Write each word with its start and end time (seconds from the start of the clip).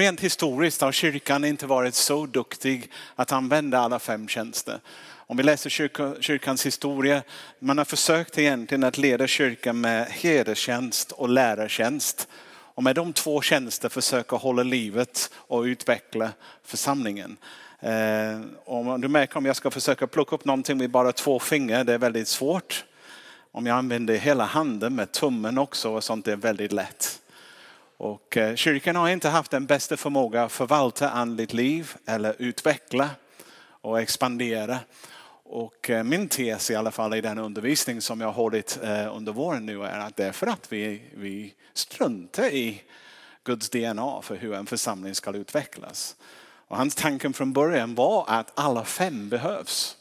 rent 0.00 0.20
historiskt 0.20 0.80
har 0.80 0.92
kyrkan 0.92 1.44
inte 1.44 1.66
varit 1.66 1.94
så 1.94 2.26
duktig 2.26 2.90
att 3.14 3.32
använda 3.32 3.78
alla 3.78 3.98
fem 3.98 4.28
tjänster. 4.28 4.80
Om 5.16 5.36
vi 5.36 5.42
läser 5.42 5.70
kyrka, 5.70 6.14
kyrkans 6.20 6.66
historia, 6.66 7.22
man 7.58 7.78
har 7.78 7.84
försökt 7.84 8.38
egentligen 8.38 8.84
att 8.84 8.98
leda 8.98 9.26
kyrkan 9.26 9.80
med 9.80 10.06
hederstjänst 10.06 11.12
och 11.12 11.28
lärartjänst. 11.28 12.28
Och 12.74 12.82
med 12.82 12.96
de 12.96 13.12
två 13.12 13.42
tjänster 13.42 13.88
försöka 13.88 14.36
hålla 14.36 14.62
livet 14.62 15.30
och 15.34 15.62
utveckla 15.62 16.32
församlingen. 16.64 17.36
Eh, 17.80 18.40
om 18.64 19.00
du 19.00 19.08
märker 19.08 19.36
om 19.36 19.46
jag 19.46 19.56
ska 19.56 19.70
försöka 19.70 20.06
plocka 20.06 20.34
upp 20.34 20.44
någonting 20.44 20.78
med 20.78 20.90
bara 20.90 21.12
två 21.12 21.38
fingrar, 21.38 21.84
det 21.84 21.94
är 21.94 21.98
väldigt 21.98 22.28
svårt. 22.28 22.84
Om 23.52 23.66
jag 23.66 23.76
använder 23.76 24.14
hela 24.14 24.44
handen 24.44 24.94
med 24.94 25.12
tummen 25.12 25.58
också 25.58 25.90
och 25.90 26.04
sånt, 26.04 26.24
det 26.24 26.32
är 26.32 26.36
väldigt 26.36 26.72
lätt. 26.72 27.20
Och 28.00 28.36
eh, 28.36 28.54
kyrkan 28.54 28.96
har 28.96 29.08
inte 29.08 29.28
haft 29.28 29.50
den 29.50 29.66
bästa 29.66 29.96
förmåga 29.96 30.42
att 30.42 30.52
förvalta 30.52 31.10
andligt 31.10 31.52
liv 31.52 31.94
eller 32.06 32.34
utveckla 32.38 33.10
och 33.80 34.00
expandera. 34.00 34.78
Och 35.44 35.90
eh, 35.90 36.02
min 36.04 36.28
tes 36.28 36.70
i 36.70 36.74
alla 36.74 36.90
fall 36.90 37.14
i 37.14 37.20
den 37.20 37.38
undervisning 37.38 38.00
som 38.00 38.20
jag 38.20 38.28
har 38.28 38.32
hållit 38.32 38.78
eh, 38.82 39.16
under 39.16 39.32
våren 39.32 39.66
nu 39.66 39.84
är 39.84 39.98
att 39.98 40.16
det 40.16 40.24
är 40.24 40.32
för 40.32 40.46
att 40.46 40.72
vi, 40.72 41.02
vi 41.14 41.54
struntar 41.74 42.44
i 42.44 42.82
Guds 43.44 43.70
DNA 43.70 44.22
för 44.22 44.36
hur 44.36 44.54
en 44.54 44.66
församling 44.66 45.14
ska 45.14 45.30
utvecklas. 45.36 46.16
Och 46.68 46.76
hans 46.76 46.94
tanke 46.94 47.32
från 47.32 47.52
början 47.52 47.94
var 47.94 48.24
att 48.28 48.52
alla 48.54 48.84
fem 48.84 49.28
behövs. 49.28 49.96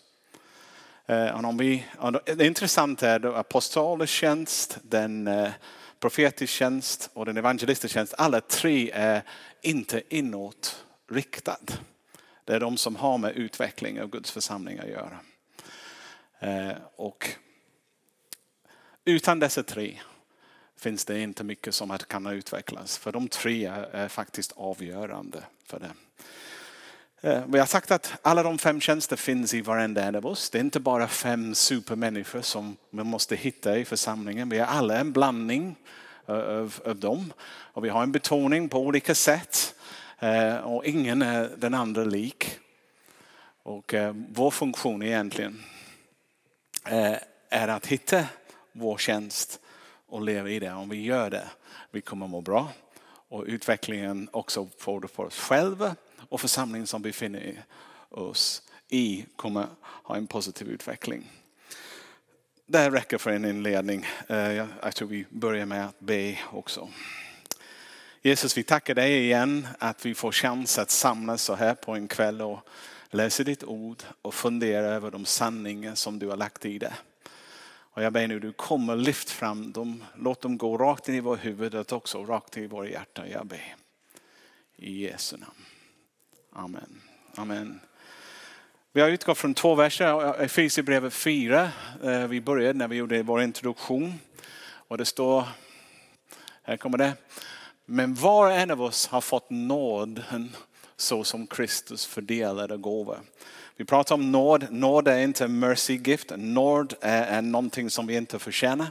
Och 1.34 1.44
om 1.44 1.58
vi, 1.58 1.86
det 2.26 2.46
intressanta 2.46 3.10
är 3.10 3.26
apostolisk 3.40 4.14
tjänst, 4.14 4.78
den 4.82 5.30
profetisk 6.00 6.54
tjänst 6.54 7.10
och 7.14 7.26
den 7.26 7.38
evangelistiska 7.38 7.94
tjänst. 7.94 8.14
Alla 8.18 8.42
tre 8.42 8.92
är 8.94 9.24
inte 9.62 10.02
inåt 10.10 10.86
riktad. 11.12 11.66
Det 12.46 12.56
är 12.56 12.60
de 12.60 12.78
som 12.78 12.96
har 12.96 13.18
med 13.18 13.36
utveckling 13.36 14.02
av 14.02 14.10
Guds 14.10 14.32
församling 14.32 14.80
att 14.80 14.90
göra. 14.90 15.20
Eh, 16.40 16.78
och 16.96 17.30
utan 19.06 19.40
dessa 19.40 19.64
tre 19.64 20.00
finns 20.78 21.06
det 21.06 21.20
inte 21.20 21.44
mycket 21.44 21.76
som 21.76 21.98
kan 21.98 22.28
utvecklas. 22.28 22.98
För 22.98 23.12
de 23.12 23.28
tre 23.28 23.66
är 23.92 24.08
faktiskt 24.08 24.52
avgörande 24.52 25.44
för 25.66 25.80
det. 25.80 25.92
Eh, 27.22 27.44
vi 27.48 27.60
har 27.60 27.66
sagt 27.66 27.92
att 27.92 28.14
alla 28.22 28.44
de 28.44 28.58
fem 28.58 28.82
tjänster 28.82 29.16
finns 29.16 29.54
i 29.54 29.62
varenda 29.62 30.04
en 30.04 30.16
av 30.16 30.26
oss. 30.26 30.50
Det 30.50 30.58
är 30.58 30.60
inte 30.60 30.80
bara 30.80 31.08
fem 31.08 31.56
supermänniskor 31.56 32.42
som 32.42 32.78
vi 32.90 33.04
måste 33.04 33.36
hitta 33.36 33.78
i 33.78 33.86
församlingen. 33.86 34.50
Vi 34.50 34.58
är 34.58 34.66
alla 34.66 34.98
en 34.98 35.12
blandning 35.12 35.76
eh, 36.28 36.36
av, 36.36 36.74
av 36.86 36.96
dem. 36.96 37.34
Och 37.48 37.86
vi 37.86 37.90
har 37.90 38.04
en 38.04 38.12
betoning 38.12 38.70
på 38.70 38.80
olika 38.80 39.16
sätt. 39.16 39.76
Eh, 40.20 40.56
och 40.56 40.86
ingen 40.86 41.22
är 41.22 41.50
den 41.58 41.74
andra 41.74 42.04
lik. 42.04 42.60
Och 43.64 43.94
vår 44.30 44.52
funktion 44.52 45.04
egentligen 45.04 45.64
är 47.50 47.68
att 47.68 47.86
hitta 47.86 48.26
vår 48.72 48.98
tjänst 48.98 49.60
och 50.08 50.22
leva 50.22 50.50
i 50.50 50.60
det. 50.60 50.74
Om 50.74 50.90
vi 50.90 51.04
gör 51.04 51.30
det, 51.30 51.48
vi 51.92 52.02
kommer 52.02 52.28
må 52.28 52.42
bra. 52.42 52.68
Och 53.30 53.44
utvecklingen 53.48 54.30
också 54.32 54.68
får 54.78 55.02
det 55.02 55.08
för 55.08 55.26
oss 55.26 55.40
själva 55.40 55.96
och 56.30 56.42
församlingen 56.42 56.88
som 56.88 57.02
befinner 57.02 57.64
oss 58.10 58.62
i 58.88 59.26
kommer 59.36 59.68
ha 59.82 60.16
en 60.16 60.28
positiv 60.28 60.68
utveckling. 60.68 61.32
Det 62.66 62.90
räcker 62.90 63.18
för 63.18 63.32
en 63.32 63.46
inledning. 63.46 64.06
Eh, 64.28 64.52
jag 64.82 64.96
tror 64.96 65.08
vi 65.08 65.26
börjar 65.30 65.66
med 65.66 65.86
att 65.86 66.00
be 66.00 66.40
också. 66.52 66.90
Jesus, 68.22 68.58
vi 68.58 68.64
tackar 68.64 68.96
dig 68.96 69.24
igen 69.24 69.68
att 69.80 70.06
vi 70.06 70.16
får 70.16 70.32
chans 70.32 70.80
att 70.80 70.90
samlas 70.90 71.44
så 71.44 71.56
här 71.56 71.76
på 71.76 71.96
en 71.96 72.08
kväll 72.08 72.42
och 72.42 72.60
läsa 73.10 73.44
ditt 73.44 73.64
ord 73.64 74.04
och 74.22 74.34
fundera 74.34 74.86
över 74.86 75.12
de 75.12 75.26
sanningar 75.26 75.96
som 75.96 76.20
du 76.20 76.28
har 76.28 76.38
lagt 76.38 76.66
i 76.66 76.80
det. 76.80 76.94
Och 78.00 78.04
jag 78.04 78.14
ber 78.14 78.28
nu 78.28 78.40
du 78.40 78.54
kommer 78.54 78.96
lyft 78.96 79.30
fram 79.30 79.72
dem, 79.72 80.04
låt 80.16 80.42
dem 80.42 80.58
gå 80.58 80.78
rakt 80.78 81.10
in 81.10 81.16
i 81.16 81.20
vårt 81.20 81.46
huvud 81.46 81.76
och 81.76 81.94
också 81.94 82.26
rakt 82.26 82.58
in 82.58 82.64
i 82.64 82.68
våra 82.68 82.90
hjärtan. 82.90 83.30
Jag 83.30 83.46
ber. 83.46 83.76
I 84.76 85.04
Jesu 85.04 85.38
namn. 85.38 85.59
Amen. 86.54 87.02
Amen. 87.36 87.80
Vi 88.94 89.02
har 89.02 89.10
utgått 89.10 89.38
från 89.38 89.54
två 89.54 89.76
verser, 89.76 90.26
eh, 90.26 90.46
Efesierbrevet 90.46 91.14
4. 91.14 91.72
Eh, 92.04 92.28
vi 92.28 92.42
började 92.42 92.80
när 92.80 92.88
vi 92.88 92.96
gjorde 92.96 93.24
vår 93.24 93.42
introduktion. 93.42 94.20
Och 94.62 94.98
det 94.98 95.06
står, 95.06 95.44
här 96.64 96.78
kommer 96.78 96.98
det. 96.98 97.14
Men 97.86 98.16
var 98.16 98.46
och 98.46 98.54
en 98.54 98.72
av 98.72 98.82
oss 98.82 99.08
har 99.08 99.22
fått 99.22 99.50
nåden 99.50 100.56
så 100.98 101.24
som 101.24 101.48
Kristus 101.48 102.06
fördelade 102.06 102.78
gåvor. 102.78 103.20
Vi 103.76 103.86
pratar 103.86 104.16
om 104.16 104.32
nåd. 104.32 104.68
Nåd 104.72 105.08
är 105.08 105.20
inte 105.20 105.48
mercy 105.48 105.96
gift. 105.96 106.32
Nåd 106.38 106.94
är, 107.02 107.24
är 107.24 107.42
någonting 107.42 107.90
som 107.90 108.08
vi 108.08 108.16
inte 108.16 108.40
förtjänar. 108.40 108.88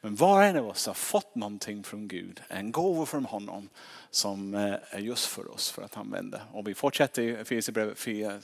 Men 0.00 0.14
var 0.14 0.36
och 0.36 0.44
en 0.44 0.56
av 0.56 0.68
oss 0.68 0.86
har 0.86 0.94
fått 0.94 1.34
någonting 1.34 1.84
från 1.84 2.08
Gud, 2.08 2.42
en 2.48 2.72
gåva 2.72 3.06
från 3.06 3.24
honom 3.24 3.68
som 4.10 4.54
eh, 4.54 4.74
är 4.90 4.98
just 4.98 5.26
för 5.26 5.50
oss 5.50 5.70
för 5.70 5.82
att 5.82 5.96
använda. 5.96 6.40
Och 6.52 6.68
vi 6.68 6.74
fortsätter 6.74 7.22
i 7.22 7.30
Efesierbrevet 7.30 7.98
4 7.98 8.40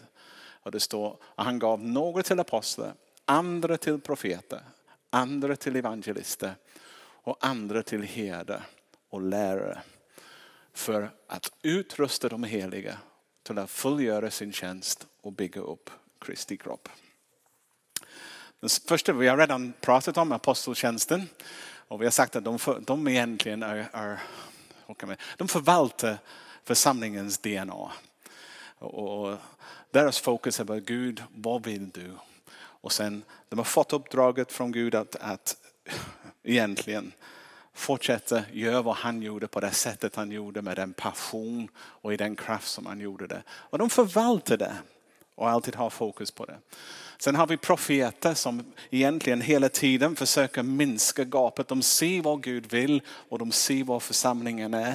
och 0.62 0.70
det 0.70 0.81
står 0.81 1.16
att 1.34 1.44
han 1.44 1.59
gav 1.59 1.84
några 1.84 2.22
till 2.22 2.41
apostlar, 2.41 2.94
andra 3.25 3.76
till 3.76 4.00
profeter, 4.00 4.60
andra 5.10 5.56
till 5.56 5.76
evangelister 5.76 6.54
och 7.00 7.37
andra 7.41 7.82
till 7.82 8.03
herdar 8.03 8.66
och 9.09 9.22
lärare. 9.22 9.82
För 10.72 11.10
att 11.26 11.53
utrusta 11.62 12.28
de 12.28 12.44
heliga 12.44 12.98
till 13.43 13.59
att 13.59 13.70
fullgöra 13.70 14.31
sin 14.31 14.53
tjänst 14.53 15.06
och 15.20 15.32
bygga 15.32 15.60
upp 15.60 15.91
Kristi 16.19 16.56
kropp. 16.56 16.88
Den 18.64 18.70
första, 18.70 19.12
vi 19.12 19.28
har 19.28 19.36
redan 19.36 19.72
pratat 19.80 20.16
om 20.16 20.32
aposteltjänsten 20.32 21.28
och 21.88 22.00
vi 22.00 22.06
har 22.06 22.10
sagt 22.10 22.36
att 22.36 22.44
de, 22.44 22.58
för, 22.58 22.80
de 22.80 23.08
egentligen 23.08 23.62
är, 23.62 23.88
är 23.92 24.20
de 25.36 25.48
förvaltar 25.48 26.19
församlingens 26.64 27.38
DNA. 27.38 27.91
Och 28.78 29.36
deras 29.91 30.19
fokus 30.19 30.60
är 30.60 30.64
på 30.64 30.75
Gud, 30.75 31.22
vad 31.34 31.64
vill 31.64 31.91
du? 31.91 32.12
Och 32.56 32.92
sen, 32.92 33.22
de 33.48 33.58
har 33.58 33.64
fått 33.64 33.92
uppdraget 33.92 34.52
från 34.52 34.72
Gud 34.72 34.94
att, 34.94 35.16
att 35.16 35.56
egentligen 36.42 37.12
fortsätta 37.75 38.42
göra 38.52 38.82
vad 38.82 38.96
han 38.96 39.22
gjorde 39.22 39.46
på 39.46 39.60
det 39.60 39.72
sättet 39.72 40.16
han 40.16 40.31
gjorde 40.31 40.62
med 40.62 40.76
den 40.76 40.92
passion 40.92 41.69
och 41.76 42.12
i 42.12 42.16
den 42.16 42.36
kraft 42.36 42.69
som 42.69 42.86
han 42.86 43.00
gjorde 43.00 43.26
det. 43.26 43.42
Och 43.48 43.78
de 43.78 43.91
förvaltar 43.91 44.56
det 44.56 44.76
och 45.34 45.49
alltid 45.49 45.75
ha 45.75 45.91
fokus 45.91 46.31
på 46.31 46.45
det. 46.45 46.59
Sen 47.19 47.37
har 47.37 47.47
vi 47.47 47.56
profeter 47.56 48.34
som 48.34 48.72
egentligen 48.91 49.41
hela 49.41 49.69
tiden 49.69 50.17
försöker 50.17 50.62
minska 50.62 51.25
gapet. 51.25 51.69
De 51.69 51.83
ser 51.83 52.22
vad 52.22 52.43
Gud 52.43 52.71
vill 52.71 53.03
och 53.06 53.39
de 53.39 53.53
ser 53.53 53.84
vad 53.84 54.03
församlingen 54.03 54.75
är. 54.75 54.94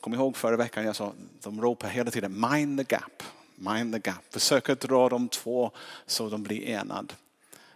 kom 0.00 0.14
ihåg 0.14 0.36
förra 0.36 0.56
veckan 0.56 0.84
jag 0.84 0.96
sa, 0.96 1.12
de 1.42 1.60
ropar 1.60 1.88
hela 1.88 2.10
tiden 2.10 2.46
mind 2.50 2.78
the 2.78 2.94
gap. 2.94 3.22
Mind 3.54 3.94
the 3.94 4.10
gap. 4.10 4.24
Försöker 4.30 4.74
dra 4.74 5.08
de 5.08 5.28
två 5.28 5.70
så 6.06 6.28
de 6.28 6.42
blir 6.42 6.62
enad. 6.62 7.12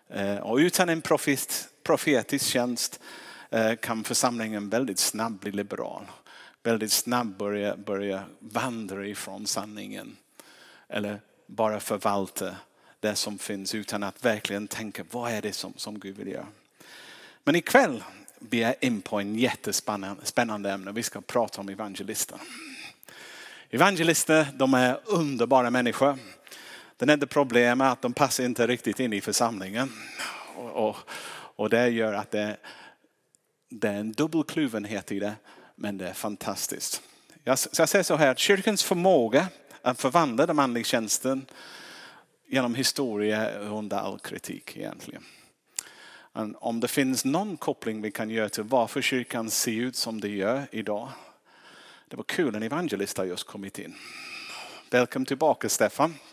Eh, 0.08 0.36
och 0.36 0.56
utan 0.56 0.88
en 0.88 1.00
profet, 1.00 1.68
profetisk 1.82 2.46
tjänst 2.46 3.00
eh, 3.50 3.74
kan 3.74 4.04
församlingen 4.04 4.68
väldigt 4.68 4.98
snabbt 4.98 5.40
bli 5.40 5.52
liberal. 5.52 6.04
Väldigt 6.62 6.92
snabbt 6.92 7.38
börja, 7.38 7.76
börja 7.76 8.24
vandra 8.38 9.06
ifrån 9.06 9.46
sanningen. 9.46 10.16
Eller 10.88 11.20
bara 11.50 11.80
förvalta 11.80 12.56
det 13.00 13.14
som 13.14 13.38
finns 13.38 13.74
utan 13.74 14.02
att 14.02 14.24
verkligen 14.24 14.68
tänka 14.68 15.04
vad 15.10 15.32
är 15.32 15.42
det 15.42 15.52
som, 15.52 15.72
som 15.76 15.98
Gud 15.98 16.16
vill 16.16 16.28
göra. 16.28 16.46
Men 17.44 17.56
ikväll 17.56 18.04
blir 18.38 18.60
jag 18.60 18.74
in 18.80 19.00
på 19.00 19.20
en 19.20 19.34
jättespännande 19.34 20.70
ämne. 20.70 20.92
Vi 20.92 21.02
ska 21.02 21.20
prata 21.20 21.60
om 21.60 21.68
evangelister. 21.68 22.38
Evangelister, 23.70 24.46
de 24.54 24.74
är 24.74 25.00
underbara 25.04 25.70
människor. 25.70 26.18
Det 26.96 27.12
enda 27.12 27.26
problemet 27.26 27.86
är 27.86 27.90
att 27.92 28.02
de 28.02 28.12
passar 28.12 28.44
inte 28.44 28.66
riktigt 28.66 29.00
in 29.00 29.12
i 29.12 29.20
församlingen. 29.20 29.92
Och, 30.56 30.88
och, 30.88 30.96
och 31.56 31.70
det 31.70 31.88
gör 31.88 32.12
att 32.12 32.30
det, 32.30 32.56
det 33.68 33.88
är 33.88 33.94
en 33.94 34.12
dubbelkluvenhet 34.12 35.12
i 35.12 35.18
det, 35.18 35.34
men 35.74 35.98
det 35.98 36.08
är 36.08 36.14
fantastiskt. 36.14 37.02
Jag, 37.44 37.58
jag 37.76 37.88
säger 37.88 38.02
så 38.02 38.16
här, 38.16 38.34
kyrkans 38.34 38.82
förmåga 38.82 39.48
Eh, 39.82 39.90
att 39.90 40.00
förvandla 40.00 40.46
den 40.46 40.56
manliga 40.56 40.84
tjänsten 40.84 41.46
genom 42.46 42.74
historia 42.74 43.58
under 43.58 43.96
all 43.96 44.18
kritik 44.18 44.76
egentligen. 44.76 45.24
Om 46.54 46.80
det 46.80 46.88
finns 46.88 47.24
någon 47.24 47.56
koppling 47.56 48.02
vi 48.02 48.10
kan 48.10 48.30
göra 48.30 48.48
till 48.48 48.62
varför 48.64 49.02
kyrkan 49.02 49.50
ser 49.50 49.72
ut 49.72 49.96
som 49.96 50.20
det 50.20 50.28
gör 50.28 50.66
idag. 50.70 51.08
Det 52.08 52.16
var 52.16 52.24
kul, 52.24 52.54
en 52.54 52.62
evangelist 52.62 53.18
har 53.18 53.24
just 53.24 53.46
kommit 53.46 53.78
in. 53.78 53.94
Välkommen 54.90 55.26
tillbaka 55.26 55.68
Stefan. 55.68 56.14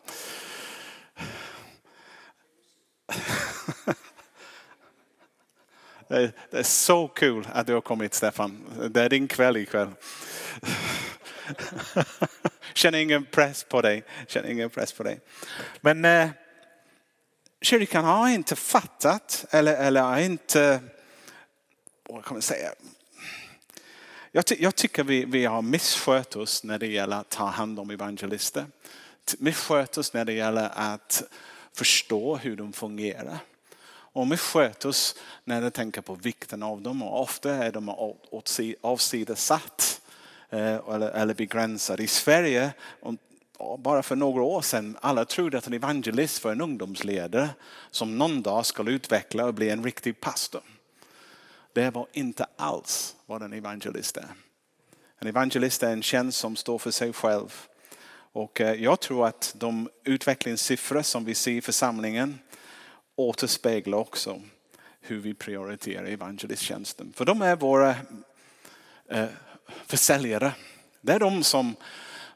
Det 6.10 6.34
är 6.52 6.64
så 6.64 7.08
kul 7.08 7.48
att 7.54 7.68
du 7.68 7.74
har 7.74 7.82
kommit 7.82 8.14
Stefan. 8.14 8.62
Det 8.90 9.02
är 9.02 9.10
din 9.10 9.28
kväll 9.28 9.58
ikväll. 9.58 9.90
Känner 12.74 13.00
ingen 13.00 13.26
press 13.26 13.64
på 13.64 13.82
dig. 13.82 14.04
Känner 14.28 14.50
ingen 14.50 14.70
press 14.70 14.94
på 14.94 15.04
dig. 15.04 15.20
Men 15.82 16.06
eh, 16.06 16.30
kyrkan 17.62 18.06
har 18.06 18.30
inte 18.30 18.56
fattat 18.56 19.46
eller, 19.52 19.76
eller 19.76 20.02
har 20.02 20.20
inte, 20.20 20.80
vad 22.10 22.26
kan 22.26 22.34
man 22.34 22.42
säga, 22.42 22.70
jag, 24.32 24.46
ty 24.46 24.56
jag, 24.60 24.76
tycker 24.76 25.04
vi, 25.04 25.26
vi 25.26 25.46
har 25.46 25.62
misskött 25.62 26.36
oss 26.36 26.64
när 26.64 26.80
det 26.80 26.88
gäller 26.88 27.18
att 27.18 27.30
ta 27.30 27.46
hand 27.46 27.80
om 27.80 27.90
evangelister. 27.90 28.66
Misskött 29.38 29.98
oss 29.98 30.14
när 30.14 30.26
det 30.26 30.34
gäller 30.34 30.72
att 30.76 31.24
förstå 31.74 32.36
hur 32.36 32.56
de 32.56 32.74
fungerar. 32.74 33.38
Och 33.90 34.28
misskött 34.28 34.86
oss 34.86 35.16
när 35.44 35.62
det 35.62 35.72
tänker 35.72 36.02
på 36.02 36.16
vikten 36.16 36.64
av 36.64 36.82
dem 36.82 37.04
och 37.04 37.22
ofta 37.22 37.54
är 37.54 37.72
de 37.72 38.16
avsidosatt 38.82 40.02
Eh, 40.50 40.76
eller, 40.94 41.10
eller 41.10 41.34
begränsad. 41.34 42.00
I 42.00 42.08
Sverige, 42.08 42.74
bara 43.80 44.04
för 44.04 44.16
några 44.16 44.44
år 44.44 44.62
sedan, 44.62 44.98
alla 45.02 45.26
trodde 45.26 45.58
att 45.58 45.68
en 45.68 45.74
evangelist 45.74 46.44
var 46.44 46.52
en 46.52 46.62
ungdomsledare 46.62 47.50
som 47.92 48.18
någon 48.18 48.42
dag 48.42 48.66
skulle 48.66 48.92
utveckla 48.92 49.46
och 49.46 49.54
bli 49.54 49.70
en 49.70 49.84
riktig 49.84 50.20
pastor. 50.20 50.62
Det 51.74 51.90
var 51.90 52.08
inte 52.12 52.46
alls 52.56 53.16
vad 53.26 53.44
en 53.44 53.54
evangelist 53.54 54.18
är. 54.18 54.28
En 55.20 55.28
evangelist 55.28 55.84
är 55.84 55.92
en 55.92 56.04
tjänst 56.04 56.38
som 56.38 56.56
står 56.56 56.78
för 56.78 56.92
sig 56.92 57.14
själv. 57.14 57.68
Och 58.32 58.62
eh, 58.62 58.84
jag 58.84 59.00
tror 59.00 59.28
att 59.28 59.54
de 59.58 59.90
utvecklingssiffror 60.04 61.02
som 61.02 61.26
vi 61.26 61.36
ser 61.36 61.52
i 61.52 61.62
församlingen 61.62 62.40
återspeglar 63.16 63.98
också 63.98 64.42
hur 65.02 65.20
vi 65.20 65.34
prioriterar 65.34 66.06
evangelisttjänsten. 66.06 67.14
För 67.16 67.26
de 67.26 67.42
är 67.42 67.56
våra 67.56 67.96
eh, 69.10 69.26
försäljare. 69.86 70.52
Det 71.02 71.14
är 71.14 71.20
de 71.20 71.44
som, 71.44 71.76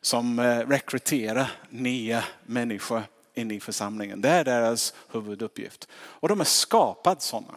som 0.02 0.40
eh, 0.40 0.68
rekryterar 0.68 1.52
nya 1.70 2.24
människor 2.46 3.04
in 3.34 3.52
i 3.52 3.60
församlingen. 3.60 4.22
Det 4.22 4.30
är 4.30 4.44
deras 4.44 4.94
huvuduppgift. 5.12 5.88
Och 5.94 6.30
de 6.30 6.42
är 6.42 6.46
skapade 6.46 7.22
sådana. 7.22 7.54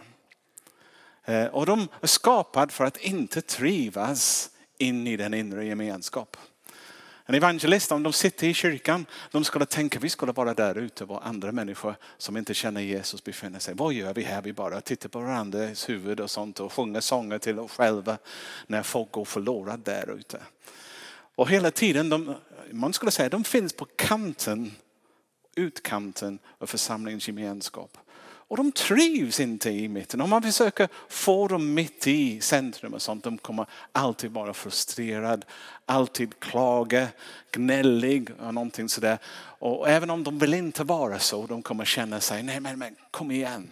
Eh, 1.25 1.47
och 1.47 1.67
de 1.67 1.89
är 2.01 2.07
skapade 2.07 2.73
för 2.73 2.85
att 2.85 2.97
inte 2.97 3.41
trivas 3.41 4.51
in 4.79 5.07
i 5.07 5.17
den 5.17 5.35
inre 5.35 5.67
gemenskap. 5.67 6.37
En 7.27 7.35
evangelist, 7.35 7.93
om 7.93 8.03
de 8.03 8.13
sitter 8.13 8.47
i 8.47 8.55
kyrkan, 8.55 9.07
de 9.31 9.45
skulle 9.45 9.67
tänka 9.67 9.99
vi 9.99 10.09
skulle 10.09 10.33
vara 10.33 10.55
där 10.55 10.79
ute 10.79 11.05
var 11.05 11.21
andra 11.21 11.53
människor 11.53 11.97
som 12.19 12.37
inte 12.37 12.55
känner 12.55 12.81
Jesus 12.81 13.25
befinner 13.25 13.59
sig. 13.59 13.75
Vad 13.75 13.93
gör 13.93 14.15
vi 14.15 14.23
här? 14.23 14.43
Vi 14.43 14.53
bara 14.53 14.81
tittar 14.81 15.09
på 15.09 15.21
varandras 15.21 15.89
huvud 15.89 16.21
och 16.21 16.31
sånt 16.31 16.61
och 16.61 16.73
sjunger 16.73 17.01
sånger 17.01 17.39
till 17.39 17.59
oss 17.59 17.73
själva 17.73 18.19
när 18.67 18.83
folk 18.83 19.13
går 19.13 19.25
förlorade 19.25 19.83
där 19.85 20.11
ute. 20.19 20.41
Och 21.35 21.49
hela 21.49 21.71
tiden, 21.71 22.09
de, 22.09 22.35
man 22.71 22.93
skulle 22.93 23.11
säga 23.11 23.29
de 23.29 23.45
finns 23.45 23.73
på 23.73 23.87
kanten, 23.97 24.73
utkanten 25.57 26.39
av 26.59 26.67
församlingens 26.67 27.29
gemenskap. 27.29 27.99
Och 28.49 28.57
de 28.57 28.73
trivs 28.73 29.41
inte 29.41 29.71
i 29.71 29.89
mitten. 29.89 30.21
Om 30.21 30.31
man 30.31 30.43
försöker 30.43 30.89
få 31.09 31.49
dem 31.49 31.75
mitt 31.75 32.07
i 32.07 32.41
centrum 32.41 32.95
och 32.95 33.03
sånt, 33.03 33.25
de 33.25 33.39
kommer 33.39 33.67
alltid 33.93 34.31
vara 34.31 34.55
frustrerad, 34.55 35.45
alltid 35.87 36.41
klaga, 36.41 37.09
gnällig 37.53 38.31
och 38.41 38.55
någonting 38.55 38.89
sådär. 38.89 39.19
Och 39.59 39.89
även 39.89 40.11
om 40.11 40.25
de 40.25 40.39
vill 40.39 40.55
inte 40.55 40.85
vara 40.85 41.19
så, 41.19 41.47
de 41.47 41.63
kommer 41.63 41.85
känna 41.85 42.21
sig, 42.21 42.43
nej 42.43 42.61
men, 42.61 42.79
men 42.79 42.97
kom 43.11 43.31
igen. 43.31 43.71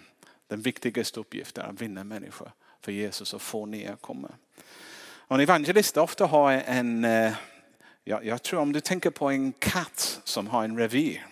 Den 0.49 0.61
viktigaste 0.61 1.21
uppgiften 1.21 1.65
är 1.65 1.69
att 1.69 1.81
vinna 1.81 2.05
människor 2.05 2.53
för 2.81 2.93
Jesus 2.93 3.35
och 3.35 3.43
få 3.43 3.67
ner 3.67 3.97
komma. 4.01 4.29
Och 5.33 5.37
en 5.37 5.41
evangelist 5.41 5.97
ofta 5.97 6.27
har 6.27 6.53
en, 6.53 7.05
eh, 7.05 7.33
jag, 8.05 8.25
jag 8.25 8.43
tror 8.43 8.61
om 8.61 8.73
du 8.73 8.81
tänker 8.81 9.11
på 9.11 9.31
en 9.31 9.53
katt 9.53 10.21
som 10.25 10.47
har 10.47 10.65
en 10.65 10.79
revir. 10.79 11.27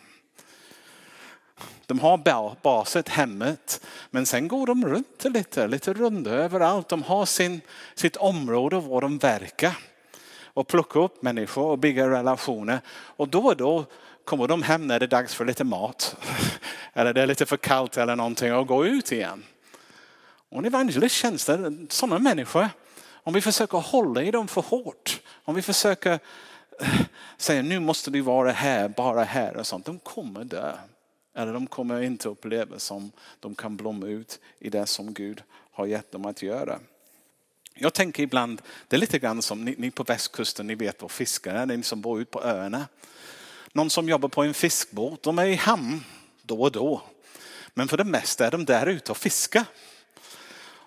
De 1.91 1.99
har 1.99 2.57
baset, 2.63 3.09
hemmet, 3.09 3.87
men 4.11 4.27
sen 4.27 4.49
går 4.49 4.67
de 4.67 4.87
runt 4.87 5.25
lite, 5.25 5.67
lite 5.67 5.93
runda 5.93 6.31
överallt. 6.31 6.89
De 6.89 7.03
har 7.03 7.27
sin, 7.27 7.61
sitt 7.95 8.17
område 8.17 8.81
var 8.81 9.01
de 9.01 9.19
verkar 9.19 9.77
och 10.45 10.69
plockar 10.69 11.01
upp 11.01 11.23
människor 11.23 11.65
och 11.65 11.79
bygger 11.79 12.09
relationer. 12.09 12.81
Och 12.91 13.29
då 13.29 13.47
och 13.47 13.57
då 13.57 13.85
kommer 14.25 14.49
de 14.49 14.63
hem 14.63 14.87
när 14.87 14.99
det 14.99 15.05
är 15.05 15.09
dags 15.09 15.35
för 15.35 15.45
lite 15.45 15.65
mat. 15.65 16.17
Eller 16.93 17.15
det 17.15 17.23
är 17.23 17.27
lite 17.27 17.47
för 17.47 17.57
kallt 17.57 17.97
eller 17.97 18.17
någonting 18.17 18.55
och 18.55 18.67
går 18.67 18.87
ut 18.87 19.13
igen. 19.13 19.45
Och 20.49 20.59
en 20.59 20.65
evangelist 20.65 21.15
känns 21.15 21.45
det, 21.45 21.73
sådana 21.89 22.19
människor, 22.19 22.69
om 23.13 23.35
vi 23.35 23.41
försöker 23.41 23.79
hålla 23.79 24.23
i 24.23 24.31
dem 24.31 24.49
för 24.49 24.63
hårt, 24.63 25.21
om 25.45 25.55
vi 25.55 25.63
försöker 25.63 26.19
eh, 26.81 27.01
säga 27.37 27.63
nu 27.63 27.81
måste 27.81 28.11
du 28.11 28.21
vara 28.21 28.53
här, 28.53 28.89
bara 28.89 29.25
här 29.25 29.57
och 29.57 29.67
sånt, 29.67 29.87
de 29.87 29.99
kommer 29.99 30.45
dö. 30.45 30.73
Eller 31.35 31.53
de 31.53 31.67
kommer 31.67 32.03
inte 32.03 32.29
uppleva 32.29 32.79
som 32.79 33.12
de 33.41 33.55
kan 33.55 33.77
blomma 33.77 34.06
ut 34.06 34.41
i 34.59 34.71
det 34.71 34.87
som 34.87 35.15
Gud 35.15 35.43
har 35.73 35.87
gett 35.87 36.12
dem 36.12 36.27
att 36.27 36.43
göra. 36.43 36.81
Jag 37.75 37.94
tänker 37.94 38.23
ibland, 38.23 38.62
det 38.88 38.97
är 38.97 39.00
lite 39.00 39.19
grann 39.19 39.43
som 39.43 39.65
ni, 39.65 39.75
ni 39.79 39.91
på 39.91 40.03
västkusten, 40.03 40.67
ni 40.67 40.75
vet 40.75 41.03
vad 41.03 41.11
fiskare 41.11 41.59
är, 41.59 41.67
ni 41.67 41.82
som 41.82 42.00
bor 42.00 42.21
ute 42.21 42.31
på 42.31 42.43
öarna. 42.43 42.88
Någon 43.73 43.91
som 43.91 44.09
jobbar 44.09 44.29
på 44.29 44.43
en 44.43 44.55
fiskbåt, 44.55 45.23
de 45.23 45.38
är 45.38 45.47
i 45.47 45.55
hamn 45.55 46.05
då 46.43 46.62
och 46.62 46.73
då. 46.73 47.03
Men 47.75 47.88
för 47.88 47.97
det 47.97 48.05
mesta 48.05 48.47
är 48.47 48.50
de 48.50 48.65
där 48.65 48.87
ute 48.87 49.12
och 49.12 49.19
fiskar. 49.19 49.65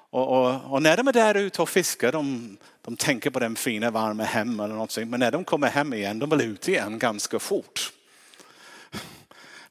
Och, 0.09 0.27
och, 0.27 0.71
och, 0.71 0.81
när 0.81 0.97
de 0.97 1.07
är 1.07 1.13
där 1.13 1.35
ute 1.35 1.61
och 1.61 1.69
fiskar, 1.69 2.11
de, 2.11 2.57
de 2.81 2.97
tänker 2.97 3.29
på 3.29 3.39
den 3.39 3.55
fina 3.55 3.91
varma 3.91 4.23
hem 4.23 4.59
eller 4.59 4.73
någonting. 4.73 5.09
Men 5.09 5.19
när 5.19 5.31
de 5.31 5.43
kommer 5.43 5.67
hem 5.67 5.93
igen, 5.93 6.19
de 6.19 6.29
vill 6.29 6.41
ut 6.41 6.67
igen 6.67 6.99
ganska 6.99 7.39
fort. 7.39 7.93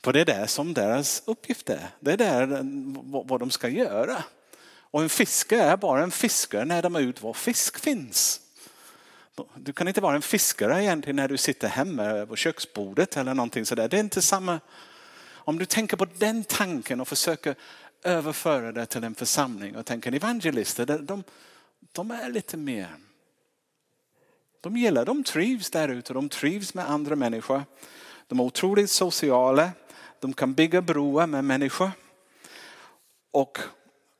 För 0.04 0.12
det 0.12 0.20
är 0.20 0.24
det 0.24 0.48
som 0.48 0.74
deras 0.74 1.22
uppgift 1.26 1.70
är. 1.70 1.88
Det 2.00 2.12
är 2.12 2.16
där 2.16 2.46
vad 3.28 3.40
de 3.40 3.50
ska 3.50 3.68
göra. 3.68 4.24
Och 4.92 5.02
en 5.02 5.08
fiskare 5.08 5.62
är 5.62 5.76
bara 5.76 6.02
en 6.02 6.10
fiskare 6.10 6.64
när 6.64 6.82
de 6.82 6.96
är 6.96 7.00
ute 7.00 7.24
var 7.24 7.32
fisk 7.32 7.78
finns. 7.78 8.40
Du 9.54 9.72
kan 9.72 9.88
inte 9.88 10.00
vara 10.00 10.14
en 10.14 10.22
fiskare 10.22 10.82
egentligen 10.82 11.16
när 11.16 11.28
du 11.28 11.36
sitter 11.36 11.68
hemma 11.68 12.26
på 12.26 12.36
köksbordet 12.36 13.16
eller 13.16 13.34
någonting 13.34 13.66
sådär. 13.66 13.88
Det 13.88 13.96
är 13.96 14.00
inte 14.00 14.22
samma. 14.22 14.60
Om 15.30 15.58
du 15.58 15.64
tänker 15.64 15.96
på 15.96 16.06
den 16.18 16.44
tanken 16.44 17.00
och 17.00 17.08
försöker 17.08 17.54
överföra 18.02 18.72
det 18.72 18.86
till 18.86 19.04
en 19.04 19.14
församling 19.14 19.76
och 19.76 19.86
tänker 19.86 20.12
evangelister, 20.14 20.86
de, 20.86 21.24
de 21.92 22.10
är 22.10 22.30
lite 22.30 22.56
mer. 22.56 22.88
De 24.60 24.76
gillar, 24.76 25.04
de 25.04 25.24
trivs 25.24 25.70
där 25.70 25.88
ute, 25.88 26.12
de 26.12 26.28
trivs 26.28 26.74
med 26.74 26.90
andra 26.90 27.16
människor. 27.16 27.62
De 28.28 28.40
är 28.40 28.44
otroligt 28.44 28.90
sociala. 28.90 29.70
De 30.22 30.32
kan 30.32 30.54
bygga 30.54 30.82
broar 30.82 31.26
med 31.26 31.44
människor. 31.44 31.90
Och 33.30 33.58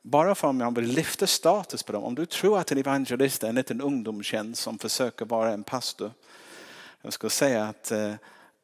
bara 0.01 0.35
för 0.35 0.49
att 0.49 0.55
man 0.55 0.73
vill 0.73 0.85
lyfta 0.85 1.27
status 1.27 1.83
på 1.83 1.91
dem. 1.91 2.03
Om 2.03 2.15
du 2.15 2.25
tror 2.25 2.59
att 2.59 2.71
en 2.71 2.77
evangelist 2.77 3.43
är 3.43 3.49
en 3.49 3.55
liten 3.55 3.81
ungdomstjänst 3.81 4.61
som 4.61 4.79
försöker 4.79 5.25
vara 5.25 5.51
en 5.51 5.63
pastor. 5.63 6.11
Jag 7.01 7.13
skulle 7.13 7.29
säga 7.29 7.65
att 7.65 7.91
eh, 7.91 8.13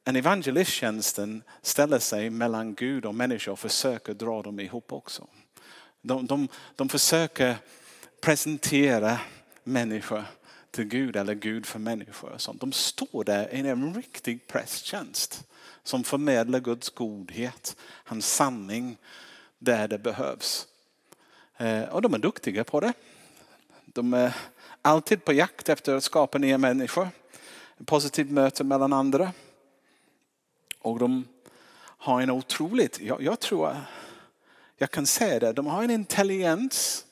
en 0.04 0.16
evangelisttjänsten 0.16 1.44
ställer 1.62 2.00
sig 2.00 2.30
mellan 2.30 2.74
Gud 2.74 3.06
och 3.06 3.16
människor 3.16 3.52
och 3.52 3.60
försöker 3.60 4.14
dra 4.14 4.42
dem 4.42 4.60
ihop 4.60 4.94
också. 4.94 5.28
De, 6.02 6.26
de, 6.26 6.48
de 6.76 6.90
försöker 6.90 7.56
presentera 8.22 9.20
människor 9.64 10.24
till 10.72 10.86
Gud 10.86 11.16
eller 11.16 11.34
Gud 11.34 11.66
för 11.66 11.80
människor. 11.80 12.34
sånt. 12.38 12.62
De 12.62 12.72
står 12.72 13.24
där 13.24 13.54
i 13.54 13.60
en 13.60 13.94
riktig 13.94 14.48
prästtjänst 14.48 15.46
som 15.84 16.04
förmedlar 16.04 16.60
Guds 16.60 16.90
godhet, 16.90 17.76
hans 17.82 18.34
sanning 18.34 18.98
där 19.60 19.88
det 19.88 20.00
behövs. 20.00 20.68
Eh, 21.58 21.84
och 21.84 22.02
de 22.02 22.14
är 22.14 22.18
duktiga 22.18 22.64
på 22.64 22.80
det. 22.80 22.94
De 23.86 24.14
är 24.14 24.36
alltid 24.82 25.26
på 25.26 25.34
jakt 25.34 25.70
efter 25.70 25.96
att 25.96 26.04
skapa 26.04 26.38
nya 26.38 26.58
människor. 26.58 27.10
Ett 27.80 27.88
positivt 27.88 28.32
möte 28.32 28.64
mellan 28.64 28.94
andra. 28.94 29.32
Och 30.80 31.00
de 31.00 31.28
har 31.82 32.22
en 32.22 32.30
otroligt, 32.30 33.00
jag, 33.00 33.22
jag 33.22 33.40
tror, 33.40 33.78
jag 34.78 34.92
kan 34.92 35.06
säga 35.06 35.40
det, 35.40 35.54
de 35.54 35.68
har 35.68 35.84
en 35.84 35.92
intelligens 35.92 37.06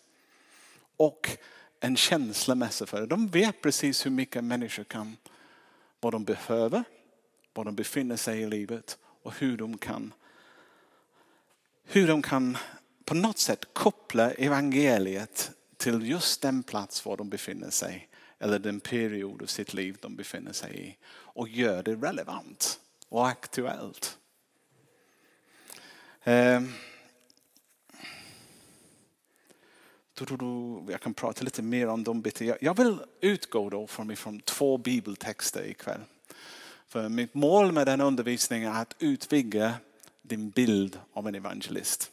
och 0.98 1.38
en 1.80 1.98
känsla 1.98 2.70
för 2.70 3.02
det. 3.02 3.08
De 3.08 3.28
vet 3.28 3.62
precis 3.62 4.06
hur 4.06 4.12
mycket 4.12 4.44
människor 4.44 4.84
kan, 4.84 5.18
vad 6.00 6.14
de 6.14 6.24
behöver 6.24 6.84
var 7.58 7.66
de 7.66 7.76
befinner 7.76 8.16
sig 8.16 8.42
i 8.42 8.48
livet 8.48 8.98
och 9.24 9.34
hur 9.40 9.58
de 9.58 9.78
kan, 9.78 10.14
hur 11.84 12.08
de 12.08 12.22
kan 12.22 12.58
på 13.06 13.14
något 13.14 13.38
sätt 13.38 13.66
koppla 13.74 14.32
evangeliet 14.32 15.52
till 15.78 16.10
just 16.10 16.42
den 16.42 16.64
plats 16.64 17.06
var 17.06 17.18
de 17.18 17.30
befinner 17.30 17.70
sig 17.70 18.10
eller 18.40 18.60
den 18.60 18.80
period 18.80 19.42
av 19.42 19.46
sitt 19.46 19.74
liv 19.74 19.98
de 20.02 20.16
befinner 20.16 20.54
sig 20.54 20.88
i 20.88 20.98
och 21.10 21.50
gör 21.50 21.84
det 21.84 21.96
relevant 21.96 22.80
och 23.10 23.28
aktuellt. 23.28 24.18
Ehm. 26.24 26.74
Jag 30.90 31.02
kan 31.02 31.14
prata 31.14 31.44
lite 31.44 31.62
mer 31.62 31.88
om 31.88 32.04
de 32.04 32.22
bitarna. 32.22 32.58
Jag 32.62 32.78
vill 32.78 33.00
utgå 33.22 33.70
då 33.70 33.88
från, 33.88 34.16
från 34.16 34.40
två 34.40 34.78
bibeltexter 34.78 35.64
ikväll. 35.64 36.02
För 36.89 37.10
mitt 37.10 37.34
mål 37.34 37.72
med 37.72 37.88
den 37.88 38.01
undervisningen 38.01 38.75
är 38.75 38.82
att 38.82 38.96
utvidga 39.00 39.74
din 40.22 40.50
bild 40.50 41.00
av 41.13 41.27
en 41.27 41.36
evangelist. 41.36 42.12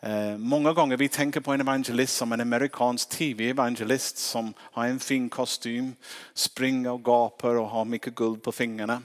Eh, 0.00 0.36
många 0.36 0.72
gånger 0.72 0.96
vi 0.96 1.08
tänker 1.08 1.40
på 1.40 1.52
en 1.52 1.60
evangelist 1.60 2.16
som 2.16 2.32
en 2.32 2.40
amerikansk 2.40 3.08
tv-evangelist 3.08 4.18
som 4.18 4.54
har 4.58 4.86
en 4.86 5.00
fin 5.00 5.28
kostym, 5.28 5.94
springer 6.34 6.90
och 6.90 7.04
gapar 7.04 7.54
och 7.54 7.68
har 7.68 7.84
mycket 7.84 8.14
guld 8.14 8.42
på 8.42 8.52
fingrarna. 8.52 9.02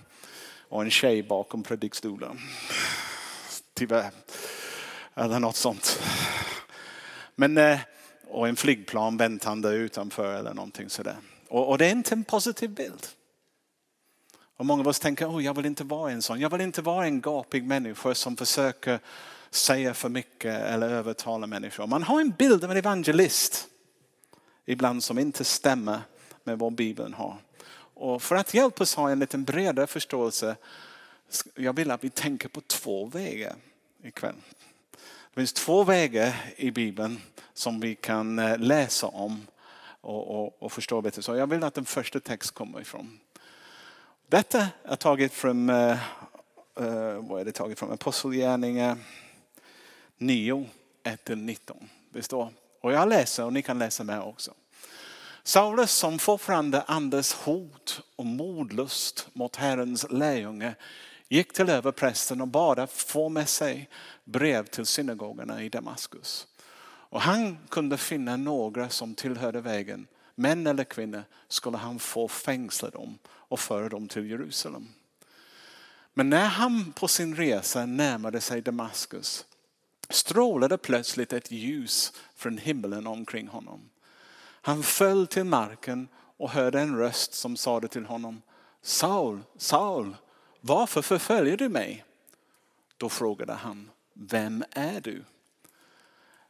Och 0.70 0.82
en 0.82 0.92
tjej 0.92 1.24
bakom 1.24 1.64
predikstolen. 1.64 2.40
Tyvärr. 3.74 4.12
Eller 5.16 5.40
något 5.40 5.56
sånt. 5.56 6.02
Men, 7.36 7.58
eh, 7.58 7.80
och 8.28 8.48
en 8.48 8.56
flygplan 8.56 9.18
väntande 9.18 9.70
utanför 9.70 10.36
eller 10.36 10.54
någonting 10.54 10.90
sådär. 10.90 11.18
Och, 11.48 11.70
och 11.70 11.78
det 11.78 11.86
är 11.86 11.92
inte 11.92 12.16
en 12.16 12.24
positiv 12.24 12.70
bild. 12.70 13.08
Och 14.60 14.66
många 14.66 14.82
av 14.82 14.88
oss 14.88 15.00
tänker, 15.00 15.28
oh, 15.28 15.44
jag 15.44 15.54
vill 15.54 15.66
inte 15.66 15.84
vara 15.84 16.12
en 16.12 16.22
sån. 16.22 16.40
Jag 16.40 16.50
vill 16.50 16.62
inte 16.62 16.82
vara 16.82 17.06
en 17.06 17.22
gapig 17.22 17.64
människa 17.64 18.16
som 18.16 18.38
försöker 18.38 19.00
säga 19.50 19.94
för 19.94 20.10
mycket 20.10 20.62
eller 20.62 20.90
övertala 20.90 21.48
människor. 21.48 21.88
Man 21.88 22.04
har 22.04 22.22
en 22.22 22.32
bild 22.32 22.64
av 22.64 22.72
en 22.72 22.78
evangelist 22.78 23.68
ibland 24.66 25.04
som 25.04 25.20
inte 25.20 25.44
stämmer 25.44 26.02
med 26.44 26.60
vad 26.60 26.74
Bibeln 26.74 27.14
har. 27.14 27.38
Och 27.94 28.24
för 28.24 28.36
att 28.36 28.54
hjälpa 28.54 28.84
oss 28.84 28.96
ha 28.96 29.10
en 29.10 29.20
lite 29.20 29.38
bredare 29.38 29.88
förståelse, 29.88 30.56
jag 31.56 31.76
vill 31.76 31.92
att 31.92 32.04
vi 32.04 32.10
tänker 32.10 32.50
på 32.50 32.62
två 32.62 33.06
vägar 33.06 33.56
ikväll. 34.04 34.36
Det 35.34 35.36
finns 35.36 35.54
två 35.54 35.84
vägar 35.84 36.36
i 36.58 36.72
Bibeln 36.72 37.22
som 37.54 37.80
vi 37.80 37.96
kan 37.96 38.40
eh, 38.40 38.58
läsa 38.58 39.08
om 39.08 39.48
och, 40.02 40.28
och, 40.28 40.64
och 40.64 40.72
förstå 40.72 41.02
bättre. 41.02 41.22
Så 41.22 41.36
jag 41.36 41.48
vill 41.48 41.64
att 41.64 41.74
den 41.74 41.86
första 41.86 42.20
text 42.20 42.52
kommer 42.52 42.82
ifrån. 42.82 43.20
Detta 44.30 44.68
är 44.84 44.96
taget 44.96 45.34
från, 45.34 45.70
uh, 45.70 45.98
vad 47.20 47.42
är 47.42 47.46
det 47.46 47.52
taget 47.52 47.80
från? 47.80 47.92
Apostlagärningarna 47.92 48.98
9, 50.18 50.70
1-19. 51.04 51.88
Det 52.10 52.24
står, 52.24 52.50
och 52.82 52.92
jag 52.92 53.10
läser 53.10 53.46
och 53.46 53.54
ni 53.54 53.62
kan 53.62 53.80
läsa 53.80 54.04
med 54.04 54.22
också. 54.22 54.54
Saulus 55.44 55.92
som 55.92 56.20
fortfarande 56.20 56.82
andas 56.82 57.34
hot 57.34 58.02
och 58.16 58.26
modlust 58.26 59.28
mot 59.34 59.56
Herrens 59.56 60.06
lärjunge 60.10 60.76
gick 61.28 61.54
till 61.54 61.70
överprästen 61.70 62.42
och 62.42 62.48
bad 62.48 62.80
att 62.80 62.92
få 62.92 63.30
med 63.30 63.50
sig 63.50 63.90
brev 64.24 64.66
till 64.66 64.86
synagogorna 64.86 65.64
i 65.64 65.70
Damaskus. 65.70 66.48
Och 66.86 67.22
han 67.22 67.58
kunde 67.70 67.98
finna 67.98 68.38
några 68.38 68.90
som 68.90 69.16
tillhörde 69.16 69.62
vägen, 69.62 70.08
män 70.36 70.68
eller 70.68 70.84
kvinnor, 70.84 71.24
skulle 71.48 71.78
han 71.78 72.00
få 72.00 72.28
fängsla 72.28 72.90
dem 72.90 73.18
och 73.50 73.60
föra 73.60 73.90
dem 73.90 74.08
till 74.08 74.30
Jerusalem. 74.30 74.88
Men 76.14 76.30
när 76.30 76.48
han 76.48 76.92
på 76.92 77.08
sin 77.08 77.36
resa 77.36 77.86
närmade 77.86 78.42
sig 78.42 78.62
Damaskus 78.62 79.46
strålade 80.10 80.78
plötsligt 80.78 81.34
ett 81.34 81.52
ljus 81.52 82.14
från 82.36 82.58
himlen 82.58 83.08
omkring 83.08 83.48
honom. 83.48 83.90
Han 84.62 84.84
föll 84.84 85.28
till 85.28 85.44
marken 85.44 86.08
och 86.38 86.50
hörde 86.50 86.82
en 86.82 86.98
röst 86.98 87.34
som 87.34 87.58
sade 87.58 87.88
till 87.88 88.06
honom 88.06 88.42
Saul, 88.82 89.44
Saul, 89.58 90.16
varför 90.62 91.02
förföljer 91.02 91.58
du 91.58 91.70
mig? 91.70 92.06
Då 92.98 93.10
frågade 93.10 93.54
han, 93.54 93.90
vem 94.14 94.64
är 94.72 95.02
du? 95.02 95.24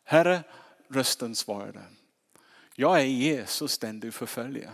Herre, 0.04 0.44
rösten 0.88 1.36
svarade, 1.36 1.84
jag 2.76 3.00
är 3.00 3.06
Jesus 3.06 3.78
den 3.78 4.00
du 4.00 4.12
förföljer. 4.12 4.74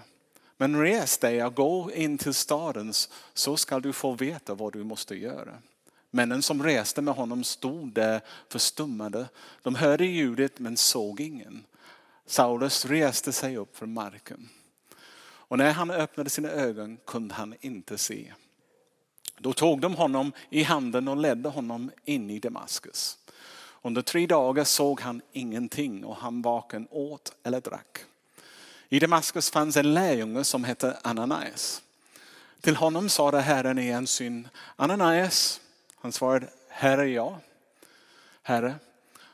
Men 0.58 0.82
res 0.82 1.18
dig 1.18 1.44
och 1.44 1.56
gå 1.56 1.92
in 1.92 2.18
till 2.18 2.34
staden 2.34 2.94
så 3.34 3.58
skall 3.58 3.82
du 3.82 3.94
få 3.94 4.12
veta 4.12 4.54
vad 4.54 4.74
du 4.74 4.84
måste 4.84 5.16
göra. 5.16 5.58
Männen 6.12 6.42
som 6.42 6.64
reste 6.64 7.02
med 7.02 7.14
honom 7.14 7.44
stod 7.44 7.94
där 7.94 8.22
förstummade. 8.50 9.30
De 9.62 9.76
hörde 9.76 10.06
ljudet 10.06 10.60
men 10.60 10.78
såg 10.78 11.20
ingen. 11.20 11.66
Saulus 12.26 12.86
reste 12.86 13.32
sig 13.32 13.58
upp 13.58 13.78
från 13.78 13.94
marken. 13.94 14.50
Och 15.48 15.58
när 15.58 15.72
han 15.72 15.92
öppnade 15.92 16.30
sina 16.30 16.50
ögon 16.50 16.98
kunde 17.06 17.34
han 17.34 17.56
inte 17.62 17.98
se. 17.98 18.34
Då 19.38 19.54
tog 19.54 19.82
de 19.82 19.96
honom 19.96 20.32
i 20.50 20.64
handen 20.64 21.08
och 21.08 21.18
ledde 21.18 21.50
honom 21.50 21.92
in 22.06 22.30
i 22.30 22.40
Damaskus. 22.40 23.18
Under 23.82 24.02
tre 24.02 24.28
dagar 24.28 24.64
såg 24.64 25.02
han 25.02 25.22
ingenting 25.32 26.06
och 26.06 26.16
han 26.16 26.42
varken 26.42 26.88
åt 26.92 27.34
eller 27.44 27.62
drack. 27.62 28.00
I 28.89 29.00
Damaskus 29.00 29.51
fanns 29.51 29.77
en 29.77 29.94
lärjunge 29.94 30.44
som 30.44 30.63
hette 30.63 30.98
Ananias. 31.01 31.82
Till 32.62 32.75
honom 32.75 33.10
sade 33.10 33.42
Herren 33.42 33.80
i 33.80 33.88
en 33.88 34.08
syn, 34.08 34.48
Ananias, 34.75 35.62
han 35.96 36.12
svarade, 36.12 36.48
Herre, 36.70 37.01
är 37.01 37.06
jag. 37.06 37.38
Herre, 38.42 38.75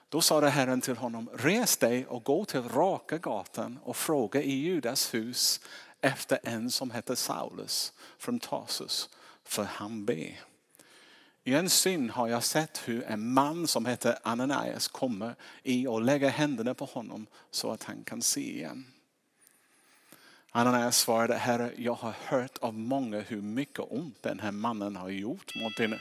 då 0.10 0.22
sade 0.22 0.50
Herren 0.50 0.81
till 0.81 0.98
honom, 0.98 1.29
res 1.34 1.77
dig 1.77 2.05
och 2.05 2.24
gå 2.24 2.46
till 2.46 2.70
raka 2.70 3.17
gatan 3.17 3.79
och 3.84 3.98
fråga 3.98 4.41
i 4.41 4.51
Judas 4.51 5.13
hus 5.13 5.62
efter 6.01 6.39
en 6.43 6.72
som 6.72 6.91
heter 6.91 7.15
Saulus 7.15 7.93
från 8.17 8.39
Tarsus, 8.39 9.10
för 9.43 9.63
han 9.63 10.05
ber. 10.05 10.39
I 11.43 11.53
en 11.53 11.70
syn 11.70 12.10
har 12.10 12.27
jag 12.27 12.43
sett 12.43 12.81
hur 12.86 13.03
en 13.03 13.34
man 13.34 13.67
som 13.67 13.86
heter 13.86 14.17
Ananias 14.24 14.88
kommer 14.88 15.36
i 15.63 15.88
och 15.88 16.01
lägger 16.01 16.29
händerna 16.29 16.74
på 16.74 16.86
honom 16.86 17.27
så 17.51 17.72
att 17.72 17.84
han 17.84 18.03
kan 18.03 18.22
se 18.22 18.58
igen. 18.58 18.90
Ananias 20.53 20.98
svarade, 20.98 21.36
Herre, 21.36 21.72
jag 21.77 21.93
har 21.93 22.13
hört 22.25 22.58
av 22.58 22.74
många 22.74 23.20
hur 23.20 23.41
mycket 23.41 23.79
ont 23.89 24.24
den 24.24 24.39
här 24.39 24.51
mannen 24.51 24.96
har 24.96 25.10
gjort 25.10 25.55
mot 25.55 25.77
dina 25.77 25.98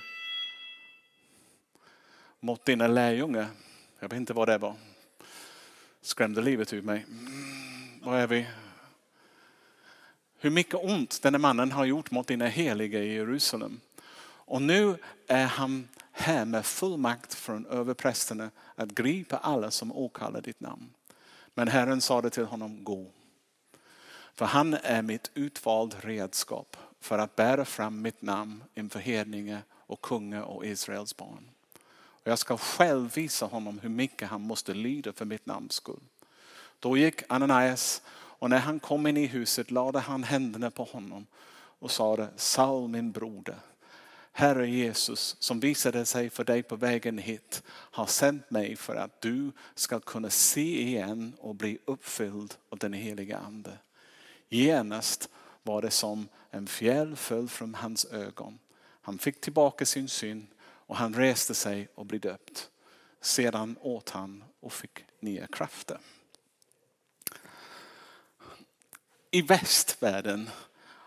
mot 2.40 2.64
dina 2.64 2.86
lärjungar. 2.86 3.46
Jag 3.98 4.08
vet 4.08 4.16
inte 4.16 4.32
vad 4.32 4.48
det 4.48 4.58
var. 4.58 4.74
Skrämde 6.00 6.42
livet 6.42 6.72
ur 6.72 6.82
mig. 6.82 7.06
Var 8.02 8.16
är 8.16 8.26
vi? 8.26 8.46
Hur 10.38 10.50
mycket 10.50 10.74
ont 10.74 11.22
den 11.22 11.34
här 11.34 11.38
mannen 11.38 11.72
har 11.72 11.84
gjort 11.84 12.10
mot 12.10 12.26
dina 12.26 12.46
heliga 12.46 12.98
i 13.02 13.14
Jerusalem. 13.14 13.80
Och 14.22 14.62
nu 14.62 14.96
är 15.26 15.46
han 15.46 15.88
här 16.12 16.44
med 16.44 16.66
fullmakt 16.66 17.34
från 17.34 17.66
överprästerna 17.66 18.50
att 18.74 18.88
gripa 18.88 19.36
alla 19.36 19.70
som 19.70 19.92
åkallar 19.92 20.40
ditt 20.40 20.60
namn. 20.60 20.90
Men 21.54 21.68
Herren 21.68 22.00
sade 22.00 22.30
till 22.30 22.44
honom, 22.44 22.84
gå. 22.84 23.06
För 24.40 24.46
han 24.46 24.74
är 24.74 25.02
mitt 25.02 25.30
utvald 25.34 25.96
redskap 26.00 26.76
för 27.00 27.18
att 27.18 27.36
bära 27.36 27.64
fram 27.64 28.02
mitt 28.02 28.22
namn 28.22 28.64
inför 28.74 29.00
hedninge 29.00 29.62
och 29.72 30.00
kungar 30.00 30.42
och 30.42 30.66
Israels 30.66 31.16
barn. 31.16 31.50
Och 31.94 32.30
jag 32.30 32.38
ska 32.38 32.56
själv 32.56 33.14
visa 33.14 33.46
honom 33.46 33.78
hur 33.78 33.88
mycket 33.88 34.28
han 34.28 34.40
måste 34.40 34.74
lyda 34.74 35.12
för 35.12 35.24
mitt 35.24 35.46
namns 35.46 35.72
skull. 35.72 36.00
Då 36.78 36.96
gick 36.96 37.22
Ananias 37.28 38.02
och 38.12 38.50
när 38.50 38.58
han 38.58 38.80
kom 38.80 39.06
in 39.06 39.16
i 39.16 39.26
huset 39.26 39.70
lade 39.70 39.98
han 39.98 40.22
händerna 40.22 40.70
på 40.70 40.84
honom 40.84 41.26
och 41.52 41.90
sade 41.90 42.28
Saul 42.36 42.88
min 42.88 43.12
broder. 43.12 43.58
Herre 44.32 44.70
Jesus 44.70 45.36
som 45.38 45.60
visade 45.60 46.04
sig 46.04 46.30
för 46.30 46.44
dig 46.44 46.62
på 46.62 46.76
vägen 46.76 47.18
hit 47.18 47.62
har 47.68 48.06
sänt 48.06 48.50
mig 48.50 48.76
för 48.76 48.96
att 48.96 49.20
du 49.20 49.52
ska 49.74 50.00
kunna 50.00 50.30
se 50.30 50.82
igen 50.82 51.32
och 51.38 51.54
bli 51.54 51.78
uppfylld 51.84 52.54
av 52.68 52.78
den 52.78 52.92
heliga 52.92 53.38
ande. 53.38 53.78
Genast 54.50 55.28
var 55.62 55.82
det 55.82 55.90
som 55.90 56.28
en 56.50 56.66
fjäll 56.66 57.16
föll 57.16 57.48
från 57.48 57.74
hans 57.74 58.04
ögon. 58.04 58.58
Han 59.02 59.18
fick 59.18 59.40
tillbaka 59.40 59.86
sin 59.86 60.08
syn 60.08 60.46
och 60.62 60.96
han 60.96 61.14
reste 61.14 61.54
sig 61.54 61.88
och 61.94 62.06
blev 62.06 62.20
döpt. 62.20 62.70
Sedan 63.20 63.76
åt 63.80 64.10
han 64.10 64.44
och 64.60 64.72
fick 64.72 65.04
nya 65.20 65.46
krafter. 65.46 65.98
I 69.30 69.42
västvärlden 69.42 70.50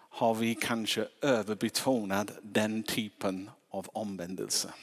har 0.10 0.34
vi 0.36 0.56
kanske 0.56 1.08
överbetonat 1.22 2.32
den 2.42 2.84
typen 2.84 3.50
av 3.70 3.90
omvändelse. 3.94 4.74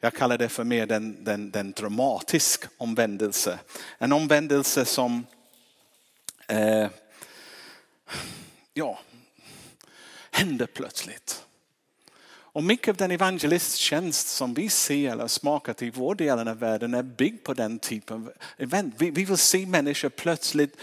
Jag 0.00 0.14
kallar 0.14 0.38
det 0.38 0.48
för 0.48 0.64
mer 0.64 0.86
den, 0.86 1.24
den, 1.24 1.50
den 1.50 1.72
dramatisk 1.72 2.64
omvändelse. 2.76 3.58
En 3.98 4.12
omvändelse 4.12 4.84
som 4.84 5.26
eh, 6.48 6.88
ja, 8.74 8.98
händer 10.30 10.66
plötsligt. 10.66 11.44
Och 12.54 12.64
mycket 12.64 12.88
av 12.88 12.96
den 12.96 13.10
evangelisttjänst 13.10 14.28
som 14.28 14.54
vi 14.54 14.68
ser 14.68 15.12
eller 15.12 15.26
smakar 15.26 15.82
i 15.82 15.90
vår 15.90 16.14
del 16.14 16.48
av 16.48 16.58
världen 16.58 16.94
är 16.94 17.02
byggd 17.02 17.44
på 17.44 17.54
den 17.54 17.78
typen 17.78 18.16
av 18.16 18.32
event. 18.56 18.94
Vi, 18.98 19.10
vi 19.10 19.24
vill 19.24 19.36
se 19.36 19.66
människor 19.66 20.08
plötsligt 20.08 20.76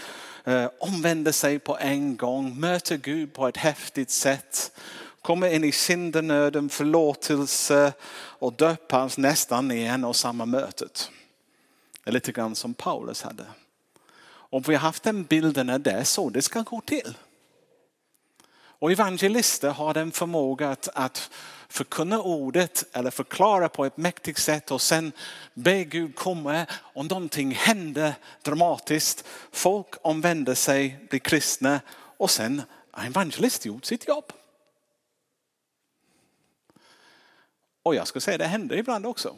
eh, 0.44 0.70
omvända 0.80 1.32
sig 1.32 1.58
på 1.58 1.78
en 1.78 2.16
gång, 2.16 2.60
möta 2.60 2.96
Gud 2.96 3.32
på 3.32 3.48
ett 3.48 3.56
häftigt 3.56 4.10
sätt, 4.10 4.72
komma 5.20 5.48
in 5.48 5.64
i 5.64 5.72
syndanöden, 5.72 6.68
förlåtelse 6.68 7.92
och 8.14 8.52
döpas 8.52 9.18
nästan 9.18 9.70
i 9.70 9.82
en 9.82 10.04
och 10.04 10.16
samma 10.16 10.46
mötet. 10.46 11.10
Det 12.04 12.10
är 12.10 12.14
lite 12.14 12.32
grann 12.32 12.54
som 12.54 12.74
Paulus 12.74 13.22
hade. 13.22 13.44
Och 14.52 14.68
vi 14.68 14.74
har 14.74 14.80
haft 14.80 15.02
den 15.02 15.24
bilden 15.24 15.70
att 15.70 15.84
det 15.84 15.90
är 15.90 16.04
så 16.04 16.30
det 16.30 16.42
ska 16.42 16.62
gå 16.62 16.80
till. 16.80 17.16
Och 18.54 18.92
evangelister 18.92 19.70
har 19.70 19.94
den 19.94 20.12
förmåga 20.12 20.70
att, 20.70 20.88
att 20.94 21.30
förkunna 21.68 22.22
ordet 22.22 22.84
eller 22.92 23.10
förklara 23.10 23.68
på 23.68 23.84
ett 23.84 23.96
mäktigt 23.96 24.38
sätt 24.38 24.70
och 24.70 24.80
sen 24.80 25.12
be 25.54 25.84
Gud 25.84 26.16
komma 26.16 26.66
om 26.72 27.06
någonting 27.06 27.50
händer 27.50 28.14
dramatiskt. 28.42 29.24
Folk 29.52 29.94
omvänder 30.02 30.54
sig, 30.54 31.06
blir 31.08 31.20
kristna 31.20 31.80
och 32.16 32.30
sen 32.30 32.62
har 32.90 33.06
evangelist 33.06 33.66
gjort 33.66 33.84
sitt 33.84 34.08
jobb. 34.08 34.32
Och 37.82 37.94
jag 37.94 38.08
skulle 38.08 38.22
säga 38.22 38.38
det 38.38 38.46
händer 38.46 38.76
ibland 38.76 39.06
också. 39.06 39.36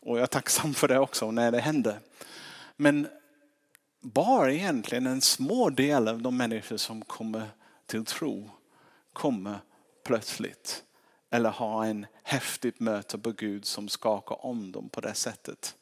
Och 0.00 0.16
jag 0.16 0.22
är 0.22 0.26
tacksam 0.26 0.74
för 0.74 0.88
det 0.88 0.98
också 0.98 1.30
när 1.30 1.50
det 1.50 1.60
händer. 1.60 2.00
Men 2.76 3.08
bara 4.12 4.52
egentligen 4.52 5.06
en 5.06 5.20
små 5.20 5.70
del 5.70 6.08
av 6.08 6.22
de 6.22 6.36
människor 6.36 6.76
som 6.76 7.04
kommer 7.04 7.48
till 7.86 8.04
tro 8.04 8.50
kommer 9.12 9.58
plötsligt. 10.04 10.84
Eller 11.30 11.50
har 11.50 11.84
en 11.84 12.06
häftigt 12.22 12.80
möte 12.80 13.18
på 13.18 13.32
Gud 13.32 13.64
som 13.64 13.88
skakar 13.88 14.46
om 14.46 14.72
dem 14.72 14.88
på 14.88 15.00
det 15.00 15.14
sättet. 15.14 15.76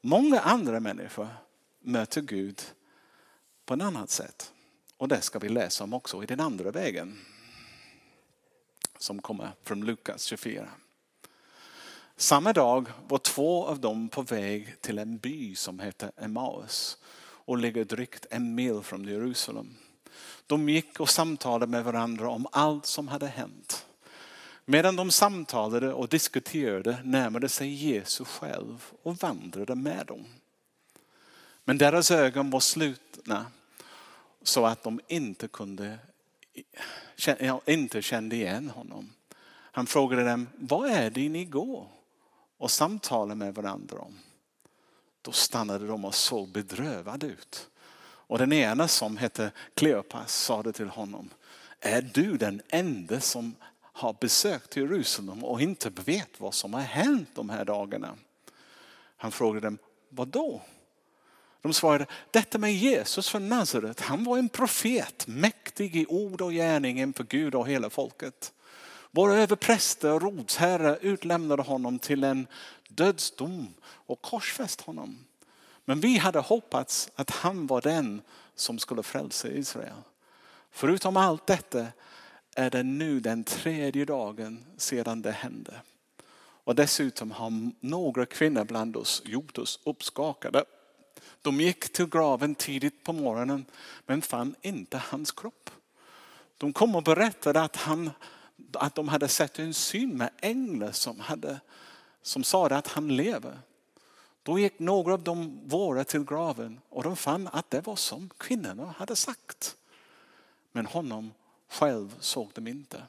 Många 0.00 0.40
andra 0.40 0.80
människor 0.80 1.28
möter 1.80 2.20
Gud 2.20 2.62
på 3.64 3.74
ett 3.74 3.82
annat 3.82 4.10
sätt. 4.10 4.52
Och 4.96 5.08
det 5.08 5.20
ska 5.20 5.38
vi 5.38 5.48
läsa 5.48 5.84
om 5.84 5.94
också 5.94 6.22
i 6.22 6.26
den 6.26 6.40
andra 6.40 6.70
vägen. 6.70 7.18
Som 8.98 9.22
kommer 9.22 9.50
från 9.62 9.84
Lukas 9.84 10.22
24. 10.24 10.68
Samma 12.20 12.52
dag 12.52 12.88
var 13.08 13.18
två 13.18 13.66
av 13.66 13.80
dem 13.80 14.08
på 14.08 14.22
väg 14.22 14.80
till 14.80 14.98
en 14.98 15.18
by 15.18 15.54
som 15.54 15.80
heter 15.80 16.12
Emmaus 16.16 16.98
och 17.22 17.58
ligger 17.58 17.84
drygt 17.84 18.26
en 18.30 18.54
mil 18.54 18.80
från 18.82 19.04
Jerusalem. 19.04 19.76
De 20.46 20.68
gick 20.68 21.00
och 21.00 21.10
samtalade 21.10 21.66
med 21.66 21.84
varandra 21.84 22.30
om 22.30 22.46
allt 22.52 22.86
som 22.86 23.08
hade 23.08 23.26
hänt. 23.26 23.86
Medan 24.64 24.96
de 24.96 25.10
samtalade 25.10 25.92
och 25.92 26.08
diskuterade 26.08 26.98
närmade 27.04 27.48
sig 27.48 27.68
Jesus 27.68 28.28
själv 28.28 28.92
och 29.02 29.16
vandrade 29.16 29.74
med 29.74 30.06
dem. 30.06 30.24
Men 31.64 31.78
deras 31.78 32.10
ögon 32.10 32.50
var 32.50 32.60
slutna 32.60 33.46
så 34.42 34.66
att 34.66 34.82
de 34.82 35.00
inte 35.08 35.48
kunde 35.48 35.98
inte 37.66 38.02
kände 38.02 38.36
igen 38.36 38.70
honom. 38.70 39.12
Han 39.50 39.86
frågade 39.86 40.24
dem, 40.24 40.48
vad 40.54 40.90
är 40.90 41.10
det 41.10 41.28
ni 41.28 41.44
går 41.44 41.99
och 42.60 42.70
samtalade 42.70 43.34
med 43.34 43.54
varandra 43.54 43.98
om? 43.98 44.18
Då 45.22 45.32
stannade 45.32 45.86
de 45.86 46.04
och 46.04 46.14
såg 46.14 46.48
bedrövade 46.48 47.26
ut. 47.26 47.68
Och 48.02 48.38
den 48.38 48.52
ena 48.52 48.88
som 48.88 49.16
hette 49.16 49.50
Kleopas 49.74 50.34
sade 50.34 50.72
till 50.72 50.88
honom, 50.88 51.30
är 51.80 52.02
du 52.02 52.36
den 52.36 52.62
enda 52.68 53.20
som 53.20 53.54
har 53.82 54.16
besökt 54.20 54.76
Jerusalem 54.76 55.44
och 55.44 55.62
inte 55.62 55.90
vet 55.90 56.40
vad 56.40 56.54
som 56.54 56.74
har 56.74 56.80
hänt 56.80 57.28
de 57.34 57.50
här 57.50 57.64
dagarna? 57.64 58.14
Han 59.16 59.32
frågade 59.32 59.66
dem, 59.66 59.78
vad 60.08 60.28
då? 60.28 60.62
De 61.62 61.72
svarade, 61.72 62.06
detta 62.30 62.58
med 62.58 62.74
Jesus 62.74 63.28
från 63.28 63.48
Nazaret, 63.48 64.00
han 64.00 64.24
var 64.24 64.38
en 64.38 64.48
profet, 64.48 65.26
mäktig 65.26 65.96
i 65.96 66.06
ord 66.06 66.40
och 66.40 66.52
gärning 66.52 67.00
inför 67.00 67.24
Gud 67.24 67.54
och 67.54 67.68
hela 67.68 67.90
folket. 67.90 68.52
Våra 69.10 69.36
överpräster 69.36 70.12
och 70.12 70.22
rodsherrar 70.22 70.98
utlämnade 71.00 71.62
honom 71.62 71.98
till 71.98 72.24
en 72.24 72.46
dödsdom 72.88 73.74
och 73.82 74.22
korsfäst 74.22 74.80
honom. 74.80 75.18
Men 75.84 76.00
vi 76.00 76.18
hade 76.18 76.38
hoppats 76.38 77.10
att 77.14 77.30
han 77.30 77.66
var 77.66 77.80
den 77.80 78.22
som 78.54 78.78
skulle 78.78 79.02
frälsa 79.02 79.48
Israel. 79.48 80.02
Förutom 80.70 81.16
allt 81.16 81.46
detta 81.46 81.86
är 82.54 82.70
det 82.70 82.82
nu 82.82 83.20
den 83.20 83.44
tredje 83.44 84.04
dagen 84.04 84.64
sedan 84.76 85.22
det 85.22 85.32
hände. 85.32 85.74
Och 86.64 86.74
dessutom 86.74 87.30
har 87.30 87.70
några 87.80 88.26
kvinnor 88.26 88.64
bland 88.64 88.96
oss 88.96 89.22
gjort 89.24 89.58
oss 89.58 89.80
uppskakade. 89.84 90.64
De 91.42 91.60
gick 91.60 91.92
till 91.92 92.06
graven 92.06 92.54
tidigt 92.54 93.04
på 93.04 93.12
morgonen 93.12 93.64
men 94.06 94.22
fann 94.22 94.54
inte 94.62 94.98
hans 94.98 95.32
kropp. 95.32 95.70
De 96.58 96.72
kom 96.72 96.96
och 96.96 97.02
berättade 97.02 97.60
att, 97.60 97.76
han, 97.76 98.10
att 98.72 98.94
de 98.94 99.08
hade 99.08 99.28
sett 99.28 99.58
en 99.58 99.74
syn 99.74 100.16
med 100.16 100.30
änglar 100.40 100.92
som, 100.92 101.20
hade, 101.20 101.60
som 102.22 102.44
sa 102.44 102.66
att 102.66 102.86
han 102.86 103.16
lever. 103.16 103.58
Då 104.42 104.58
gick 104.58 104.78
några 104.78 105.14
av 105.14 105.22
de 105.22 105.60
våra 105.68 106.04
till 106.04 106.24
graven 106.24 106.80
och 106.88 107.02
de 107.02 107.16
fann 107.16 107.48
att 107.52 107.70
det 107.70 107.86
var 107.86 107.96
som 107.96 108.30
kvinnorna 108.36 108.94
hade 108.98 109.16
sagt. 109.16 109.76
Men 110.72 110.86
honom 110.86 111.32
själv 111.68 112.16
såg 112.20 112.50
de 112.54 112.66
inte. 112.66 113.02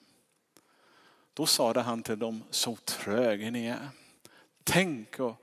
Då 1.33 1.45
sade 1.45 1.81
han 1.81 2.03
till 2.03 2.19
dem, 2.19 2.43
så 2.49 2.75
tröga 2.75 3.51
ni 3.51 3.65
är. 3.65 3.89
Tänk 4.63 5.19
och, 5.19 5.35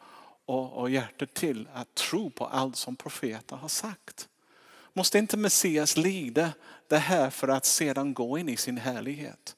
och, 0.44 0.72
och 0.72 0.90
hjärtat 0.90 1.34
till 1.34 1.68
att 1.72 1.94
tro 1.94 2.30
på 2.30 2.46
allt 2.46 2.76
som 2.76 2.96
profeter 2.96 3.56
har 3.56 3.68
sagt. 3.68 4.28
Måste 4.92 5.18
inte 5.18 5.36
Messias 5.36 5.96
lida 5.96 6.52
det 6.88 6.98
här 6.98 7.30
för 7.30 7.48
att 7.48 7.64
sedan 7.64 8.14
gå 8.14 8.38
in 8.38 8.48
i 8.48 8.56
sin 8.56 8.76
härlighet? 8.76 9.56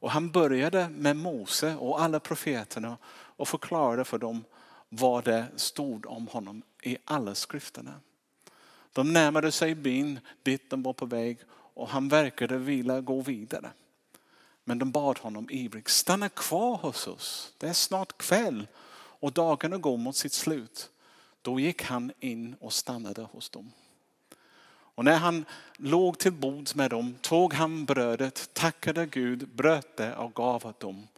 Och 0.00 0.10
han 0.10 0.30
började 0.30 0.88
med 0.88 1.16
Mose 1.16 1.76
och 1.76 2.00
alla 2.00 2.20
profeterna 2.20 2.98
och 3.12 3.48
förklarade 3.48 4.04
för 4.04 4.18
dem 4.18 4.44
vad 4.88 5.24
det 5.24 5.46
stod 5.56 6.06
om 6.06 6.28
honom 6.28 6.62
i 6.82 6.96
alla 7.04 7.34
skrifterna. 7.34 8.00
De 8.92 9.12
närmade 9.12 9.52
sig 9.52 9.74
byn 9.74 10.20
dit 10.42 10.70
de 10.70 10.82
var 10.82 10.92
på 10.92 11.06
väg 11.06 11.38
och 11.52 11.88
han 11.88 12.08
verkade 12.08 12.58
vilja 12.58 13.00
gå 13.00 13.20
vidare. 13.20 13.70
Men 14.64 14.78
de 14.78 14.90
bad 14.90 15.18
honom 15.18 15.48
ivrigt, 15.50 15.88
stanna 15.88 16.28
kvar 16.28 16.76
hos 16.76 17.06
oss. 17.06 17.54
Det 17.58 17.68
är 17.68 17.72
snart 17.72 18.18
kväll 18.18 18.66
och 19.20 19.32
dagarna 19.32 19.78
går 19.78 19.96
mot 19.96 20.16
sitt 20.16 20.32
slut. 20.32 20.90
Då 21.42 21.60
gick 21.60 21.82
han 21.82 22.12
in 22.20 22.56
och 22.60 22.72
stannade 22.72 23.22
hos 23.22 23.50
dem. 23.50 23.72
Och 25.00 25.04
när 25.04 25.18
han 25.18 25.44
låg 25.76 26.18
till 26.18 26.32
bords 26.32 26.74
med 26.74 26.90
dem 26.90 27.14
tog 27.20 27.54
han 27.54 27.84
brödet, 27.84 28.50
tackade 28.52 29.06
Gud, 29.06 29.48
bröt 29.48 29.96
det 29.96 30.16
och 30.16 30.34
gav 30.34 30.66
åt 30.66 30.80
dem. 30.80 31.08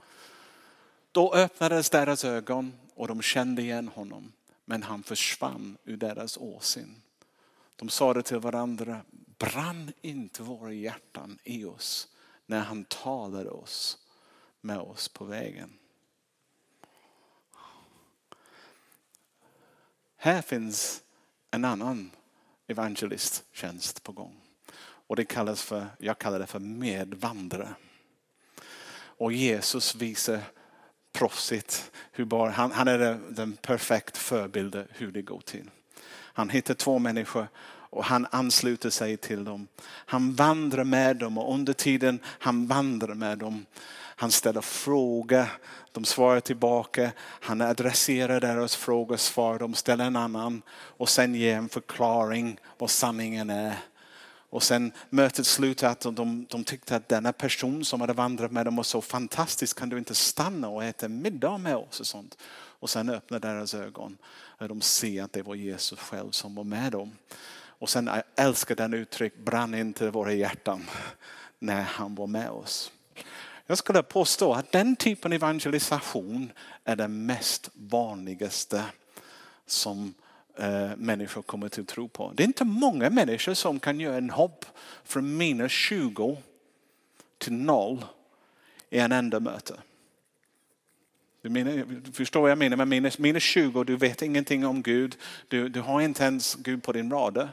Då 1.13 1.35
öppnades 1.35 1.91
deras 1.91 2.25
ögon 2.25 2.73
och 2.95 3.09
de 3.09 3.23
kände 3.23 3.63
igen 3.63 3.89
honom. 3.89 4.33
Men 4.65 4.83
han 4.83 5.03
försvann 5.03 5.77
ur 5.85 5.97
deras 5.97 6.37
åsyn. 6.37 7.03
De 7.77 7.89
sade 7.89 8.23
till 8.23 8.39
varandra, 8.39 9.01
brann 9.39 9.93
inte 10.01 10.43
våra 10.43 10.73
hjärtan 10.73 11.39
i 11.45 11.65
oss 11.65 12.09
när 12.47 12.61
han 12.61 12.85
talade 12.85 13.51
oss 13.51 13.99
med 14.61 14.79
oss 14.79 15.09
på 15.09 15.25
vägen. 15.25 15.79
Här 20.17 20.43
finns 20.43 21.03
en 21.51 21.65
annan 21.65 22.11
evangelisttjänst 22.73 24.03
på 24.03 24.13
gång. 24.13 24.37
Och 25.07 25.17
det 25.17 25.25
kallas 25.25 25.63
för, 25.63 25.87
jag 25.99 26.19
kallar 26.19 26.39
det 26.39 26.47
för 26.47 26.59
medvandrare. 26.59 27.75
Och 28.95 29.33
Jesus 29.33 29.95
visar 29.95 30.41
proffsigt 31.13 31.93
hur 32.13 32.25
bara, 32.25 32.51
han, 32.51 32.73
han 32.73 32.89
är 32.89 32.99
den 33.31 33.57
perfekta 33.57 34.19
förebilden 34.19 34.87
hur 34.91 35.13
det 35.13 35.23
går 35.23 35.41
till. 35.41 35.71
Han 36.11 36.51
hittar 36.51 36.75
två 36.75 36.99
människor 36.99 37.49
och 37.93 38.05
han 38.05 38.27
ansluter 38.31 38.91
sig 38.91 39.17
till 39.17 39.45
dem. 39.45 39.69
Han 39.85 40.35
vandrar 40.35 40.85
med 40.85 41.17
dem 41.17 41.39
och 41.39 41.55
under 41.55 41.73
tiden 41.73 42.21
han 42.25 42.67
vandrar 42.67 43.15
med 43.15 43.39
dem 43.39 43.67
han 44.23 44.31
ställer 44.31 44.61
frågor, 44.61 45.47
de 45.93 46.05
svarar 46.05 46.41
tillbaka. 46.41 47.13
Han 47.19 47.61
adresserar 47.61 48.41
deras 48.41 48.77
frågor, 48.77 49.17
svar, 49.17 49.59
de 49.59 49.75
ställer 49.75 50.05
en 50.05 50.17
annan 50.17 50.63
och 50.73 51.09
sen 51.09 51.35
ger 51.35 51.57
en 51.57 51.69
förklaring 51.69 52.59
vad 52.79 52.91
sanningen 52.91 53.51
är. 53.51 53.79
Och 54.51 54.63
sen 54.63 54.93
mötet 55.11 55.47
slutade 55.47 55.93
att 55.93 56.17
de, 56.17 56.47
de 56.51 56.65
tyckte 56.65 56.97
att 56.97 57.09
denna 57.09 57.33
person 57.33 57.85
som 57.85 58.01
hade 58.01 58.13
vandrat 58.13 58.53
med 58.53 58.65
dem 58.65 58.77
var 58.77 58.83
så 58.83 59.01
fantastisk, 59.01 59.79
kan 59.79 59.89
du 59.89 59.99
inte 59.99 60.15
stanna 60.15 60.69
och 60.69 60.85
äta 60.85 61.09
middag 61.09 61.59
med 61.59 61.77
oss? 61.77 62.01
Och 62.01 62.07
sånt. 62.07 62.39
Och 62.55 62.91
sen 62.91 63.09
öppnar 63.09 63.41
deras 63.41 63.75
ögon 63.75 64.19
och 64.59 64.69
de 64.69 64.81
ser 64.81 65.23
att 65.23 65.33
det 65.33 65.43
var 65.43 65.55
Jesus 65.55 65.99
själv 65.99 66.31
som 66.31 66.55
var 66.55 66.65
med 66.65 66.93
dem. 66.93 67.17
Och 67.55 67.89
sen 67.89 68.07
jag 68.07 68.23
älskar 68.47 68.75
den 68.75 68.95
uttryck, 68.95 69.37
brann 69.37 69.75
inte 69.75 70.11
våra 70.11 70.33
hjärtan 70.33 70.85
när 71.59 71.83
han 71.83 72.15
var 72.15 72.27
med 72.27 72.51
oss. 72.51 72.93
Jag 73.73 73.79
skulle 73.79 74.03
påstå 74.03 74.53
att 74.53 74.73
den 74.73 74.97
typen 74.97 75.33
av 75.33 75.37
evangelisation 75.37 76.53
är 76.85 76.97
den 76.97 77.27
mest 77.27 77.71
vanligaste 77.75 78.85
som 79.67 80.15
eh, 80.57 80.91
människor 80.97 81.43
kommer 81.43 81.69
till 81.69 81.87
tro 81.87 82.09
på. 82.09 82.33
Det 82.35 82.43
är 82.43 82.47
inte 82.47 82.65
många 82.65 83.11
människor 83.11 83.55
som 83.55 83.81
kan 83.81 84.01
göra 84.01 84.17
en 84.17 84.31
hopp 84.31 84.65
från 85.05 85.37
minus 85.37 85.73
20 85.73 86.37
till 87.39 87.53
noll 87.53 88.05
i 88.91 88.99
en 88.99 89.13
enda 89.13 89.41
möte. 89.41 89.75
Du, 91.43 91.49
menar, 91.49 92.13
förstår 92.13 92.41
vad 92.41 92.51
jag 92.51 92.59
menar 92.59 92.77
med 92.77 92.89
minus, 92.89 93.19
minus 93.19 93.43
20, 93.43 93.85
du 93.85 93.97
vet 93.97 94.23
ingenting 94.23 94.67
om 94.67 94.83
Gud. 94.83 95.17
Du, 95.49 95.69
du 95.69 95.81
har 95.81 96.01
inte 96.01 96.25
ens 96.25 96.55
Gud 96.55 96.83
på 96.83 96.93
din 96.93 97.11
radar. 97.11 97.49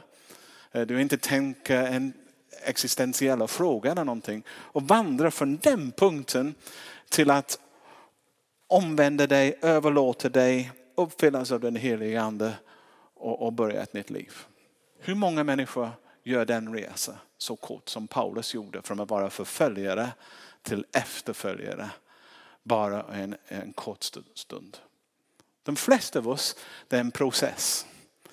Eh, 0.72 0.82
du 0.82 1.00
inte 1.00 1.18
tänker 1.18 1.82
en 1.82 2.12
existentiella 2.62 3.46
fråga 3.46 3.92
eller 3.92 4.04
någonting. 4.04 4.42
Och 4.48 4.82
vandra 4.82 5.30
från 5.30 5.56
den 5.56 5.92
punkten 5.92 6.54
till 7.08 7.30
att 7.30 7.58
omvända 8.66 9.26
dig, 9.26 9.58
överlåta 9.62 10.28
dig, 10.28 10.72
uppfyllas 10.94 11.52
av 11.52 11.60
den 11.60 11.76
helige 11.76 12.22
ande 12.22 12.54
och, 13.14 13.42
och 13.42 13.52
börja 13.52 13.82
ett 13.82 13.92
nytt 13.92 14.10
liv. 14.10 14.32
Hur 14.98 15.14
många 15.14 15.44
människor 15.44 15.90
gör 16.22 16.44
den 16.44 16.74
resan 16.74 17.16
så 17.38 17.56
kort 17.56 17.88
som 17.88 18.06
Paulus 18.06 18.54
gjorde 18.54 18.82
från 18.82 19.00
att 19.00 19.10
vara 19.10 19.30
förföljare 19.30 20.12
till 20.62 20.86
efterföljare 20.92 21.90
bara 22.62 23.02
en, 23.02 23.36
en 23.46 23.72
kort 23.72 24.04
stund. 24.34 24.78
De 25.62 25.76
flesta 25.76 26.18
av 26.18 26.28
oss, 26.28 26.56
det 26.88 26.96
är 26.96 27.00
en 27.00 27.10
process. 27.10 27.86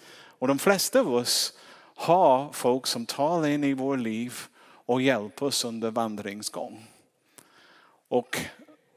Och 0.10 0.48
de 0.48 0.60
flesta 0.60 1.00
av 1.00 1.14
oss 1.14 1.58
ha 1.98 2.54
folk 2.54 2.88
som 2.88 3.06
talar 3.06 3.48
in 3.48 3.64
i 3.64 3.74
vår 3.74 3.98
liv 3.98 4.34
och 4.62 5.02
hjälper 5.02 5.46
oss 5.46 5.66
under 5.66 5.92
vandringsgång. 5.92 6.88
Och 8.10 8.40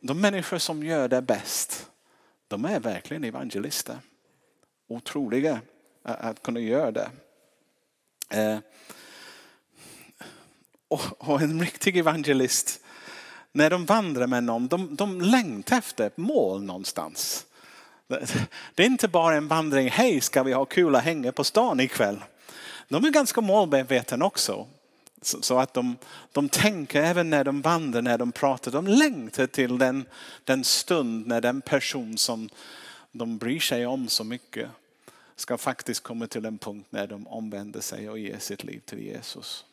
de 0.01 0.21
människor 0.21 0.59
som 0.59 0.83
gör 0.83 1.09
det 1.09 1.23
bäst, 1.23 1.91
de 2.49 2.65
är 2.65 2.81
verkligen 2.81 3.25
evangelister. 3.25 3.97
Otroliga 4.89 5.61
att 6.03 6.43
kunna 6.43 6.61
göra 6.61 6.91
det. 6.91 7.11
Eh, 8.31 8.59
och 11.19 11.41
en 11.41 11.61
riktig 11.61 11.97
evangelist, 11.97 12.85
när 13.53 13.71
de 13.71 13.85
vandrar 13.85 14.27
med 14.27 14.45
någon, 14.45 14.69
de, 14.69 14.97
de 14.97 15.21
längtar 15.21 15.79
efter 15.79 16.07
ett 16.07 16.17
mål 16.17 16.63
någonstans. 16.63 17.47
Det 18.75 18.83
är 18.83 18.87
inte 18.87 19.09
bara 19.09 19.37
en 19.37 19.49
vandring, 19.49 19.89
hej 19.89 20.21
ska 20.21 20.43
vi 20.43 20.53
ha 20.53 20.65
kul 20.65 20.95
och 20.95 21.01
hänga 21.01 21.33
på 21.33 21.45
stan 21.45 21.81
ikväll. 21.81 22.21
De 22.91 23.05
är 23.05 23.11
ganska 23.11 23.41
målmedvetna 23.41 24.27
också. 24.27 24.67
Så 25.23 25.59
att 25.59 25.75
de, 25.75 25.97
de 26.33 26.49
tänker 26.49 27.03
även 27.03 27.31
när 27.31 27.45
de 27.45 27.63
vandrar, 27.63 28.03
när 28.03 28.19
de 28.19 28.33
pratar, 28.33 28.71
de 28.71 28.87
längtar 28.87 29.47
till 29.47 29.79
den, 29.79 30.05
den 30.45 30.65
stund 30.65 31.27
när 31.27 31.41
den 31.41 31.61
person 31.61 32.19
som 32.19 32.49
de 33.13 33.39
bryr 33.39 33.61
sig 33.61 33.87
om 33.87 34.09
så 34.09 34.25
mycket 34.25 34.69
ska 35.37 35.59
faktiskt 35.59 36.03
komma 36.03 36.27
till 36.27 36.45
en 36.45 36.59
punkt 36.59 36.87
när 36.91 37.07
de 37.07 37.27
omvänder 37.27 37.81
sig 37.81 38.11
och 38.11 38.19
ger 38.19 38.39
sitt 38.39 38.65
liv 38.65 38.81
till 38.85 38.99
Jesus. 38.99 39.65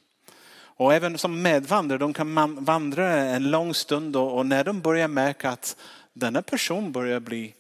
Och 0.60 0.94
även 0.94 1.18
som 1.18 1.42
medvandrare, 1.42 2.00
de 2.00 2.14
kan 2.14 2.66
vandra 2.66 3.14
en 3.14 3.52
lång 3.52 3.74
stund 3.74 4.16
och 4.16 4.46
när 4.46 4.64
de 4.64 4.82
börjar 4.82 5.08
märka 5.08 5.50
att 5.50 5.76
denna 6.14 6.42
person 6.42 6.92
börjar 6.92 7.20
bli 7.20 7.54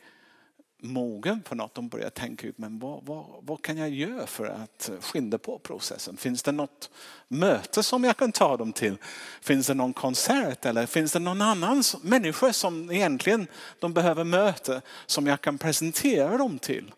mogen 0.79 1.41
på 1.41 1.55
något. 1.55 1.75
De 1.75 1.89
börjar 1.89 2.09
tänka 2.09 2.47
ut, 2.47 2.57
men 2.57 2.79
vad, 2.79 3.05
vad, 3.05 3.25
vad 3.41 3.61
kan 3.61 3.77
jag 3.77 3.89
göra 3.89 4.27
för 4.27 4.45
att 4.47 4.89
skynda 5.01 5.37
på 5.37 5.59
processen? 5.59 6.17
Finns 6.17 6.43
det 6.43 6.51
något 6.51 6.89
möte 7.27 7.83
som 7.83 8.03
jag 8.03 8.17
kan 8.17 8.31
ta 8.31 8.57
dem 8.57 8.73
till? 8.73 8.97
Finns 9.41 9.67
det 9.67 9.73
någon 9.73 9.93
konsert 9.93 10.65
eller 10.65 10.85
finns 10.85 11.11
det 11.11 11.19
någon 11.19 11.41
annan 11.41 11.83
människa 12.01 12.53
som 12.53 12.91
egentligen 12.91 13.47
de 13.79 13.93
behöver 13.93 14.23
möta 14.23 14.81
som 15.05 15.27
jag 15.27 15.41
kan 15.41 15.57
presentera 15.57 16.37
dem 16.37 16.59
till? 16.59 16.91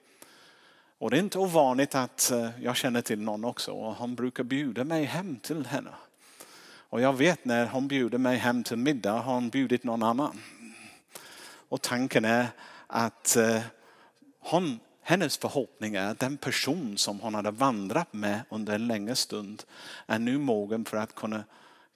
Och 0.97 1.11
det 1.11 1.17
är 1.17 1.21
inte 1.21 1.39
ovanligt 1.39 1.95
att 1.95 2.31
eh, 2.31 2.49
jag 2.61 2.75
känner 2.75 3.01
till 3.01 3.21
någon 3.21 3.45
också 3.45 3.71
och 3.71 3.95
han 3.95 4.15
brukar 4.15 4.43
bjuda 4.43 4.83
mig 4.83 5.03
hem 5.03 5.35
till 5.35 5.65
henne. 5.65 5.91
Och 6.89 7.01
jag 7.01 7.13
vet 7.13 7.45
när 7.45 7.65
hon 7.65 7.87
bjuder 7.87 8.17
mig 8.17 8.37
hem 8.37 8.63
till 8.63 8.77
middag 8.77 9.13
har 9.13 9.33
hon 9.33 9.49
bjudit 9.49 9.83
någon 9.83 10.03
annan. 10.03 10.39
Och 11.69 11.81
tanken 11.81 12.25
är 12.25 12.47
att 12.89 13.35
eh, 13.35 13.61
hon, 14.39 14.79
hennes 15.01 15.37
förhoppning 15.37 15.95
är 15.95 16.07
att 16.07 16.19
den 16.19 16.37
person 16.37 16.97
som 16.97 17.19
hon 17.19 17.33
hade 17.33 17.51
vandrat 17.51 18.13
med 18.13 18.41
under 18.49 18.75
en 18.75 18.87
längre 18.87 19.15
stund 19.15 19.63
är 20.07 20.19
nu 20.19 20.37
mogen 20.37 20.85
för 20.85 20.97
att 20.97 21.15
kunna, 21.15 21.43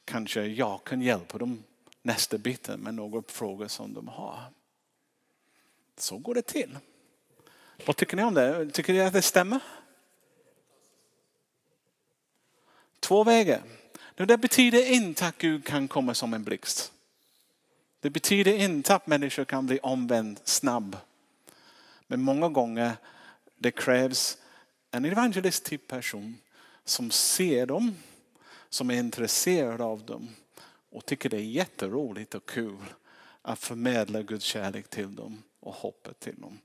kanske 0.06 0.46
jag 0.46 0.84
kan 0.84 1.02
hjälpa 1.02 1.38
dem 1.38 1.64
nästa 2.02 2.38
biten 2.38 2.80
med 2.80 2.94
några 2.94 3.24
frågor 3.28 3.68
som 3.68 3.94
de 3.94 4.08
har. 4.08 4.40
Så 5.98 6.18
går 6.18 6.36
det 6.36 6.42
till. 6.42 6.78
Vad 7.86 7.96
tycker 7.96 8.18
ni 8.18 8.24
om 8.24 8.34
det? 8.34 8.72
Tycker 8.72 8.94
ni 8.94 9.02
att 9.02 9.14
det 9.14 9.22
stämmer? 9.22 9.60
Två 13.00 13.24
vägar. 13.24 13.62
Det 14.16 14.38
betyder 14.38 14.92
inte 14.92 15.28
att 15.28 15.38
Gud 15.38 15.66
kan 15.66 15.88
komma 15.88 16.14
som 16.14 16.34
en 16.34 16.44
blixt. 16.44 16.93
Det 18.04 18.10
betyder 18.10 18.54
inte 18.54 18.96
att 18.96 19.08
människor 19.08 19.46
kan 19.46 19.66
bli 19.66 19.80
omvänd 19.80 20.40
snabb. 20.44 20.98
Men 22.08 22.22
många 22.22 22.50
gånger 22.50 22.92
det 23.58 23.72
krävs 23.72 24.38
en 24.92 25.06
evangelistisk 25.06 25.70
typ 25.70 25.88
person 25.88 26.38
som 26.84 27.12
ser 27.12 27.66
dem, 27.66 27.96
som 28.70 28.92
är 28.92 28.96
intresserad 28.96 29.82
av 29.82 30.06
dem 30.06 30.30
och 30.92 31.06
tycker 31.06 31.30
det 31.30 31.38
är 31.38 31.42
jätteroligt 31.42 32.36
och 32.36 32.50
kul 32.50 32.78
att 33.42 33.60
förmedla 33.60 34.22
Guds 34.22 34.46
kärlek 34.46 34.90
till 34.90 35.16
dem 35.16 35.44
och 35.60 35.74
hoppet 35.74 36.20
till 36.20 36.42
dem. 36.42 36.60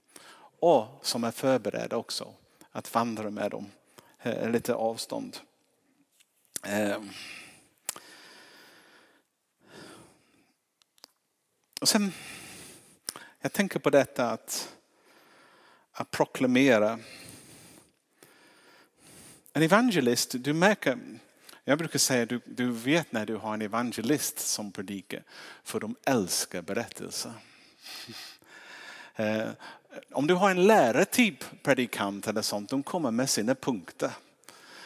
Och 0.60 0.86
som 1.02 1.24
är 1.24 1.30
förberedd 1.30 1.92
också 1.92 2.34
att 2.70 2.94
vandra 2.94 3.30
med 3.30 3.50
dem 3.50 3.66
eh, 4.22 4.50
lite 4.50 4.74
avstånd. 4.74 5.36
Ehm. 6.62 7.10
Och 11.80 11.88
sen, 11.88 12.12
jag 13.40 13.52
tänker 13.52 13.78
på 13.78 13.90
detta 13.90 14.30
att, 14.30 14.74
att 15.92 16.10
proklamera. 16.10 16.98
En 19.52 19.62
evangelist, 19.62 20.34
du 20.38 20.52
märker, 20.52 20.98
jag 21.64 21.78
brukar 21.78 21.98
säga 21.98 22.26
du, 22.26 22.40
du 22.44 22.70
vet 22.70 23.12
när 23.12 23.26
du 23.26 23.36
har 23.36 23.54
en 23.54 23.62
evangelist 23.62 24.38
som 24.38 24.72
predikar, 24.72 25.22
för 25.64 25.80
de 25.80 25.96
älskar 26.04 26.62
berättelser. 26.62 27.32
Eh, 29.20 29.48
om 30.12 30.26
du 30.26 30.34
har 30.34 30.50
en 30.50 30.66
lärartyp 30.66 31.44
predikant 31.62 32.26
eller 32.26 32.42
sånt, 32.42 32.70
de 32.70 32.82
kommer 32.82 33.10
med 33.10 33.30
sina 33.30 33.54
punkter. 33.54 34.10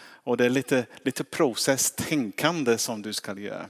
Och 0.00 0.37
det 0.37 0.44
är 0.44 0.50
lite, 0.50 0.87
lite 1.02 1.24
processtänkande 1.24 2.78
som 2.78 3.02
du 3.02 3.12
ska 3.12 3.38
göra. 3.38 3.68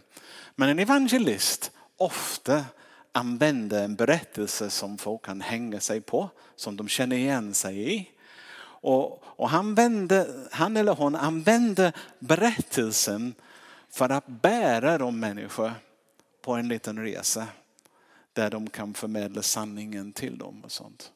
Men 0.55 0.69
en 0.69 0.79
evangelist, 0.79 1.71
ofta 1.97 2.65
använder 3.12 3.85
en 3.85 3.94
berättelse 3.94 4.70
som 4.70 4.98
folk 4.98 5.25
kan 5.25 5.40
hänga 5.40 5.81
sig 5.81 6.01
på, 6.01 6.31
som 6.57 6.77
de 6.77 6.88
känner 6.88 7.16
igen 7.16 7.55
sig 7.55 7.94
i. 7.94 8.11
Och, 8.83 9.22
och 9.25 9.51
han, 9.51 9.75
vände, 9.75 10.48
han 10.51 10.77
eller 10.77 10.94
hon 10.94 11.16
använder 11.16 11.92
berättelsen 12.18 13.35
för 13.88 14.09
att 14.09 14.27
bära 14.27 14.98
de 14.98 15.20
människor 15.20 15.72
på 16.42 16.53
en 16.55 16.68
liten 16.68 16.98
resa 16.98 17.46
där 18.33 18.51
de 18.51 18.70
kan 18.70 18.94
förmedla 18.94 19.42
sanningen 19.42 20.12
till 20.12 20.38
dem. 20.38 20.64
Och 20.64 20.72
sånt. 20.72 21.12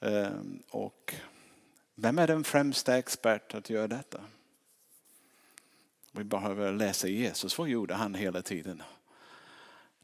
Ehm, 0.00 0.62
och 0.70 1.14
vem 1.94 2.18
är 2.18 2.26
den 2.26 2.44
främsta 2.44 2.98
expert 2.98 3.54
att 3.54 3.70
göra 3.70 3.88
detta? 3.88 4.20
Vi 6.12 6.24
behöver 6.24 6.72
läsa 6.72 7.08
Jesus. 7.08 7.58
Vad 7.58 7.68
gjorde 7.68 7.94
han 7.94 8.14
hela 8.14 8.42
tiden? 8.42 8.82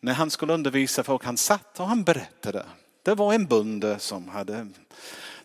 När 0.05 0.12
han 0.12 0.31
skulle 0.31 0.53
undervisa 0.53 1.05
folk, 1.05 1.25
han 1.25 1.37
satt 1.37 1.81
och 1.81 1.87
han 1.87 2.05
berättade. 2.05 2.67
Det 3.03 3.15
var 3.15 3.35
en 3.35 3.47
bonde 3.47 3.99
som 3.99 4.29
hade, 4.29 4.69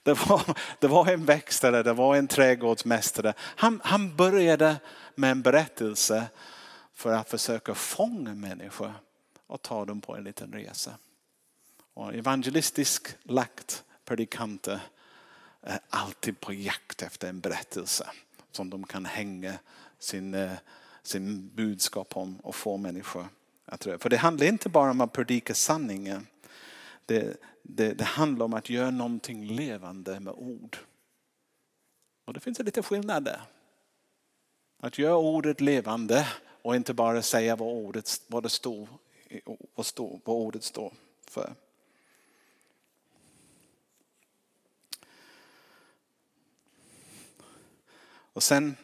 det 0.04 0.14
var, 0.14 0.42
det 0.80 0.88
var 0.88 1.08
en 1.08 1.26
växtare, 1.26 1.84
det 1.84 1.94
var 1.94 2.16
en 2.16 2.28
trädgårdsmästare. 2.28 3.34
Han, 3.40 3.82
han 3.84 4.16
började 4.16 4.76
med 5.16 5.32
en 5.32 5.42
berättelse 5.42 6.26
för 6.94 7.14
att 7.14 7.30
försöka 7.30 7.76
fånga 7.76 8.36
människor 8.36 8.94
och 9.48 9.62
ta 9.62 9.86
dem 9.86 10.02
på 10.02 10.16
en 10.16 10.24
liten 10.24 10.54
resa. 10.54 10.94
Och 11.94 12.14
evangelistisk 12.14 13.08
lagt 13.24 13.84
predikanter 14.06 14.80
är 15.62 15.80
alltid 15.90 16.40
på 16.40 16.54
jakt 16.54 17.02
efter 17.02 17.30
en 17.30 17.40
berättelse 17.40 18.08
som 18.52 18.70
de 18.70 18.84
kan 18.84 19.06
hänga 19.06 19.54
sin, 20.00 20.34
eh, 20.34 20.52
sin 21.04 21.50
budskap 21.56 22.18
om 22.18 22.38
och 22.38 22.56
få 22.56 22.78
människor 22.78 23.28
jag 23.70 23.80
tror. 23.80 23.98
För 23.98 24.10
det 24.10 24.18
handlar 24.18 24.48
inte 24.48 24.70
bara 24.70 24.92
om 24.92 25.02
att 25.02 25.14
predika 25.14 25.54
sanningen. 25.54 26.28
Det, 27.06 27.38
det, 27.62 27.94
det 27.94 28.04
handlar 28.04 28.46
om 28.46 28.54
att 28.54 28.70
göra 28.70 28.92
någonting 28.92 29.46
levande 29.46 30.20
med 30.20 30.34
ord. 30.34 30.78
Och 32.26 32.34
det 32.34 32.40
finns 32.40 32.60
en 32.60 32.66
liten 32.66 32.84
skillnad 32.84 33.24
där. 33.24 33.42
Att 34.80 34.98
göra 34.98 35.16
ordet 35.16 35.62
levande 35.62 36.28
och 36.62 36.76
inte 36.76 36.94
bara 36.94 37.22
säga 37.22 37.56
vad, 37.56 37.68
ordet, 37.68 38.22
vad, 38.28 38.44
det 38.44 38.50
står, 38.50 38.88
vad, 39.76 39.86
står, 39.86 40.20
vad 40.26 40.36
ordet 40.36 40.64
står 40.64 40.94
för. 41.28 41.54
Och 48.34 48.44
sen, 48.44 48.76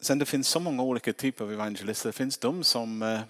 sen 0.00 0.18
det 0.18 0.26
finns 0.26 0.48
så 0.48 0.60
många 0.60 0.82
olika 0.82 1.12
typer 1.12 1.44
av 1.44 1.52
evangelister. 1.52 2.08
Det 2.08 2.12
finns 2.12 2.38
de 2.38 2.64
som, 2.64 3.02
eh, 3.02 3.20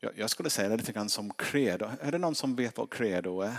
jag 0.00 0.30
skulle 0.30 0.50
säga 0.50 0.68
det 0.68 0.76
lite 0.76 0.92
grann 0.92 1.08
som 1.08 1.32
credo. 1.32 1.90
Är 2.00 2.12
det 2.12 2.18
någon 2.18 2.34
som 2.34 2.56
vet 2.56 2.78
vad 2.78 2.90
credo 2.90 3.40
är? 3.40 3.56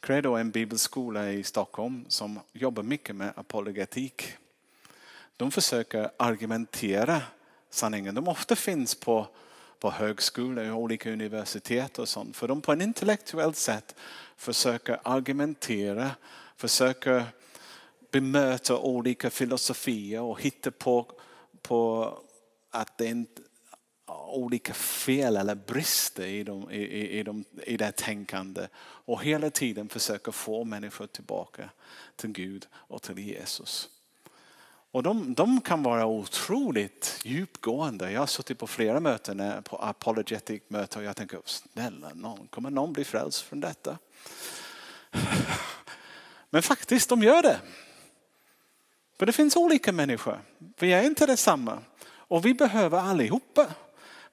Credo 0.00 0.34
är 0.34 0.40
en 0.40 0.50
bibelskola 0.50 1.32
i 1.32 1.44
Stockholm 1.44 2.04
som 2.08 2.40
jobbar 2.52 2.82
mycket 2.82 3.16
med 3.16 3.32
apologetik. 3.36 4.32
De 5.36 5.50
försöker 5.50 6.10
argumentera 6.16 7.22
sanningen. 7.70 8.14
De 8.14 8.28
ofta 8.28 8.56
finns 8.56 8.94
på, 8.94 9.26
på 9.78 9.90
högskolor 9.90 10.70
och 10.70 10.78
olika 10.78 11.12
universitet 11.12 11.98
och 11.98 12.08
sånt. 12.08 12.36
För 12.36 12.48
de 12.48 12.60
på 12.60 12.72
ett 12.72 12.82
intellektuellt 12.82 13.56
sätt 13.56 13.94
försöker 14.36 15.00
argumentera, 15.02 16.10
försöker 16.56 17.24
bemöta 18.10 18.78
olika 18.78 19.30
filosofier 19.30 20.20
och 20.20 20.42
hitta 20.42 20.70
på, 20.70 21.12
på 21.62 22.12
att 22.70 22.98
det 22.98 23.06
inte 23.06 23.42
olika 24.28 24.74
fel 24.74 25.36
eller 25.36 25.54
brister 25.54 26.26
i, 26.26 26.44
dem, 26.44 26.70
i, 26.70 26.76
i, 26.76 27.18
i, 27.18 27.22
dem, 27.22 27.44
i 27.66 27.76
det 27.76 27.92
tänkande 27.96 28.68
och 28.80 29.22
hela 29.22 29.50
tiden 29.50 29.88
försöker 29.88 30.32
få 30.32 30.64
människor 30.64 31.06
tillbaka 31.06 31.70
till 32.16 32.30
Gud 32.30 32.66
och 32.72 33.02
till 33.02 33.18
Jesus. 33.18 33.88
Och 34.90 35.02
de, 35.02 35.34
de 35.34 35.60
kan 35.60 35.82
vara 35.82 36.06
otroligt 36.06 37.20
djupgående. 37.24 38.12
Jag 38.12 38.20
har 38.20 38.26
suttit 38.26 38.58
på 38.58 38.66
flera 38.66 39.00
möten, 39.00 39.40
eh, 39.40 39.60
på 39.60 39.76
apologetic 39.76 40.62
möten 40.68 41.02
och 41.02 41.08
jag 41.08 41.16
tänker 41.16 41.40
snälla 41.44 42.14
någon, 42.14 42.46
kommer 42.46 42.70
någon 42.70 42.92
bli 42.92 43.04
frälst 43.04 43.40
från 43.40 43.60
detta? 43.60 43.98
Men 46.50 46.62
faktiskt, 46.62 47.08
de 47.08 47.22
gör 47.22 47.42
det. 47.42 47.60
För 49.18 49.26
det 49.26 49.32
finns 49.32 49.56
olika 49.56 49.92
människor. 49.92 50.40
Vi 50.58 50.92
är 50.92 51.02
inte 51.02 51.26
detsamma. 51.26 51.78
Och 52.08 52.46
vi 52.46 52.54
behöver 52.54 52.98
allihopa. 52.98 53.66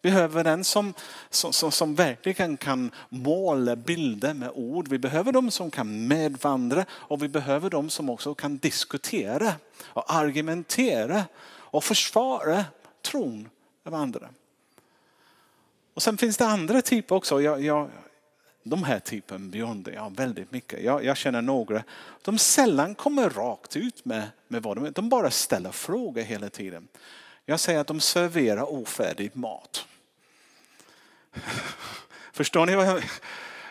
Vi 0.05 0.11
behöver 0.11 0.43
den 0.43 0.63
som, 0.63 0.93
som, 1.29 1.71
som, 1.71 1.95
verkligen 1.95 2.57
kan 2.57 2.91
måla 3.09 3.75
bilder 3.75 4.33
med 4.33 4.51
ord. 4.53 4.87
Vi 4.87 4.97
behöver 4.97 5.31
de 5.31 5.51
som 5.51 5.71
kan 5.71 6.07
medvandra 6.07 6.85
och 6.91 7.23
vi 7.23 7.27
behöver 7.27 7.69
de 7.69 7.89
som 7.89 8.09
också 8.09 8.35
kan 8.35 8.57
diskutera 8.57 9.53
och 9.83 10.13
argumentera 10.13 11.23
och 11.47 11.83
försvara 11.83 12.65
tron 13.01 13.49
av 13.85 13.93
andra. 13.93 14.29
Och 15.93 16.01
sen 16.01 16.17
finns 16.17 16.37
det 16.37 16.45
andra 16.45 16.81
typer 16.81 17.15
också. 17.15 17.41
Jag, 17.41 17.61
jag, 17.61 17.89
de 18.63 18.83
här 18.83 18.99
typen 18.99 19.51
beundrar 19.51 19.93
jag 19.93 20.15
väldigt 20.15 20.51
mycket. 20.51 20.83
Jag, 20.83 21.05
jag, 21.05 21.17
känner 21.17 21.41
några, 21.41 21.83
de 22.21 22.37
sällan 22.37 22.95
kommer 22.95 23.29
rakt 23.29 23.75
ut 23.75 24.05
med, 24.05 24.23
med 24.47 24.63
vad 24.63 24.77
de 24.77 24.85
är. 24.85 24.91
De 24.91 25.09
bara 25.09 25.31
ställer 25.31 25.71
frågor 25.71 26.21
hela 26.21 26.49
tiden. 26.49 26.87
Jag 27.45 27.59
säger 27.59 27.79
att 27.79 27.87
de 27.87 27.99
serverar 27.99 28.73
ofärdig 28.73 29.31
mat. 29.33 29.85
Förstår 32.33 32.65
ni 32.65 32.75
vad 32.75 32.87
jag 32.87 33.01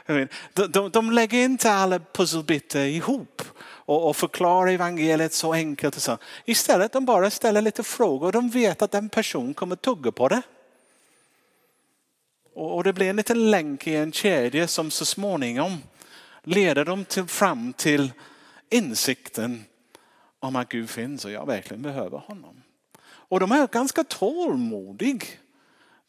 menar? 0.07 0.29
De, 0.53 0.67
de, 0.67 0.91
de 0.91 1.11
lägger 1.11 1.39
inte 1.39 1.73
alla 1.73 1.99
pusselbitar 1.99 2.81
ihop 2.81 3.43
och, 3.61 4.09
och 4.09 4.17
förklarar 4.17 4.73
evangeliet 4.73 5.33
så 5.33 5.53
enkelt. 5.53 5.97
Och 5.97 6.03
så. 6.03 6.19
Istället 6.45 6.93
de 6.93 7.05
bara 7.05 7.31
ställer 7.31 7.61
lite 7.63 7.83
frågor 7.83 8.27
och 8.27 8.33
de 8.33 8.51
vet 8.51 8.83
att 8.83 8.95
en 8.95 9.09
person 9.09 9.55
kommer 9.55 9.77
tugga 9.77 10.13
på 10.13 10.29
det. 10.29 10.43
Och, 12.55 12.77
och 12.77 12.85
det 12.85 12.93
blir 12.93 13.11
en 13.11 13.17
liten 13.17 13.51
länk 13.51 13.87
i 13.87 13.97
en 13.97 14.13
kedja 14.13 14.69
som 14.69 14.91
så 14.91 15.05
småningom 15.05 15.83
leder 16.43 16.85
dem 16.85 17.05
till, 17.05 17.27
fram 17.27 17.73
till 17.73 18.13
insikten 18.71 19.65
om 20.41 20.57
att 20.57 20.69
Gud 20.69 20.91
finns 20.91 21.25
och 21.25 21.31
jag 21.31 21.47
verkligen 21.47 21.83
behöver 21.83 22.19
honom. 22.19 22.63
Och 23.05 23.41
de 23.41 23.53
är 23.53 23.67
ganska 23.67 24.05
tålmodiga. 24.05 25.27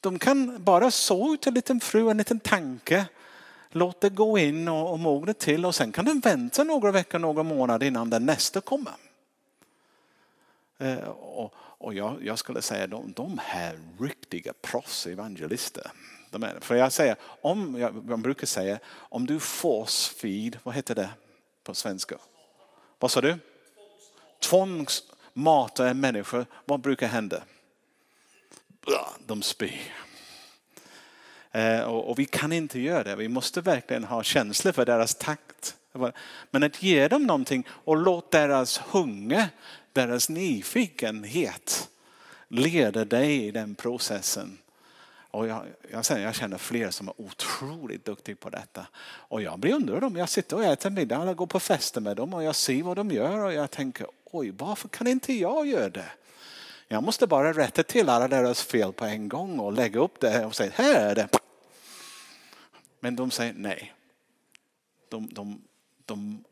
De 0.05 0.19
kan 0.19 0.63
bara 0.63 0.91
så 0.91 1.33
ut 1.33 1.47
en 1.47 1.53
liten 1.53 1.79
fru, 1.79 2.09
en 2.09 2.17
liten 2.17 2.39
tanke. 2.39 3.05
Låt 3.69 4.01
det 4.01 4.09
gå 4.09 4.37
in 4.37 4.67
och, 4.67 4.91
och 4.91 4.99
mogna 4.99 5.33
till 5.33 5.65
och 5.65 5.75
sen 5.75 5.91
kan 5.91 6.05
den 6.05 6.19
vänta 6.19 6.63
några 6.63 6.91
veckor, 6.91 7.19
några 7.19 7.43
månader 7.43 7.87
innan 7.87 8.09
den 8.09 8.25
nästa 8.25 8.61
kommer. 8.61 8.93
Eh, 10.77 11.07
och, 11.07 11.53
och 11.57 11.93
jag, 11.93 12.17
jag, 12.21 12.39
skulle 12.39 12.61
säga 12.61 12.87
de, 12.87 13.13
de 13.15 13.39
här 13.43 13.79
riktiga 13.99 14.53
proffsevangelister. 14.61 15.91
De 16.31 16.43
är, 16.43 16.59
för 16.61 16.75
jag 16.75 16.91
säger, 16.91 17.15
om, 17.41 17.75
jag, 17.79 18.03
jag 18.09 18.19
brukar 18.19 18.47
säga, 18.47 18.79
om 18.87 19.25
du 19.25 19.39
force 19.39 20.13
feed, 20.13 20.57
vad 20.63 20.75
heter 20.75 20.95
det 20.95 21.09
på 21.63 21.73
svenska? 21.73 22.15
Vad 22.99 23.11
sa 23.11 23.21
du? 23.21 23.37
Tvångsmata 24.39 25.89
en 25.89 25.99
människa, 25.99 26.45
vad 26.65 26.79
brukar 26.79 27.07
hända? 27.07 27.43
De 29.25 29.41
spyr. 29.41 29.93
Eh, 31.51 31.81
och 31.81 32.19
vi 32.19 32.25
kan 32.25 32.51
inte 32.51 32.79
göra 32.79 33.03
det. 33.03 33.15
Vi 33.15 33.27
måste 33.27 33.61
verkligen 33.61 34.03
ha 34.03 34.23
känsla 34.23 34.73
för 34.73 34.85
deras 34.85 35.15
takt. 35.15 35.75
Men 36.51 36.63
att 36.63 36.83
ge 36.83 37.07
dem 37.07 37.23
någonting 37.23 37.67
och 37.69 37.97
låt 37.97 38.31
deras 38.31 38.77
hunger, 38.77 39.47
deras 39.93 40.29
nyfikenhet 40.29 41.89
leda 42.47 43.05
dig 43.05 43.47
i 43.47 43.51
den 43.51 43.75
processen. 43.75 44.57
Och 45.31 45.47
jag, 45.47 45.65
jag, 45.91 46.05
säger, 46.05 46.25
jag 46.25 46.35
känner 46.35 46.57
fler 46.57 46.91
som 46.91 47.07
är 47.07 47.21
otroligt 47.21 48.05
duktiga 48.05 48.35
på 48.35 48.49
detta. 48.49 48.87
Och 49.05 49.41
jag 49.41 49.59
blir 49.59 49.73
undrar 49.73 50.01
dem. 50.01 50.15
Jag 50.15 50.29
sitter 50.29 50.55
och 50.55 50.63
äter 50.63 50.89
middag 50.89 51.19
och 51.19 51.37
går 51.37 51.47
på 51.47 51.59
fester 51.59 52.01
med 52.01 52.17
dem 52.17 52.33
och 52.33 52.43
jag 52.43 52.55
ser 52.55 52.83
vad 52.83 52.97
de 52.97 53.11
gör 53.11 53.43
och 53.43 53.53
jag 53.53 53.71
tänker 53.71 54.07
oj 54.25 54.51
varför 54.57 54.87
kan 54.87 55.07
inte 55.07 55.33
jag 55.33 55.67
göra 55.67 55.89
det? 55.89 56.11
Jag 56.87 57.03
måste 57.03 57.27
bara 57.27 57.53
rätta 57.53 57.83
till 57.83 58.09
alla 58.09 58.27
deras 58.27 58.63
fel 58.63 58.93
på 58.93 59.05
en 59.05 59.29
gång 59.29 59.59
och 59.59 59.73
lägga 59.73 59.99
upp 59.99 60.19
det 60.19 60.45
och 60.45 60.55
säga 60.55 60.71
här 60.75 60.95
är 60.95 61.15
det. 61.15 61.29
Men 62.99 63.15
de 63.15 63.31
säger 63.31 63.53
nej. 63.53 63.93
De, 65.09 65.27
de, 65.33 65.61
de 66.05 66.43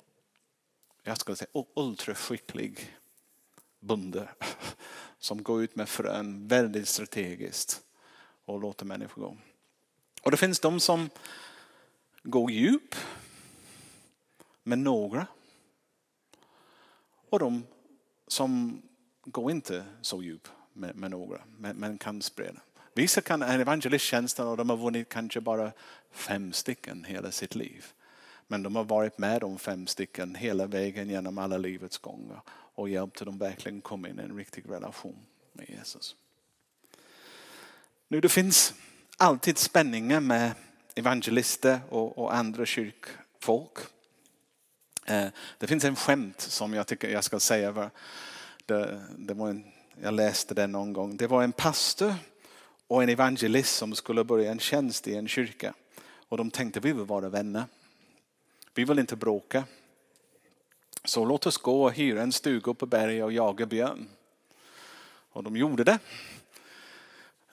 jag 1.04 1.18
skulle 1.18 1.36
säga 1.36 1.64
ultraskicklig 1.76 2.98
bonde 3.80 4.30
som 5.20 5.44
går 5.44 5.64
ut 5.64 5.76
med 5.76 5.90
frön 5.90 6.48
väldigt 6.48 6.88
strategiskt 6.88 7.82
och 8.46 8.60
låter 8.60 8.86
människor 8.86 9.22
gå. 9.22 9.38
Och 10.22 10.32
det 10.32 10.38
finns 10.38 10.60
de 10.60 10.80
som 10.80 11.10
går 12.24 12.52
djup 12.52 12.96
med 14.64 14.80
några. 14.80 15.28
Och 17.30 17.40
de 17.40 17.64
som 18.28 18.82
går 19.26 19.52
inte 19.52 19.86
så 20.02 20.24
djup 20.24 20.48
med, 20.74 20.96
med 20.96 21.12
några, 21.12 21.42
men, 21.58 21.76
men, 21.76 21.98
kan 21.98 22.22
sprida. 22.22 22.62
Vissa 22.94 23.22
kan 23.22 23.42
en 23.42 23.62
evangelisttjänst 23.62 24.40
och 24.40 24.58
de 24.58 24.70
har 24.70 24.78
vunnit 24.78 25.10
kanske 25.10 25.42
bara 25.42 25.72
fem 26.12 26.54
stycken 26.54 27.04
hela 27.04 27.32
sitt 27.32 27.56
liv. 27.56 27.86
Men 28.48 28.64
de 28.64 28.76
har 28.76 28.84
varit 28.84 29.18
med 29.18 29.44
om 29.44 29.60
fem 29.60 29.88
stycken 29.88 30.36
hela 30.36 30.66
vägen 30.66 31.10
genom 31.10 31.38
alla 31.38 31.58
livets 31.58 31.98
gånger 31.98 32.42
och 32.76 32.90
hjälpt 32.90 33.26
dem 33.26 33.38
verkligen 33.38 33.82
komma 33.82 34.10
in 34.10 34.20
i 34.20 34.24
en 34.24 34.38
riktig 34.38 34.70
relation 34.70 35.18
med 35.54 35.70
Jesus. 35.70 36.16
Nu 38.08 38.22
det 38.22 38.30
finns 38.30 38.74
alltid 39.18 39.58
spänningar 39.58 40.20
med 40.20 40.52
evangelister 40.96 41.80
och, 41.90 42.18
och 42.18 42.36
andra 42.36 42.66
kyrkfolk. 42.66 43.78
Eh, 45.06 45.28
det 45.58 45.68
finns 45.68 45.84
en 45.84 45.96
skämt 45.96 46.42
som 46.42 46.74
jag 46.74 46.88
tycker 46.88 47.10
jag 47.10 47.24
ska 47.24 47.40
säga. 47.40 47.92
Det, 48.66 49.02
det 49.18 49.34
var 49.34 49.50
en, 49.50 49.66
jag 50.02 50.14
läste 50.14 50.54
den 50.54 50.72
någon 50.72 50.94
gång. 50.94 51.18
Det 51.18 51.28
var 51.28 51.44
en 51.44 51.52
pastor 51.52 52.16
och 52.88 53.04
en 53.04 53.10
evangelist 53.10 53.76
som 53.76 53.96
skulle 53.96 54.24
börja 54.24 54.52
en 54.52 54.60
tjänst 54.60 55.08
i 55.08 55.16
en 55.16 55.28
kyrka. 55.28 55.74
Och 56.30 56.38
de 56.38 56.52
tänkte 56.52 56.80
vi 56.80 56.94
vill 56.94 57.06
vara 57.06 57.30
vänner. 57.30 57.64
Vi 58.74 58.84
vill 58.84 59.00
inte 59.00 59.16
bråka. 59.16 59.64
Så 61.04 61.26
låt 61.26 61.46
oss 61.46 61.58
gå 61.58 61.84
och 61.84 61.94
hyra 61.94 62.22
en 62.22 62.32
stuga 62.32 62.74
på 62.74 62.86
berget 62.86 63.24
och 63.24 63.32
jaga 63.32 63.66
björn. 63.66 64.08
Och 65.32 65.44
de 65.44 65.58
gjorde 65.58 65.84
det. 65.84 66.00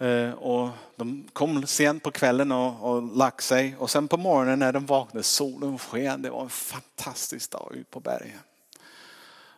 Eh, 0.07 0.33
och 0.33 0.71
de 0.97 1.29
kom 1.33 1.67
sent 1.67 2.03
på 2.03 2.11
kvällen 2.11 2.53
och, 2.53 2.91
och 2.91 3.17
lagt 3.17 3.45
sig. 3.45 3.77
Och 3.79 3.91
sen 3.91 4.09
på 4.09 4.17
morgonen 4.17 4.59
när 4.59 4.73
de 4.73 4.87
vaknade, 4.87 5.23
solen 5.23 5.79
sken. 5.79 6.23
Det 6.23 6.31
var 6.31 6.43
en 6.43 6.51
fantastisk 6.51 7.51
dag 7.51 7.73
ute 7.75 7.91
på 7.91 8.01
berget. 8.01 8.41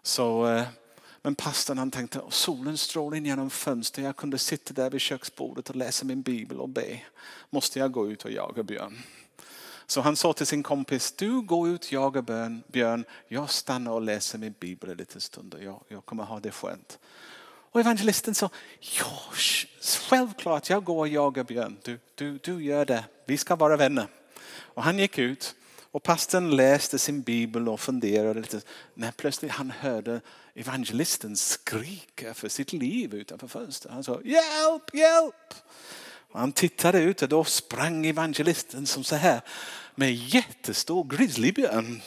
Så 0.02 0.46
eh, 0.46 0.66
men 1.22 1.34
pastorn 1.34 1.78
han 1.78 1.90
tänkte, 1.90 2.20
solen 2.28 2.78
strålar 2.78 3.16
in 3.16 3.26
genom 3.26 3.50
fönstret. 3.50 4.04
Jag 4.04 4.16
kunde 4.16 4.38
sitta 4.38 4.74
där 4.74 4.90
vid 4.90 5.00
köksbordet 5.00 5.70
och 5.70 5.76
läsa 5.76 6.04
min 6.04 6.22
bibel 6.22 6.60
och 6.60 6.68
be. 6.68 7.00
Måste 7.50 7.78
jag 7.78 7.92
gå 7.92 8.10
ut 8.10 8.24
och 8.24 8.30
jaga 8.30 8.62
björn? 8.62 8.98
Så 9.86 10.00
han 10.00 10.16
sa 10.16 10.32
till 10.32 10.46
sin 10.46 10.62
kompis, 10.62 11.12
du 11.12 11.40
går 11.40 11.68
ut 11.68 11.84
och 11.84 11.92
jagar 11.92 12.22
björn. 12.72 13.04
Jag 13.28 13.50
stannar 13.50 13.92
och 13.92 14.02
läser 14.02 14.38
min 14.38 14.54
bibel 14.60 14.90
en 14.90 14.96
liten 14.96 15.20
stund 15.20 15.54
och 15.54 15.62
jag, 15.62 15.80
jag 15.88 16.04
kommer 16.04 16.24
ha 16.24 16.40
det 16.40 16.50
skönt. 16.50 16.98
Och 17.44 17.80
evangelisten 17.80 18.34
sa, 18.34 18.50
ja 18.80 19.32
självklart 19.80 20.70
jag 20.70 20.84
går 20.84 20.98
och 20.98 21.08
jagar 21.08 21.44
björn. 21.44 21.78
Du, 21.82 21.98
du, 22.14 22.38
du 22.38 22.64
gör 22.64 22.84
det, 22.84 23.04
vi 23.26 23.38
ska 23.38 23.56
vara 23.56 23.76
vänner. 23.76 24.06
Och 24.52 24.82
han 24.82 24.98
gick 24.98 25.18
ut 25.18 25.54
och 25.92 26.02
pastorn 26.02 26.56
läste 26.56 26.98
sin 26.98 27.22
bibel 27.22 27.68
och 27.68 27.80
funderade 27.80 28.40
lite. 28.40 28.60
När 28.94 29.12
plötsligt 29.12 29.52
han 29.52 29.70
hörde 29.70 30.20
evangelisten 30.54 31.36
skrika 31.36 32.34
för 32.34 32.48
sitt 32.48 32.72
liv 32.72 33.14
utanför 33.14 33.48
fönstret. 33.48 33.94
Han 33.94 34.04
sa 34.04 34.20
hjälp, 34.24 34.94
hjälp. 34.94 35.54
Han 36.32 36.52
tittade 36.52 37.00
ut 37.02 37.22
och 37.22 37.28
då 37.28 37.44
sprang 37.44 38.06
evangelisten 38.06 38.86
som 38.86 39.04
så 39.04 39.16
här 39.16 39.40
med 39.94 40.14
jättestor 40.14 41.04
grizzlybjörn 41.04 42.02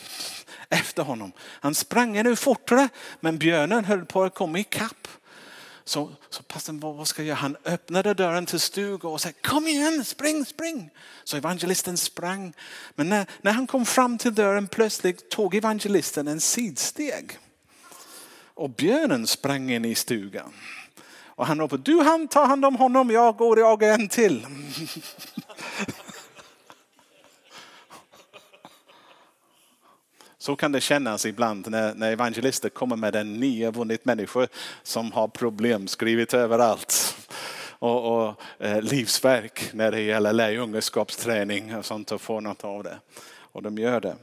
efter 0.69 1.03
honom. 1.03 1.31
Han 1.39 1.75
sprang 1.75 2.17
ännu 2.17 2.35
fortare 2.35 2.89
men 3.19 3.37
björnen 3.37 3.85
höll 3.85 4.05
på 4.05 4.23
att 4.23 4.35
komma 4.35 4.59
ikapp. 4.59 5.07
Så, 5.87 6.11
så 6.29 6.43
pastorn, 6.43 6.79
vad, 6.79 6.95
vad 6.95 7.07
ska 7.07 7.21
jag 7.21 7.27
göra? 7.27 7.37
Han 7.37 7.57
öppnade 7.65 8.13
dörren 8.13 8.45
till 8.45 8.59
stugan 8.59 9.11
och 9.11 9.21
sa 9.21 9.29
kom 9.41 9.67
igen, 9.67 10.05
spring, 10.05 10.45
spring. 10.45 10.89
Så 11.23 11.37
evangelisten 11.37 11.97
sprang. 11.97 12.53
Men 12.95 13.09
när, 13.09 13.25
när 13.41 13.51
han 13.51 13.67
kom 13.67 13.85
fram 13.85 14.17
till 14.17 14.35
dörren 14.35 14.67
plötsligt 14.67 15.29
tog 15.29 15.55
evangelisten 15.55 16.27
en 16.27 16.41
sidsteg. 16.41 17.39
Och 18.53 18.69
björnen 18.69 19.27
sprang 19.27 19.71
in 19.71 19.85
i 19.85 19.95
stugan. 19.95 20.53
Och 21.25 21.47
han 21.47 21.59
ropade, 21.59 21.83
du 21.83 21.99
han 21.99 22.27
tar 22.27 22.45
hand 22.45 22.65
om 22.65 22.75
honom, 22.75 23.09
jag 23.09 23.37
går 23.37 23.59
jag 23.59 23.83
en 23.83 24.09
till. 24.09 24.47
Så 30.45 30.55
kan 30.55 30.71
det 30.71 30.81
kännas 30.81 31.25
ibland 31.25 31.69
när, 31.69 31.93
när 31.93 32.11
evangelister 32.11 32.69
kommer 32.69 32.95
med 32.95 33.15
en 33.15 33.39
nyvunnit 33.39 34.05
människa 34.05 34.47
som 34.83 35.11
har 35.11 35.27
problem 35.27 35.87
skrivit 35.87 36.33
överallt. 36.33 37.17
Och, 37.69 38.27
och 38.27 38.41
eh, 38.59 38.81
livsverk 38.81 39.73
när 39.73 39.91
det 39.91 40.01
gäller 40.01 40.33
lärjungaskapsträning 40.33 41.75
och 41.75 41.85
sånt 41.85 42.11
och 42.11 42.21
får 42.21 42.41
något 42.41 42.63
av 42.63 42.83
det. 42.83 42.99
Och 43.25 43.63
de 43.63 43.77
gör 43.77 44.01
det. 44.01 44.15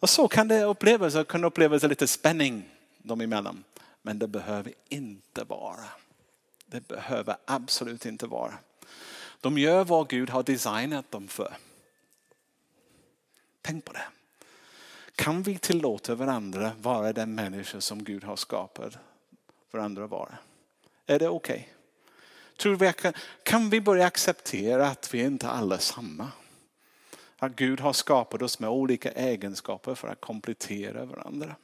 Och 0.00 0.10
så 0.10 0.28
kan 0.28 0.48
det 0.48 0.64
upplevas, 0.64 1.16
kan 1.28 1.44
upplevas 1.44 1.82
lite 1.82 2.06
spänning 2.06 2.68
dem 2.98 3.20
emellan. 3.20 3.64
Men 4.02 4.18
det 4.18 4.28
behöver 4.28 4.72
inte 4.88 5.44
vara. 5.44 5.88
Det 6.66 6.88
behöver 6.88 7.36
absolut 7.44 8.06
inte 8.06 8.26
vara. 8.26 8.54
De 9.40 9.58
gör 9.58 9.84
vad 9.84 10.08
Gud 10.08 10.30
har 10.30 10.42
designat 10.42 11.10
dem 11.10 11.28
för. 11.28 11.54
Tänk 13.62 13.84
på 13.84 13.92
det. 13.92 14.04
Kan 15.14 15.42
vi 15.42 15.58
tillåta 15.58 16.14
varandra 16.14 16.72
vara 16.80 17.12
den 17.12 17.34
människa 17.34 17.80
som 17.80 18.04
Gud 18.04 18.24
har 18.24 18.36
skapat 18.36 18.98
varandra 19.70 20.06
vara? 20.06 20.38
Är 21.06 21.18
det 21.18 21.28
okej? 21.28 21.74
Okay? 22.64 22.92
kan, 22.92 23.12
kan 23.42 23.70
vi 23.70 23.80
börja 23.80 24.06
acceptera 24.06 24.86
att 24.86 25.14
vi 25.14 25.20
inte 25.20 25.48
alla 25.48 25.74
är 25.74 25.78
samma? 25.78 26.28
Att 27.38 27.56
Gud 27.56 27.80
har 27.80 27.92
skapat 27.92 28.42
oss 28.42 28.58
med 28.58 28.70
olika 28.70 29.12
egenskaper 29.12 29.94
för 29.94 30.08
att 30.08 30.20
komplettera 30.20 31.04
varandra. 31.04 31.56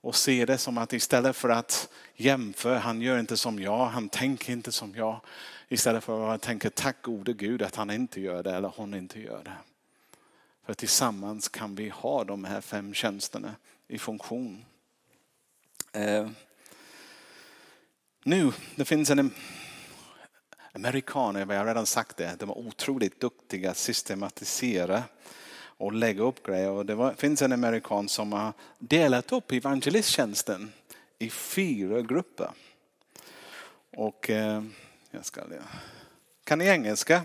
Och 0.00 0.16
se 0.16 0.44
det 0.44 0.58
som 0.58 0.78
att 0.78 0.92
istället 0.92 1.36
för 1.36 1.48
att 1.48 1.88
jämföra, 2.14 2.78
han 2.78 3.00
gör 3.00 3.18
inte 3.18 3.36
som 3.36 3.60
jag, 3.60 3.86
han 3.86 4.08
tänker 4.08 4.52
inte 4.52 4.72
som 4.72 4.94
jag. 4.94 5.20
Istället 5.68 6.04
för 6.04 6.28
att 6.28 6.42
tänka 6.42 6.70
tack 6.70 7.02
gode 7.02 7.32
Gud 7.32 7.62
att 7.62 7.76
han 7.76 7.90
inte 7.90 8.20
gör 8.20 8.42
det 8.42 8.50
eller 8.50 8.72
hon 8.76 8.94
inte 8.94 9.20
gör 9.20 9.44
det. 9.44 9.69
För 10.66 10.74
tillsammans 10.74 11.48
kan 11.48 11.74
vi 11.74 11.88
ha 11.88 12.24
de 12.24 12.44
här 12.44 12.60
fem 12.60 12.94
tjänsterna 12.94 13.54
i 13.88 13.98
funktion. 13.98 14.64
Eh, 15.92 16.28
nu, 18.24 18.52
det 18.76 18.84
finns 18.84 19.10
en 19.10 19.30
amerikaner, 20.72 21.40
jag 21.40 21.58
har 21.58 21.66
redan 21.66 21.86
sagt 21.86 22.16
det, 22.16 22.36
de 22.38 22.50
är 22.50 22.58
otroligt 22.58 23.20
duktiga 23.20 23.70
att 23.70 23.76
systematisera 23.76 25.02
och 25.80 25.92
lägga 25.92 26.22
upp 26.22 26.46
grejer. 26.46 26.70
Och 26.70 26.86
det 26.86 26.94
var, 26.94 27.14
finns 27.14 27.42
en 27.42 27.52
amerikan 27.52 28.08
som 28.08 28.32
har 28.32 28.52
delat 28.78 29.32
upp 29.32 29.52
evangelisttjänsten 29.52 30.72
i 31.18 31.30
fyra 31.30 32.02
grupper. 32.02 32.50
Och 33.90 34.30
eh, 34.30 34.62
jag 35.10 35.24
ska, 35.24 35.40
kan 36.44 36.58
ni 36.58 36.64
engelska? 36.66 37.22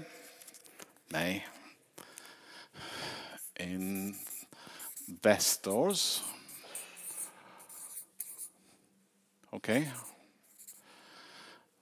Nej, 1.08 1.48
investors. 5.08 6.24
Okej. 9.52 9.82
Okay. 9.82 9.91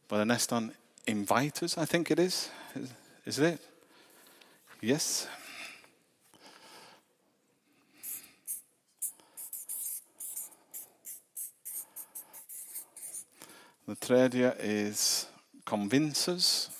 Var 0.10 0.18
det 0.18 0.26
nästan 0.26 0.72
inviters 1.08 1.78
I 1.78 1.86
think 1.86 2.12
it 2.12 2.20
is? 2.20 2.52
Is 3.26 3.38
it? 3.38 3.62
Yes. 4.84 5.30
The 13.86 13.96
tredje 13.96 14.54
is 14.60 15.30
convinces. 15.66 16.73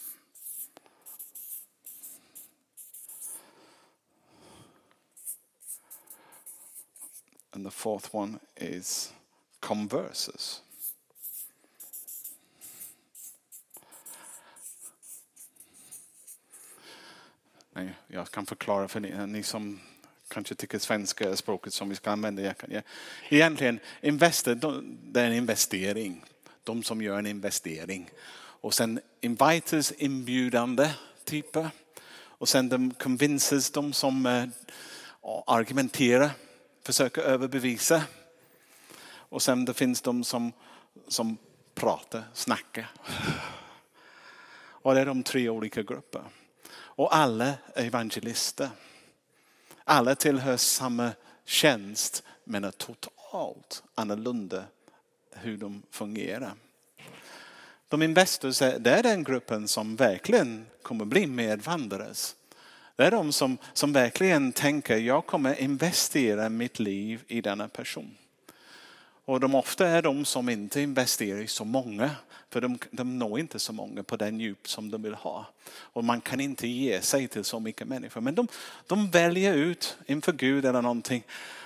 And 7.56 7.66
the 7.66 7.72
fourth 7.72 8.16
one 8.16 8.40
is 8.56 9.14
converses. 9.60 10.62
Nej, 17.74 17.94
jag 18.08 18.32
kan 18.32 18.46
förklara 18.46 18.88
för 18.88 19.00
ni, 19.00 19.28
ni 19.28 19.44
som 19.44 19.80
kanske 20.28 20.56
tycker 20.56 20.80
svenska 20.80 21.30
är 21.30 21.36
språket 21.36 21.74
som 21.74 21.90
vi 21.90 21.96
ska 21.96 22.12
använda. 22.12 22.42
Jag 22.42 22.58
kan, 22.58 22.72
ja. 22.72 22.82
Egentligen, 23.30 23.80
investor, 24.02 24.84
det 25.12 25.22
är 25.22 25.26
en 25.26 25.34
investering. 25.34 26.26
De 26.64 26.84
som 26.84 27.02
gör 27.02 27.20
en 27.20 27.26
investering. 27.26 28.10
Och 28.36 28.74
sen 28.74 29.00
inviters, 29.22 29.92
inbjudande 29.98 30.90
typer. 31.24 31.70
Och 32.16 32.50
sen 32.50 32.70
de 32.70 32.94
convinces, 32.94 33.72
de 33.72 33.94
som 33.94 34.26
eh, 34.26 34.46
argumenterar 35.48 36.32
försöker 36.84 37.22
överbevisa. 37.22 38.04
Och 39.16 39.42
sen 39.42 39.66
det 39.66 39.74
finns 39.74 40.02
de 40.02 40.24
som, 40.24 40.52
som 41.08 41.38
pratar, 41.74 42.24
snackar. 42.34 42.92
Och 44.56 44.94
det 44.94 45.02
är 45.02 45.06
de 45.06 45.24
tre 45.24 45.50
olika 45.50 45.84
grupperna. 45.84 46.26
Och 46.74 47.16
alla 47.16 47.54
är 47.74 47.86
evangelister. 47.86 48.70
Alla 49.84 50.16
tillhör 50.16 50.58
samma 50.58 51.12
tjänst 51.46 52.24
men 52.44 52.64
är 52.64 52.72
totalt 52.72 53.84
annorlunda 53.96 54.64
hur 55.32 55.58
de 55.58 55.84
fungerar. 55.92 56.54
De 57.88 58.02
investors 58.02 58.60
det 58.60 58.92
är 58.92 59.04
den 59.04 59.24
gruppen 59.24 59.68
som 59.68 59.96
verkligen 59.96 60.66
kommer 60.82 61.06
bli 61.06 61.28
medvandrare. 61.28 62.14
Det 62.96 63.04
är 63.04 63.12
de 63.12 63.34
som, 63.34 63.58
som 63.74 63.94
verkligen 63.94 64.52
tänker, 64.52 64.98
jag 64.98 65.26
kommer 65.26 65.62
investera 65.62 66.50
mitt 66.50 66.80
liv 66.80 67.24
i 67.28 67.42
denna 67.42 67.68
person. 67.68 68.18
Och 69.26 69.40
de 69.40 69.56
ofta 69.56 69.88
är 69.88 70.02
de 70.02 70.26
som 70.26 70.50
inte 70.50 70.82
investerar 70.82 71.40
i 71.40 71.48
så 71.48 71.66
många, 71.66 72.12
för 72.50 72.62
de, 72.62 72.80
de 72.92 73.20
når 73.20 73.40
inte 73.40 73.60
så 73.60 73.74
många 73.74 74.04
på 74.04 74.18
den 74.18 74.40
djup 74.40 74.70
som 74.70 74.92
de 74.92 75.02
vill 75.02 75.14
ha. 75.14 75.46
Och 75.70 76.04
man 76.04 76.22
kan 76.22 76.40
inte 76.40 76.68
ge 76.68 77.02
sig 77.02 77.28
till 77.28 77.44
så 77.44 77.60
mycket 77.60 77.88
människor. 77.88 78.22
Men 78.22 78.36
de, 78.36 78.48
de 78.88 79.10
väljer 79.10 79.54
ut 79.54 79.98
inför 80.06 80.32
Gud 80.32 80.66
eller 80.66 80.82
någonting, 80.82 81.24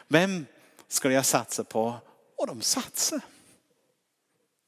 vem 0.08 0.46
ska 0.88 1.12
jag 1.12 1.26
satsa 1.26 1.63
på? 1.63 1.96
Och 2.36 2.48
de 2.48 2.62
satsar. 2.62 3.22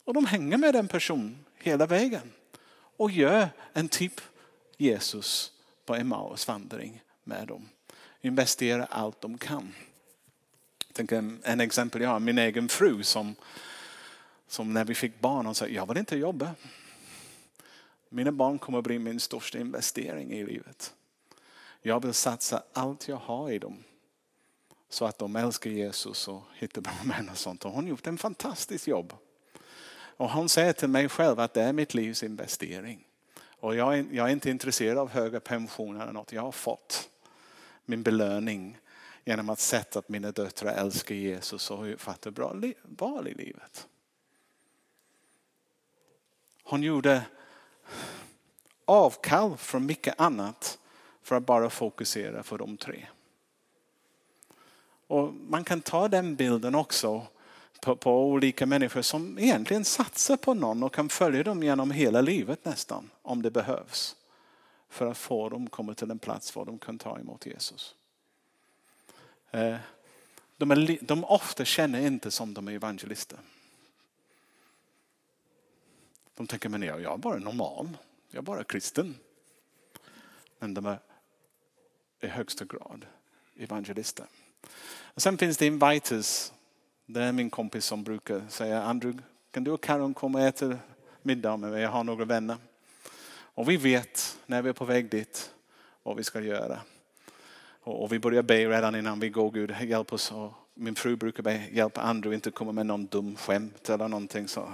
Och 0.06 0.13
de 0.13 0.26
hänger 0.26 0.58
med 0.58 0.74
den 0.74 0.88
personen 0.88 1.45
hela 1.58 1.86
vägen. 1.86 2.32
Och 2.98 3.12
gör 3.12 3.50
en 3.74 3.89
typ 3.89 4.22
Jesus 4.78 5.52
på 5.89 5.95
Emmaus 5.95 6.47
vandring 6.47 7.02
med 7.23 7.47
dem. 7.47 7.69
Investera 8.21 8.86
allt 8.86 9.21
de 9.21 9.38
kan. 9.38 9.73
Tänk 10.93 11.12
en, 11.12 11.41
en 11.43 11.60
exempel 11.60 12.02
jag 12.02 12.10
har, 12.10 12.19
min 12.19 12.38
egen 12.38 12.69
fru 12.69 13.04
som, 13.04 13.36
som 14.47 14.73
när 14.73 14.86
vi 14.86 14.95
fick 14.95 15.19
barn, 15.19 15.45
hon 15.45 15.56
sa 15.56 15.67
jag 15.67 15.88
vill 15.88 15.97
inte 15.97 16.17
jobba. 16.17 16.52
Mina 18.10 18.32
barn 18.32 18.60
kommer 18.60 18.78
att 18.78 18.84
bli 18.84 18.99
min 18.99 19.19
största 19.19 19.60
investering 19.60 20.32
i 20.32 20.45
livet. 20.45 20.93
Jag 21.82 22.04
vill 22.04 22.13
satsa 22.13 22.63
allt 22.73 23.08
jag 23.08 23.17
har 23.17 23.52
i 23.52 23.60
dem. 23.60 23.84
Så 24.89 25.06
att 25.06 25.17
de 25.17 25.36
älskar 25.36 25.69
Jesus 25.69 26.28
och 26.28 26.43
hittar 26.56 26.82
bra 26.82 26.93
män 27.03 27.30
och 27.30 27.38
sånt. 27.38 27.66
Och 27.66 27.72
hon 27.72 27.84
har 27.84 27.89
gjort 27.89 28.07
en 28.07 28.18
fantastiskt 28.18 28.88
jobb. 28.88 29.13
Och 30.18 30.30
hon 30.30 30.49
säger 30.49 30.74
till 30.74 30.89
mig 30.89 31.09
själv 31.09 31.39
att 31.39 31.53
det 31.53 31.61
är 31.61 31.74
mitt 31.74 31.93
livs 31.93 32.24
investering. 32.24 33.05
Och 33.60 33.76
jag 33.76 33.97
är, 33.97 34.05
jag 34.12 34.28
är 34.28 34.32
inte 34.32 34.49
intresserad 34.49 34.97
av 34.97 35.10
höga 35.10 35.39
pensioner 35.39 36.01
eller 36.01 36.14
något. 36.14 36.32
Jag 36.32 36.41
har 36.41 36.51
fått 36.51 37.10
min 37.86 38.03
belöning 38.03 38.78
genom 39.26 39.49
att 39.49 39.60
sätta 39.60 39.99
att 39.99 40.10
mina 40.10 40.32
döttrar 40.32 40.74
älskar 40.74 41.16
Jesus 41.16 41.72
och 41.72 41.86
fattar 41.97 42.32
bra 42.32 42.55
val 42.84 43.28
i 43.28 43.34
livet. 43.34 43.88
Hon 46.64 46.84
gjorde 46.84 47.24
avkall 48.86 49.57
från 49.57 49.86
mycket 49.86 50.20
annat 50.20 50.80
för 51.22 51.36
att 51.36 51.45
bara 51.45 51.70
fokusera 51.70 52.43
på 52.43 52.57
de 52.57 52.78
tre. 52.78 53.07
Och 55.07 55.34
man 55.34 55.64
kan 55.64 55.82
ta 55.82 56.07
den 56.07 56.36
bilden 56.36 56.76
också 56.76 57.28
på, 57.82 57.95
på, 57.95 58.23
olika 58.23 58.65
människor 58.65 59.01
som 59.01 59.39
egentligen 59.39 59.86
satsar 59.86 60.38
på 60.38 60.53
någon 60.53 60.84
och 60.84 60.93
kan 60.93 61.09
följa 61.09 61.43
dem 61.43 61.63
genom 61.63 61.91
hela 61.91 62.21
livet 62.21 62.65
nästan 62.65 63.09
om 63.21 63.41
det 63.41 63.51
behövs. 63.51 64.15
För 64.89 65.11
att 65.11 65.17
få 65.17 65.49
dem 65.49 65.69
komma 65.69 65.93
till 65.93 66.11
en 66.11 66.19
plats 66.19 66.55
var 66.55 66.65
de 66.65 66.80
kan 66.80 66.97
ta 66.97 67.19
emot 67.19 67.45
Jesus. 67.45 67.95
Eh, 69.51 69.75
de, 70.57 70.71
är, 70.71 70.97
de 71.01 71.23
ofta 71.23 71.65
känner 71.65 72.07
inte 72.07 72.32
som 72.32 72.53
de 72.53 72.67
är 72.67 72.71
evangelister. 72.71 73.39
De 76.36 76.47
tänker, 76.47 76.69
men 76.69 76.82
jag, 76.82 77.01
jag 77.01 77.13
är 77.13 77.17
bara 77.17 77.38
normal, 77.38 77.97
jag 78.30 78.38
är 78.38 78.41
bara 78.41 78.63
kristen. 78.63 79.15
Men 80.59 80.73
de 80.73 80.86
är 80.86 80.99
i 82.21 82.27
högsta 82.27 82.65
grad 82.65 83.05
evangelister. 83.57 84.25
Och 85.01 85.21
sen 85.21 85.38
finns 85.38 85.57
det 85.57 85.65
inviters. 85.65 86.51
Det 87.12 87.24
är 87.24 87.32
min 87.32 87.49
kompis 87.49 87.86
som 87.86 88.03
brukar 88.03 88.41
säga, 88.49 88.84
Andrew, 88.84 89.24
kan 89.51 89.64
du 89.64 89.72
och 89.72 89.84
Karin 89.84 90.14
komma 90.14 90.39
och 90.39 90.45
äta 90.45 90.78
middag 91.22 91.57
med 91.57 91.72
mig? 91.72 91.82
Jag 91.82 91.89
har 91.89 92.03
några 92.03 92.26
vänner. 92.26 92.57
Och 93.32 93.70
vi 93.70 93.78
vet 93.78 94.38
när 94.45 94.62
vi 94.62 94.70
är 94.70 94.74
på 94.74 94.86
väg 94.86 95.10
dit 95.10 95.51
vad 96.03 96.18
vi 96.18 96.24
ska 96.24 96.41
göra. 96.41 96.80
Och 97.80 98.14
vi 98.14 98.20
börjar 98.20 98.41
be 98.41 98.70
redan 98.70 98.95
innan 98.95 99.20
vi 99.20 99.30
går, 99.30 99.51
Gud 99.51 99.76
hjälp 99.82 100.14
oss. 100.14 100.32
Och 100.32 100.53
min 100.74 100.95
fru 100.95 101.16
brukar 101.16 101.43
be, 101.43 101.64
hjälp 101.72 101.97
Andrew 101.97 102.36
inte 102.36 102.51
komma 102.51 102.72
med 102.72 102.86
någon 102.86 103.05
dum 103.05 103.36
skämt 103.36 103.89
eller 103.89 104.07
någonting. 104.07 104.47
Så. 104.47 104.74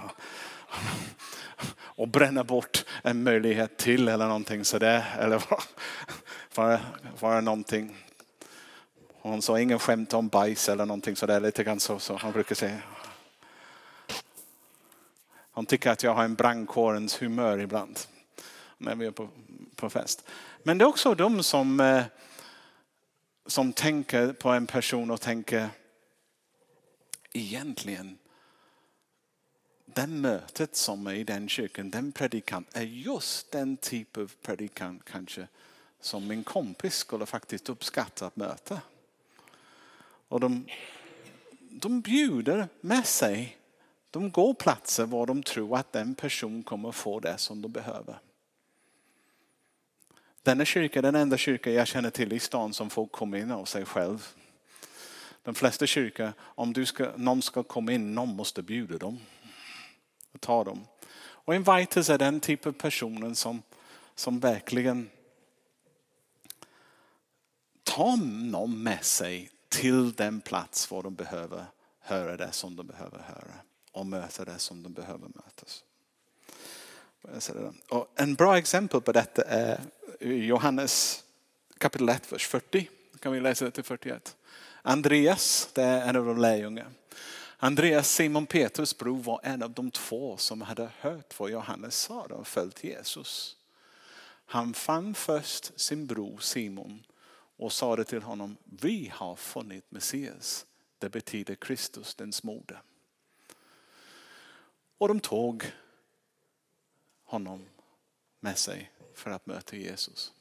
Och 1.78 2.08
bränna 2.08 2.44
bort 2.44 2.84
en 3.02 3.22
möjlighet 3.22 3.76
till 3.76 4.08
eller 4.08 4.26
någonting 4.26 4.64
sådär. 4.64 5.16
Eller 5.18 5.42
vara, 6.54 6.80
bara 7.20 7.40
någonting. 7.40 7.96
Hon 9.26 9.42
sa 9.42 9.60
ingen 9.60 9.78
skämt 9.78 10.14
om 10.14 10.28
bajs 10.28 10.68
eller 10.68 10.86
någonting 10.86 11.16
sådär. 11.16 11.40
Lite 11.40 11.64
grann 11.64 11.80
så, 11.80 11.98
så 11.98 12.16
han 12.16 12.32
brukar 12.32 12.54
säga. 12.54 12.78
Hon 15.50 15.66
tycker 15.66 15.90
att 15.90 16.02
jag 16.02 16.14
har 16.14 16.24
en 16.24 16.34
brandkårens 16.34 17.22
humör 17.22 17.58
ibland. 17.58 17.98
När 18.78 18.94
vi 18.94 19.06
är 19.06 19.10
på, 19.10 19.28
på 19.76 19.90
fest. 19.90 20.28
Men 20.62 20.78
det 20.78 20.84
är 20.84 20.86
också 20.86 21.14
de 21.14 21.42
som, 21.42 21.80
eh, 21.80 22.04
som 23.46 23.72
tänker 23.72 24.32
på 24.32 24.48
en 24.48 24.66
person 24.66 25.10
och 25.10 25.20
tänker 25.20 25.68
egentligen 27.32 28.18
den 29.84 30.20
mötet 30.20 30.76
som 30.76 31.06
är 31.06 31.14
i 31.14 31.24
den 31.24 31.48
kyrkan, 31.48 31.90
den 31.90 32.12
predikant 32.12 32.76
är 32.76 32.82
just 32.82 33.50
den 33.50 33.76
typ 33.76 34.16
av 34.16 34.32
predikant 34.42 35.04
kanske 35.04 35.46
som 36.00 36.26
min 36.26 36.44
kompis 36.44 36.94
skulle 36.94 37.26
faktiskt 37.26 37.68
uppskatta 37.68 38.26
att 38.26 38.36
möta. 38.36 38.80
Och 40.28 40.40
de, 40.40 40.66
de 41.60 42.00
bjuder 42.00 42.68
med 42.80 43.06
sig. 43.06 43.58
De 44.10 44.30
går 44.30 44.54
platser 44.54 45.06
var 45.06 45.26
de 45.26 45.42
tror 45.42 45.76
att 45.76 45.92
den 45.92 46.14
person 46.14 46.62
kommer 46.62 46.92
få 46.92 47.20
det 47.20 47.38
som 47.38 47.62
de 47.62 47.72
behöver. 47.72 48.18
Denna 50.42 50.64
kyrka 50.64 50.98
är 50.98 51.02
den 51.02 51.14
enda 51.14 51.36
kyrka 51.36 51.70
jag 51.70 51.86
känner 51.86 52.10
till 52.10 52.32
i 52.32 52.38
stan 52.38 52.72
som 52.72 52.90
folk 52.90 53.12
kommer 53.12 53.38
in 53.38 53.50
av 53.50 53.64
sig 53.64 53.84
själv. 53.84 54.26
De 55.42 55.54
flesta 55.54 55.86
kyrkor, 55.86 56.32
om 56.40 56.72
du 56.72 56.86
ska, 56.86 57.12
någon 57.16 57.42
ska 57.42 57.62
komma 57.62 57.92
in, 57.92 58.14
någon 58.14 58.36
måste 58.36 58.62
bjuda 58.62 58.98
dem. 58.98 59.18
Och 60.32 60.40
ta 60.40 60.64
dem. 60.64 60.86
Och 61.18 61.54
inviters 61.54 62.10
är 62.10 62.18
den 62.18 62.40
typ 62.40 62.66
av 62.66 62.72
personen 62.72 63.34
som, 63.34 63.62
som 64.14 64.40
verkligen 64.40 65.10
tar 67.82 68.16
någon 68.50 68.82
med 68.82 69.04
sig 69.04 69.50
till 69.68 70.12
den 70.12 70.40
plats 70.40 70.90
var 70.90 71.02
de 71.02 71.14
behöver 71.14 71.64
höra 72.00 72.36
det 72.36 72.52
som 72.52 72.76
de 72.76 72.86
behöver 72.86 73.18
höra 73.18 73.54
och 73.92 74.06
möta 74.06 74.44
det 74.44 74.58
som 74.58 74.82
de 74.82 74.92
behöver 74.92 75.28
mötas. 75.28 75.84
Och 77.88 78.08
en 78.14 78.34
bra 78.34 78.58
exempel 78.58 79.00
på 79.00 79.12
detta 79.12 79.42
är 79.42 79.80
Johannes 80.20 81.24
kapitel 81.78 82.08
1, 82.08 82.32
vers 82.32 82.46
40. 82.46 82.90
Kan 83.20 83.32
vi 83.32 83.40
läsa 83.40 83.64
det 83.64 83.70
till 83.70 83.84
41. 83.84 84.36
Andreas, 84.82 85.68
det 85.72 85.82
är 85.82 86.08
en 86.08 86.16
av 86.16 86.26
de 86.26 86.38
lärjungarna. 86.38 86.90
Andreas, 87.58 88.10
Simon 88.10 88.46
Petrus 88.46 88.98
bror, 88.98 89.22
var 89.22 89.40
en 89.42 89.62
av 89.62 89.70
de 89.70 89.90
två 89.90 90.36
som 90.36 90.60
hade 90.60 90.90
hört 91.00 91.40
vad 91.40 91.50
Johannes 91.50 91.96
sa 91.96 92.20
och 92.22 92.46
följt 92.46 92.84
Jesus. 92.84 93.56
Han 94.46 94.74
fann 94.74 95.14
först 95.14 95.80
sin 95.80 96.06
bror 96.06 96.38
Simon 96.38 97.02
och 97.56 97.72
sade 97.72 98.04
till 98.04 98.22
honom, 98.22 98.56
vi 98.64 99.12
har 99.14 99.36
funnit 99.36 99.90
Messias. 99.90 100.66
Det 100.98 101.08
betyder 101.08 101.54
Kristus, 101.54 102.14
den 102.14 102.32
smorde. 102.32 102.78
Och 104.98 105.08
de 105.08 105.20
tog 105.20 105.72
honom 107.24 107.66
med 108.40 108.58
sig 108.58 108.90
för 109.14 109.30
att 109.30 109.46
möta 109.46 109.76
Jesus. 109.76 110.32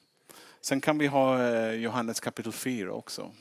Sen 0.62 0.82
kan 0.82 0.98
vi 0.98 1.08
ha 1.08 1.44
eh, 1.44 1.72
Johannes 1.72 2.20
kapitel 2.20 2.52
4 2.52 2.94
också. 2.94 3.32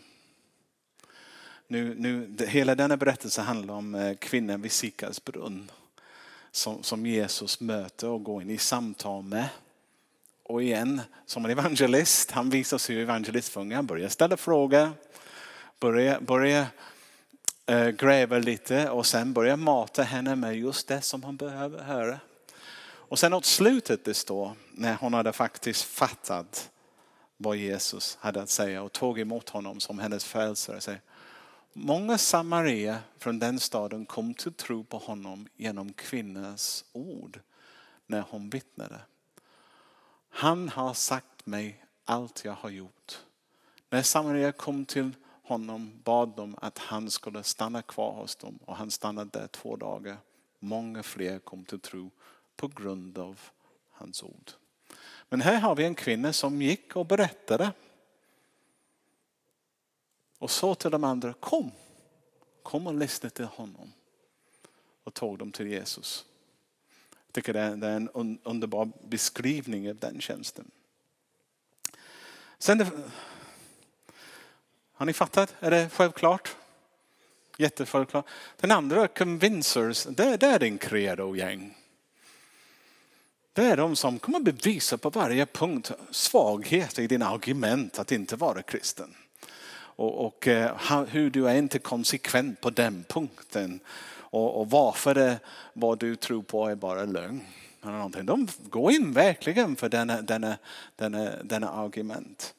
Nu, 1.67 1.95
nu, 1.95 2.37
hela 2.47 2.75
denna 2.75 2.97
berättelse 2.97 3.43
handlar 3.43 3.75
om 3.75 3.95
eh, 3.95 4.17
kvinnan 4.17 4.63
vid 4.63 4.73
Sikars 4.73 5.25
brunn. 5.25 5.71
Som, 6.51 6.83
som 6.83 7.07
Jesus 7.07 7.61
möter 7.61 8.09
och 8.09 8.23
går 8.23 8.43
in 8.43 8.51
i 8.51 8.59
samtal 8.59 9.23
med. 9.23 9.49
Och 10.47 10.63
igen, 10.63 11.01
som 11.27 11.45
en 11.45 11.51
evangelist, 11.51 12.31
han 12.31 12.51
visar 12.51 12.79
sig 12.79 13.01
evangelistfånga. 13.01 13.77
Han 13.77 13.87
börjar 13.87 14.09
ställa 14.09 14.37
frågor, 14.37 14.91
börjar, 15.81 16.21
börjar 16.21 16.67
äh, 17.67 17.89
gräva 17.89 18.39
lite 18.39 18.91
och 18.91 19.07
sen 19.07 19.33
börjar 19.33 19.57
mata 19.57 20.03
henne 20.03 20.37
med 20.37 20.57
just 20.57 20.89
det 20.89 21.01
som 21.01 21.23
hon 21.23 21.37
behöver 21.37 21.83
höra. 21.83 22.21
Och 22.85 23.19
sen 23.19 23.33
åt 23.33 23.45
slutet 23.45 24.05
det 24.05 24.15
står, 24.15 24.53
när 24.73 24.95
hon 24.95 25.15
hade 25.15 25.33
faktiskt 25.33 25.83
fattat 25.83 26.71
vad 27.37 27.57
Jesus 27.57 28.19
hade 28.21 28.43
att 28.43 28.51
säga 28.51 28.83
och 28.83 28.93
tog 28.93 29.21
emot 29.21 29.49
honom 29.49 29.81
som 29.81 29.99
hennes 29.99 30.25
frälsare. 30.25 31.01
Många 31.73 32.19
samarier 32.19 32.97
från 33.19 33.39
den 33.39 33.61
staden 33.61 34.07
kom 34.07 34.35
till 34.35 34.53
tro 34.53 34.85
på 34.85 34.99
honom 34.99 35.49
genom 35.57 35.93
kvinnans 35.93 36.85
ord 36.93 37.41
när 38.07 38.25
hon 38.31 38.51
vittnade. 38.51 39.01
Han 40.37 40.69
har 40.69 40.95
sagt 40.95 41.47
mig 41.47 41.85
allt 42.05 42.45
jag 42.45 42.53
har 42.53 42.71
gjort. 42.71 43.23
När 43.91 44.03
Samaria 44.03 44.53
kom 44.53 44.85
till 44.85 45.11
honom 45.43 46.01
bad 46.05 46.33
de 46.37 46.57
att 46.61 46.79
han 46.79 47.11
skulle 47.11 47.43
stanna 47.43 47.83
kvar 47.83 48.13
hos 48.13 48.37
dem 48.37 48.59
och 48.65 48.77
han 48.77 48.91
stannade 48.91 49.31
där 49.39 49.47
två 49.47 49.77
dagar. 49.77 50.17
Många 50.59 51.03
fler 51.03 51.39
kom 51.39 51.65
till 51.65 51.81
tro 51.81 52.11
på 52.57 52.69
grund 52.69 53.19
av 53.19 53.41
hans 53.91 54.23
ord. 54.23 54.51
Men 55.29 55.41
här 55.41 55.61
har 55.61 55.75
vi 55.75 55.85
en 55.85 55.95
kvinna 55.95 56.33
som 56.33 56.63
gick 56.63 56.97
och 56.97 57.07
berättade. 57.07 57.73
Och 60.39 60.51
sa 60.51 60.75
till 60.75 60.91
de 60.91 61.05
andra, 61.05 61.33
kom, 61.33 61.71
kom 62.63 62.87
och 62.87 62.95
lyssna 62.95 63.31
till 63.31 63.45
honom. 63.45 63.93
Och 65.05 65.15
tog 65.15 65.39
dem 65.39 65.53
till 65.53 65.67
Jesus. 65.67 66.25
Jag 67.35 67.45
tycker 67.45 67.53
det 67.53 67.87
är 67.87 67.97
en 67.97 68.39
underbar 68.43 68.89
beskrivning 69.09 69.91
av 69.91 69.97
den 69.97 70.21
tjänsten. 70.21 70.71
Sen 72.59 72.79
det, 72.79 72.91
har 74.93 75.07
ni 75.07 75.13
fattat? 75.13 75.55
Är 75.61 75.71
det 75.71 75.89
självklart? 75.93 76.57
Jättesjälvklart. 77.59 78.27
Den 78.61 78.71
andra, 78.71 79.09
convincers, 79.09 80.05
det, 80.05 80.37
det 80.37 80.47
är 80.47 80.59
din 80.59 80.79
credo-gäng. 80.79 81.77
Det 83.53 83.65
är 83.65 83.77
de 83.77 83.97
som 83.97 84.19
kommer 84.19 84.41
bevisa 84.41 84.99
på 84.99 85.11
varje 85.11 85.47
punkt 85.47 85.93
svaghet 86.11 86.99
i 86.99 87.07
dina 87.07 87.29
argument 87.29 87.99
att 87.99 88.13
inte 88.13 88.37
vara 88.37 88.63
kristen. 88.63 89.15
Och, 89.75 90.27
och 90.27 90.49
eh, 90.49 91.05
hur 91.05 91.31
du 91.31 91.49
är 91.49 91.55
inte 91.55 91.79
konsekvent 91.79 92.61
på 92.61 92.71
den 92.71 93.05
punkten. 93.09 93.81
Och, 94.35 94.61
och 94.61 94.71
varför 94.71 95.15
det, 95.15 95.41
vad 95.73 95.99
du 95.99 96.17
tror 96.17 96.43
på 96.43 96.67
är 96.67 96.75
bara 96.75 97.05
lögn. 97.05 97.41
De 98.23 98.49
går 98.63 98.93
in 98.93 99.13
verkligen 99.13 99.77
för 99.77 99.89
denna, 99.89 100.23
denna, 100.23 100.57
denna, 100.97 101.31
denna 101.43 101.71
argument. 101.71 102.55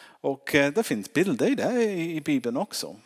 Och 0.00 0.54
eh, 0.54 0.72
det 0.72 0.82
finns 0.82 1.12
bilder 1.12 1.50
i 1.50 1.54
det 1.54 1.82
i 1.92 2.20
Bibeln 2.20 2.56
också. 2.56 2.96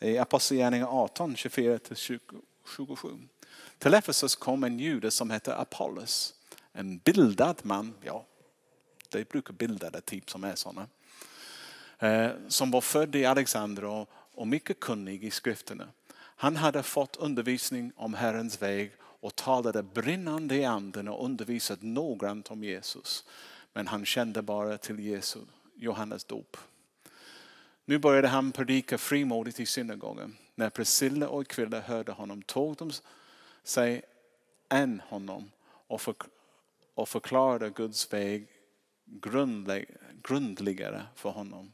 I 0.00 0.18
Apostlagärningarna 0.18 0.90
18, 0.90 1.34
24-27. 1.34 3.28
Till 3.78 3.94
Efesus 3.94 4.36
kom 4.36 4.64
en 4.64 4.78
jude 4.78 5.10
som 5.10 5.30
hette 5.30 5.56
Apollos 5.56 6.34
en 6.72 6.98
bildad 6.98 7.60
man, 7.62 7.94
ja, 8.02 8.26
det 9.08 9.28
brukar 9.28 9.52
bildade 9.52 10.00
typ 10.00 10.30
som 10.30 10.44
är 10.44 10.54
sådana. 10.54 10.88
Eh, 11.98 12.30
som 12.48 12.70
var 12.70 12.80
född 12.80 13.16
i 13.16 13.24
Alexandria 13.24 14.06
och 14.34 14.46
mycket 14.46 14.80
kunnig 14.80 15.24
i 15.24 15.30
skrifterna. 15.30 15.88
Han 16.42 16.56
hade 16.56 16.82
fått 16.82 17.16
undervisning 17.16 17.92
om 17.96 18.14
Herrens 18.14 18.62
väg 18.62 18.92
och 19.00 19.36
talade 19.36 19.82
brinnande 19.82 20.56
i 20.56 20.64
anden 20.64 21.08
och 21.08 21.24
undervisat 21.24 21.82
noggrant 21.82 22.50
om 22.50 22.64
Jesus. 22.64 23.24
Men 23.72 23.86
han 23.86 24.04
kände 24.04 24.42
bara 24.42 24.78
till 24.78 25.00
Jesus, 25.00 25.42
Johannes 25.74 26.24
dop. 26.24 26.56
Nu 27.84 27.98
började 27.98 28.28
han 28.28 28.52
predika 28.52 28.98
frimodigt 28.98 29.60
i 29.60 29.66
synagogan. 29.66 30.36
När 30.54 30.70
Priscilla 30.70 31.28
och 31.28 31.40
Aquila 31.40 31.80
hörde 31.80 32.12
honom 32.12 32.42
tog 32.42 32.76
de 32.76 32.90
sig 33.62 34.02
än 34.68 35.02
honom 35.08 35.50
och 36.94 37.08
förklarade 37.08 37.70
Guds 37.70 38.12
väg 38.12 38.46
grundligare 40.22 41.02
för 41.14 41.30
honom. 41.30 41.72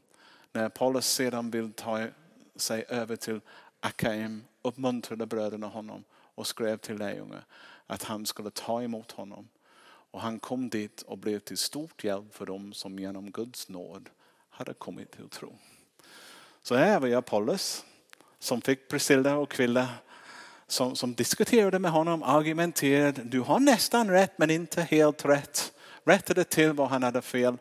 När 0.51 0.69
Paulus 0.69 1.07
sedan 1.07 1.51
vill 1.51 1.73
ta 1.73 2.07
sig 2.55 2.85
över 2.89 3.15
till 3.15 3.41
Akaim 3.79 4.43
uppmuntrade 4.61 5.25
bröderna 5.25 5.67
honom 5.67 6.03
och 6.35 6.47
skrev 6.47 6.77
till 6.77 6.97
lärjungarna 6.97 7.43
att 7.87 8.03
han 8.03 8.25
skulle 8.25 8.51
ta 8.51 8.83
emot 8.83 9.11
honom. 9.11 9.47
Och 10.11 10.21
han 10.21 10.39
kom 10.39 10.69
dit 10.69 11.01
och 11.01 11.17
blev 11.17 11.39
till 11.39 11.57
stort 11.57 12.03
hjälp 12.03 12.35
för 12.35 12.45
dem 12.45 12.73
som 12.73 12.99
genom 12.99 13.31
Guds 13.31 13.69
nåd 13.69 14.09
hade 14.49 14.73
kommit 14.73 15.11
till 15.11 15.29
tro. 15.29 15.55
Så 16.61 16.75
här 16.75 16.99
var 16.99 17.07
jag 17.07 17.25
Paulus 17.25 17.85
som 18.39 18.61
fick 18.61 18.87
Priscilla 18.87 19.37
och 19.37 19.49
Kvilla 19.49 19.87
som, 20.67 20.95
som 20.95 21.13
diskuterade 21.13 21.79
med 21.79 21.91
honom, 21.91 22.23
argumenterade. 22.23 23.23
Du 23.23 23.39
har 23.39 23.59
nästan 23.59 24.09
rätt 24.09 24.37
men 24.37 24.49
inte 24.49 24.81
helt 24.81 25.25
rätt. 25.25 25.73
Rättade 26.03 26.43
till 26.43 26.73
vad 26.73 26.89
han 26.89 27.03
hade 27.03 27.21
fel. 27.21 27.57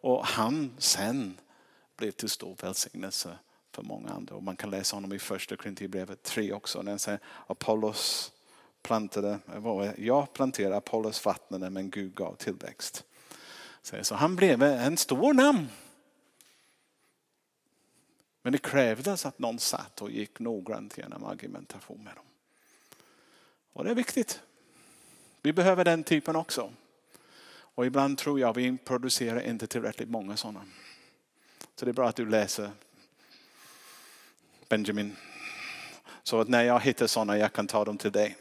Och 0.00 0.26
han 0.26 0.74
sen 0.78 1.38
blev 1.96 2.10
till 2.10 2.28
stor 2.28 2.56
välsignelse 2.62 3.38
för 3.72 3.82
många 3.82 4.08
andra. 4.10 4.34
Och 4.34 4.42
man 4.42 4.56
kan 4.56 4.70
läsa 4.70 4.96
honom 4.96 5.12
i 5.12 5.18
första 5.18 5.56
Korinthierbrevet 5.56 6.22
3 6.22 6.52
också. 6.52 6.82
När 6.82 6.92
han 6.92 6.98
säger 6.98 7.20
Apollos 7.46 8.32
plantade, 8.82 9.38
jag 9.96 10.32
planterade, 10.32 10.76
Apollos 10.76 11.24
vattnade 11.24 11.70
men 11.70 11.90
Gud 11.90 12.14
gav 12.14 12.34
tillväxt. 12.34 13.04
Så 14.02 14.14
han 14.14 14.36
blev 14.36 14.62
en 14.62 14.96
stor 14.96 15.34
namn. 15.34 15.68
Men 18.42 18.52
det 18.52 18.58
krävdes 18.58 19.26
att 19.26 19.38
någon 19.38 19.58
satt 19.58 20.02
och 20.02 20.10
gick 20.10 20.38
noggrant 20.38 20.98
genom 20.98 21.24
argumentation 21.24 22.04
med 22.04 22.14
dem. 22.14 22.24
Och 23.72 23.84
det 23.84 23.90
är 23.90 23.94
viktigt. 23.94 24.40
Vi 25.42 25.52
behöver 25.52 25.84
den 25.84 26.04
typen 26.04 26.36
också. 26.36 26.72
Och 27.74 27.86
ibland 27.86 28.18
tror 28.18 28.40
jag 28.40 28.54
vi 28.54 28.78
producerar 28.84 29.40
inte 29.40 29.66
tillräckligt 29.66 30.08
många 30.08 30.36
sådana. 30.36 30.64
Så 31.74 31.84
det 31.84 31.90
är 31.90 31.92
bra 31.92 32.08
att 32.08 32.16
du 32.16 32.26
läser 32.26 32.70
Benjamin. 34.72 35.16
Så 36.22 36.40
att 36.40 36.48
när 36.48 36.62
jag 36.62 36.80
hittar 36.80 37.06
sådana 37.06 37.38
jag 37.38 37.52
kan 37.52 37.66
ta 37.66 37.84
dem 37.84 37.98
till 37.98 38.12
dig. 38.12 38.36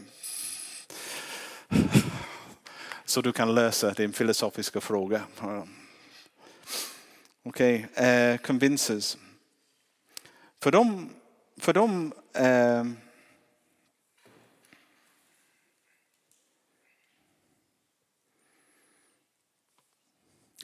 Så 3.06 3.22
du 3.22 3.32
kan 3.32 3.56
lösa 3.56 3.94
din 3.94 4.14
filosofiska 4.14 4.82
fråga. 4.82 5.22
Okej, 7.44 7.88
okay. 7.94 8.34
uh, 8.34 8.38
convinces. 8.38 9.18
För 10.60 10.72
dem, 10.72 11.10
för 11.58 11.74
dem 11.74 12.14
uh, 12.40 12.92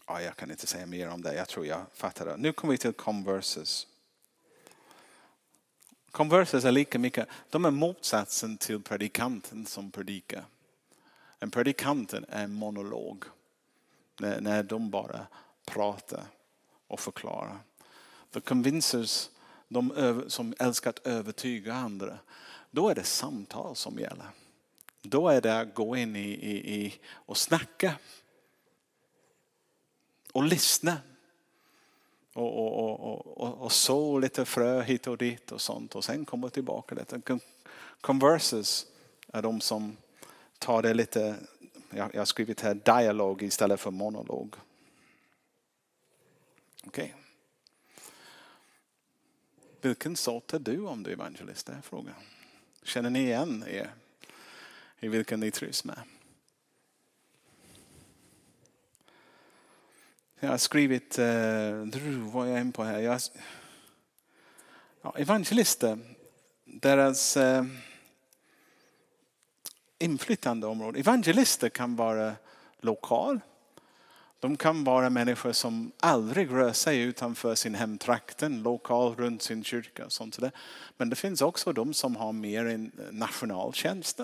Ja, 0.07 0.21
jag 0.21 0.35
kan 0.35 0.51
inte 0.51 0.67
säga 0.67 0.85
mer 0.85 1.09
om 1.09 1.21
det. 1.21 1.35
Jag 1.35 1.47
tror 1.47 1.65
jag 1.65 1.85
fattar 1.93 2.25
det. 2.25 2.37
Nu 2.37 2.53
kommer 2.53 2.71
vi 2.71 2.77
till 2.77 2.93
converses. 2.93 3.87
Converses 6.17 6.65
är 6.65 6.71
lika 6.71 6.99
mycket, 6.99 7.27
de 7.49 7.65
är 7.65 7.71
motsatsen 7.71 8.57
till 8.57 8.81
predikanten 8.81 9.65
som 9.65 9.91
predikar. 9.91 10.45
En 11.39 11.51
predikanten 11.51 12.25
är 12.29 12.43
en 12.43 12.53
monolog. 12.53 13.23
När, 14.19 14.41
när 14.41 14.63
de 14.63 14.89
bara 14.89 15.27
pratar 15.65 16.23
och 16.87 16.99
förklarar. 16.99 17.59
The 18.33 18.41
convincers, 18.41 19.29
de 19.67 20.23
som 20.27 20.53
älskar 20.59 20.89
att 20.89 21.07
övertyga 21.07 21.73
andra, 21.73 22.19
då 22.71 22.89
är 22.89 22.95
det 22.95 23.03
samtal 23.03 23.75
som 23.75 23.99
gäller. 23.99 24.29
Då 25.01 25.29
är 25.29 25.41
det 25.41 25.59
att 25.59 25.75
gå 25.75 25.95
in 25.95 26.15
i, 26.15 26.29
i, 26.29 26.85
i 26.85 26.99
och 27.09 27.37
snacka 27.37 27.93
och 30.31 30.43
lyssna. 30.43 30.97
Och, 32.37 32.57
och, 32.57 32.99
och, 32.99 33.37
och, 33.37 33.61
och 33.61 33.71
så 33.71 34.19
lite 34.19 34.45
frö 34.45 34.81
hit 34.81 35.07
och 35.07 35.17
dit 35.17 35.51
och 35.51 35.61
sånt 35.61 35.95
och 35.95 36.03
sen 36.03 36.25
komma 36.25 36.49
tillbaka 36.49 36.95
lite. 36.95 37.39
Converses 38.01 38.87
är 39.33 39.41
de 39.41 39.61
som 39.61 39.97
tar 40.59 40.81
det 40.81 40.93
lite, 40.93 41.35
jag 41.89 42.13
har 42.13 42.25
skrivit 42.25 42.61
här 42.61 42.73
dialog 42.73 43.41
istället 43.41 43.79
för 43.79 43.91
monolog. 43.91 44.55
Okej. 46.85 47.03
Okay. 47.03 47.13
Vilken 49.81 50.15
sort 50.15 50.53
är 50.53 50.59
du 50.59 50.85
om 50.85 51.03
du 51.03 51.09
är 51.09 51.13
evangelist? 51.13 51.67
Det 51.67 51.73
är 51.73 51.81
frågan. 51.81 52.15
Känner 52.83 53.09
ni 53.09 53.19
igen 53.19 53.63
er 53.67 53.93
i 54.99 55.07
vilken 55.07 55.39
ni 55.39 55.51
trivs 55.51 55.83
med? 55.83 55.99
Jag 60.39 60.49
har 60.49 60.57
skrivit, 60.57 61.19
eh, 61.19 61.25
vad 62.33 62.47
är 62.47 62.51
jag 62.51 62.61
in 62.61 62.71
på 62.71 62.83
här? 62.83 62.99
Jag, 62.99 63.21
ja, 65.01 65.13
evangelister, 65.17 65.99
deras 66.65 67.37
eh, 67.37 67.63
inflytande 69.99 70.67
område. 70.67 70.99
Evangelister 70.99 71.69
kan 71.69 71.95
vara 71.95 72.33
lokal. 72.79 73.39
De 74.39 74.57
kan 74.57 74.83
vara 74.83 75.09
människor 75.09 75.51
som 75.51 75.91
aldrig 75.99 76.51
rör 76.51 76.73
sig 76.73 77.01
utanför 77.01 77.55
sin 77.55 77.75
hemtrakten, 77.75 78.63
lokal 78.63 79.15
runt 79.15 79.41
sin 79.41 79.63
kyrka. 79.63 80.05
Och 80.05 80.11
sånt 80.11 80.39
där. 80.39 80.51
Men 80.97 81.09
det 81.09 81.15
finns 81.15 81.41
också 81.41 81.73
de 81.73 81.93
som 81.93 82.15
har 82.15 82.33
mer 82.33 82.65
en 82.65 82.91
nationaltjänst. 83.11 84.19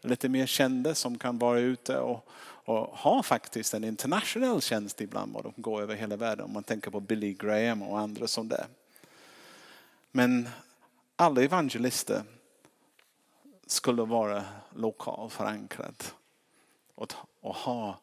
Lite 0.00 0.28
mer 0.28 0.46
kända 0.46 0.94
som 0.94 1.18
kan 1.18 1.38
vara 1.38 1.60
ute 1.60 1.98
och, 1.98 2.28
och 2.68 2.98
har 2.98 3.22
faktiskt 3.22 3.74
en 3.74 3.84
internationell 3.84 4.62
tjänst 4.62 5.00
ibland. 5.00 5.36
Och 5.36 5.42
de 5.42 5.52
går 5.56 5.82
över 5.82 5.94
hela 5.94 6.16
världen. 6.16 6.44
Om 6.44 6.52
man 6.52 6.62
tänker 6.62 6.90
på 6.90 7.00
Billy 7.00 7.34
Graham 7.34 7.82
och 7.82 7.98
andra 7.98 8.26
som 8.26 8.48
det. 8.48 8.66
Men 10.10 10.48
alla 11.16 11.42
evangelister 11.42 12.22
skulle 13.66 14.02
vara 14.02 14.44
lokalt 14.74 15.32
förankrade 15.32 16.04
och, 16.94 17.12
och 17.40 17.54
ha 17.54 17.98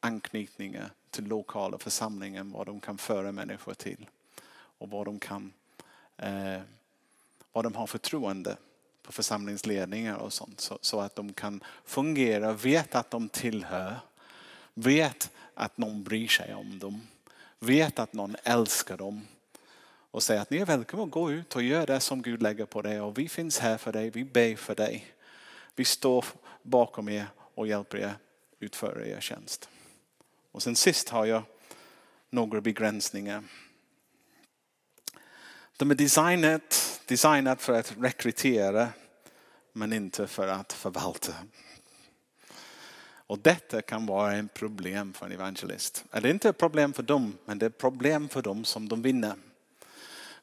anknytningar 0.00 0.90
till 1.10 1.24
lokala 1.24 1.78
församlingen, 1.78 2.52
vad 2.52 2.66
de 2.66 2.80
kan 2.80 2.98
föra 2.98 3.32
människor 3.32 3.74
till 3.74 4.08
och 4.78 4.90
vad 4.90 5.06
de 5.06 5.18
kan 5.18 5.52
eh, 6.16 6.60
vad 7.52 7.64
de 7.64 7.74
har 7.74 7.86
förtroende 7.86 8.56
på 9.04 9.12
församlingsledningar 9.12 10.16
och 10.16 10.32
sånt 10.32 10.60
så, 10.60 10.78
så, 10.80 11.00
att 11.00 11.16
de 11.16 11.32
kan 11.32 11.60
fungera, 11.84 12.52
vet 12.52 12.94
att 12.94 13.10
de 13.10 13.28
tillhör, 13.28 13.96
vet 14.74 15.30
att 15.54 15.78
någon 15.78 16.02
bryr 16.02 16.28
sig 16.28 16.54
om 16.54 16.78
dem, 16.78 17.00
vet 17.58 17.98
att 17.98 18.12
någon 18.12 18.36
älskar 18.42 18.96
dem 18.96 19.26
och 20.10 20.22
säger 20.22 20.40
att 20.40 20.50
ni 20.50 20.58
är 20.58 20.66
välkomna 20.66 21.04
att 21.04 21.10
gå 21.10 21.32
ut 21.32 21.56
och 21.56 21.62
göra 21.62 21.86
det 21.86 22.00
som 22.00 22.22
Gud 22.22 22.42
lägger 22.42 22.66
på 22.66 22.82
dig 22.82 23.00
och 23.00 23.18
vi 23.18 23.28
finns 23.28 23.58
här 23.58 23.78
för 23.78 23.92
dig, 23.92 24.10
vi 24.10 24.24
ber 24.24 24.56
för 24.56 24.74
dig. 24.74 25.06
Vi 25.74 25.84
står 25.84 26.24
bakom 26.62 27.08
er 27.08 27.26
och 27.54 27.66
hjälper 27.66 27.98
er 27.98 28.14
utföra 28.60 29.06
er 29.06 29.20
tjänst. 29.20 29.68
Och 30.52 30.62
sen 30.62 30.76
sist 30.76 31.08
har 31.08 31.26
jag 31.26 31.42
några 32.30 32.60
begränsningar. 32.60 33.44
De 35.76 35.90
är 35.90 35.94
designat, 35.94 36.93
designat 37.06 37.62
för 37.62 37.72
att 37.72 37.94
rekrytera 38.00 38.88
men 39.72 39.92
inte 39.92 40.26
för 40.26 40.48
att 40.48 40.72
förvalta. 40.72 41.32
Och 43.26 43.38
detta 43.38 43.82
kan 43.82 44.06
vara 44.06 44.36
ett 44.36 44.54
problem 44.54 45.12
för 45.12 45.26
en 45.26 45.32
evangelist. 45.32 46.04
Det 46.10 46.18
är 46.18 46.26
inte 46.26 46.48
ett 46.48 46.58
problem 46.58 46.92
för 46.92 47.02
dem, 47.02 47.38
men 47.44 47.58
det 47.58 47.66
är 47.66 47.70
ett 47.70 47.78
problem 47.78 48.28
för 48.28 48.42
dem 48.42 48.64
som 48.64 48.88
de 48.88 49.02
vinner. 49.02 49.34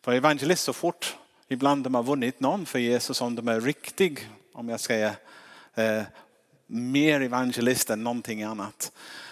För 0.02 0.12
evangelist 0.12 0.64
så 0.64 0.74
fort 0.74 1.18
ibland 1.48 1.84
de 1.84 1.96
har 1.96 2.04
vunnit 2.04 2.40
någon 2.40 2.66
för 2.66 2.80
Jesus, 2.80 3.22
om 3.22 3.36
de 3.36 3.48
är 3.48 3.62
riktig, 3.62 4.30
om 4.54 4.70
jag 4.70 4.80
säger 4.80 5.16
eh, 5.76 6.04
mer 6.68 7.22
evangelist 7.22 7.90
än 7.90 8.04
någonting 8.04 8.44
annat. 8.44 8.92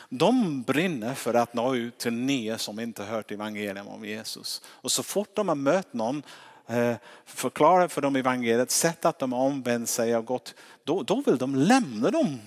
De 0.10 0.62
brinner 0.62 1.14
för 1.14 1.34
att 1.34 1.54
nå 1.54 1.76
ut 1.76 1.98
till 1.98 2.14
nya 2.14 2.58
som 2.58 2.80
inte 2.80 3.04
hört 3.04 3.32
evangelium 3.32 3.88
om 3.88 4.06
Jesus. 4.06 4.62
Och 4.66 4.92
så 4.92 5.04
fort 5.04 5.36
de 5.36 5.48
har 5.48 5.56
mött 5.56 5.94
någon, 5.94 6.24
Eh, 6.70 6.96
förklarar 7.26 7.88
för 7.88 8.02
dem 8.02 8.16
evangeliet, 8.16 8.72
sett 8.72 9.06
att 9.06 9.20
de 9.20 9.34
har 9.34 9.40
omvänt 9.40 9.90
sig 9.90 10.16
och 10.16 10.26
gått, 10.26 10.56
då, 10.84 11.04
då 11.04 11.22
vill 11.22 11.38
de 11.38 11.56
lämna 11.56 12.12
dem. 12.12 12.40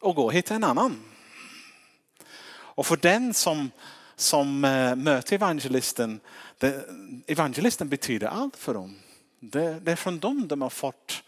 Och 0.00 0.14
gå 0.14 0.24
och 0.24 0.32
hitta 0.32 0.54
en 0.54 0.64
annan. 0.64 1.02
Och 2.48 2.86
för 2.86 2.96
den 2.96 3.34
som, 3.34 3.70
som 4.16 4.64
eh, 4.64 4.96
möter 4.96 5.34
evangelisten, 5.34 6.20
det, 6.58 6.88
evangelisten 7.26 7.88
betyder 7.88 8.26
allt 8.26 8.56
för 8.56 8.74
dem. 8.74 8.96
Det, 9.40 9.80
det 9.80 9.92
är 9.92 9.96
från 9.96 10.18
dem 10.18 10.48
de 10.48 10.62
har 10.62 10.70
fått 10.70 11.22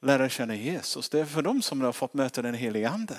lära 0.00 0.28
känna 0.28 0.54
Jesus. 0.54 1.08
Det 1.08 1.20
är 1.20 1.24
för 1.24 1.42
dem 1.42 1.62
som 1.62 1.78
de 1.78 1.84
har 1.84 1.92
fått 1.92 2.14
möta 2.14 2.42
den 2.42 2.54
helige 2.54 2.88
ande. 2.88 3.16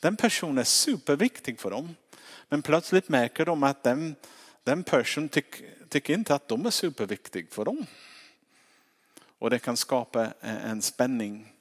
Den 0.00 0.16
personen 0.16 0.58
är 0.58 0.64
superviktig 0.64 1.60
för 1.60 1.70
dem. 1.70 1.94
Men 2.48 2.62
plötsligt 2.62 3.08
märker 3.08 3.46
de 3.46 3.62
att 3.62 3.82
den, 3.82 4.14
den 4.64 4.84
personen 4.84 5.28
tycker 5.28 5.73
Tycker 5.88 6.14
inte 6.14 6.34
att 6.34 6.48
de 6.48 6.66
är 6.66 6.70
superviktiga 6.70 7.46
för 7.50 7.64
dem. 7.64 7.86
Och 9.38 9.50
det 9.50 9.58
kan 9.58 9.76
skapa 9.76 10.32
en 10.40 10.82
spänning. 10.82 11.52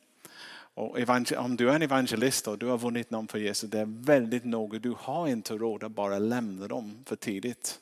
Och 0.76 0.97
om 1.38 1.55
du 1.55 1.69
är 1.69 1.76
en 1.76 1.82
evangelist 1.82 2.47
och 2.47 2.57
du 2.57 2.65
har 2.65 2.78
vunnit 2.78 3.09
någon 3.09 3.28
för 3.28 3.39
Jesus, 3.39 3.69
det 3.69 3.80
är 3.80 4.05
väldigt 4.05 4.45
noga. 4.45 4.80
Du 4.80 4.95
har 4.99 5.28
inte 5.28 5.53
råd 5.53 5.84
att 5.84 5.91
bara 5.91 6.19
lämna 6.19 6.67
dem 6.67 7.03
för 7.05 7.15
tidigt. 7.15 7.80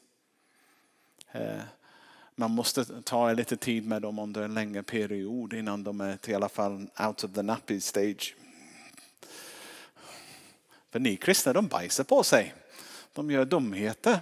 Eh, 1.31 1.61
man 2.35 2.51
måste 2.51 2.85
ta 3.01 3.33
lite 3.33 3.57
tid 3.57 3.87
med 3.87 4.01
dem 4.01 4.19
under 4.19 4.41
en 4.41 4.53
längre 4.53 4.83
period 4.83 5.53
innan 5.53 5.83
de 5.83 6.01
är 6.01 6.17
till 6.17 6.35
alla 6.35 6.49
fall 6.49 6.87
out 7.07 7.23
of 7.23 7.33
the 7.33 7.41
nappy 7.41 7.79
stage. 7.79 8.35
För 10.91 10.99
ni 10.99 11.17
kristna 11.17 11.53
de 11.53 11.67
bajsar 11.67 12.03
på 12.03 12.23
sig. 12.23 12.53
De 13.13 13.31
gör 13.31 13.45
dumheter. 13.45 14.19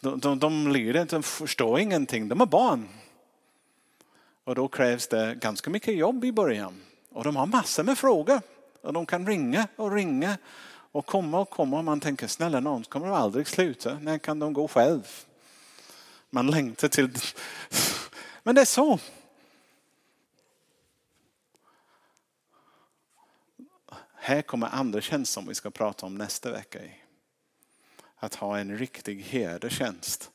De, 0.00 0.20
de, 0.20 0.38
de 0.38 0.68
lider 0.68 1.02
inte, 1.02 1.16
de 1.16 1.22
förstår 1.22 1.78
ingenting. 1.78 2.28
De 2.28 2.40
är 2.40 2.46
barn. 2.46 2.88
Och 4.44 4.54
då 4.54 4.68
krävs 4.68 5.06
det 5.06 5.34
ganska 5.34 5.70
mycket 5.70 5.96
jobb 5.96 6.24
i 6.24 6.32
början. 6.32 6.82
Och 7.10 7.24
de 7.24 7.36
har 7.36 7.46
massor 7.46 7.82
med 7.82 7.98
frågor. 7.98 8.40
Och 8.80 8.92
de 8.92 9.06
kan 9.06 9.26
ringa 9.26 9.68
och 9.76 9.92
ringa 9.92 10.38
och 10.92 11.06
komma 11.06 11.40
och 11.40 11.50
komma. 11.50 11.78
Och 11.78 11.84
man 11.84 12.00
tänker 12.00 12.26
snälla 12.26 12.60
någon 12.60 12.84
kommer 12.84 13.08
aldrig 13.08 13.48
sluta. 13.48 13.98
När 13.98 14.18
kan 14.18 14.38
de 14.38 14.52
gå 14.52 14.68
själv? 14.68 15.02
Man 16.30 16.46
längtar 16.46 16.88
till... 16.88 17.10
Men 18.42 18.54
det 18.54 18.60
är 18.60 18.64
så. 18.64 18.98
Här 24.14 24.42
kommer 24.42 24.66
andra 24.66 25.00
tjänst 25.00 25.32
som 25.32 25.46
vi 25.46 25.54
ska 25.54 25.70
prata 25.70 26.06
om 26.06 26.14
nästa 26.14 26.52
vecka. 26.52 26.78
Att 28.16 28.34
ha 28.34 28.58
en 28.58 28.78
riktig 28.78 29.22
herdetjänst 29.22 30.30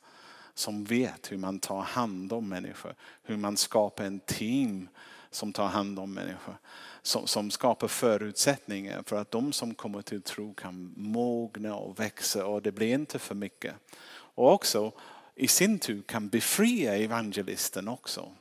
som 0.54 0.84
vet 0.84 1.32
hur 1.32 1.38
man 1.38 1.60
tar 1.60 1.82
hand 1.82 2.34
om 2.34 2.50
människor. 2.50 2.96
Hur 3.24 3.38
man 3.38 3.58
skapar 3.58 4.04
en 4.04 4.20
team 4.20 4.90
som 5.32 5.54
tar 5.54 5.68
hand 5.68 6.00
om 6.00 6.14
människor. 6.14 6.58
Som, 7.02 7.28
som 7.28 7.52
skapar 7.52 7.88
förutsättningar 7.88 9.04
för 9.06 9.16
att 9.16 9.32
de 9.32 9.54
som 9.54 9.76
kommer 9.76 10.02
till 10.02 10.22
tro 10.22 10.54
kan 10.54 10.94
mogna 10.98 11.76
och 11.76 12.00
växa 12.00 12.46
och 12.46 12.62
det 12.62 12.72
blir 12.72 12.94
inte 12.94 13.20
för 13.20 13.36
mycket. 13.36 13.76
Och 14.12 14.54
också 14.54 14.92
i 15.36 15.48
sin 15.48 15.80
tur 15.80 16.02
kan 16.02 16.30
befria 16.30 16.96
evangelisten 16.96 17.88
också. 17.88 18.32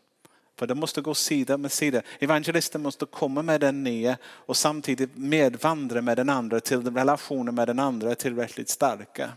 För 0.61 0.67
det 0.67 0.75
måste 0.75 1.01
gå 1.01 1.15
sida 1.15 1.57
med 1.57 1.73
sida. 1.73 2.03
Evangelisten 2.19 2.83
måste 2.83 3.07
komma 3.07 3.43
med 3.43 3.61
den 3.61 3.85
nya 3.85 4.19
och 4.25 4.57
samtidigt 4.57 5.17
medvandra 5.17 6.03
med 6.03 6.17
den 6.17 6.29
andra 6.29 6.61
till 6.61 6.95
relationen 6.95 7.55
med 7.55 7.69
den 7.69 7.79
andra 7.79 8.11
är 8.11 8.15
tillräckligt 8.15 8.69
starka. 8.69 9.33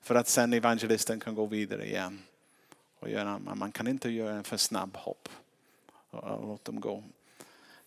För 0.00 0.14
att 0.14 0.28
sen 0.28 0.52
evangelisten 0.52 1.20
kan 1.20 1.34
gå 1.34 1.46
vidare 1.46 1.86
igen. 1.86 2.22
Och 2.98 3.08
göra, 3.08 3.38
man 3.38 3.72
kan 3.72 3.86
inte 3.86 4.10
göra 4.10 4.34
en 4.34 4.44
för 4.44 4.56
snabb 4.56 4.96
hopp. 4.96 5.28
Och 6.10 6.46
låt 6.46 6.64
dem 6.64 6.80
gå. 6.80 7.02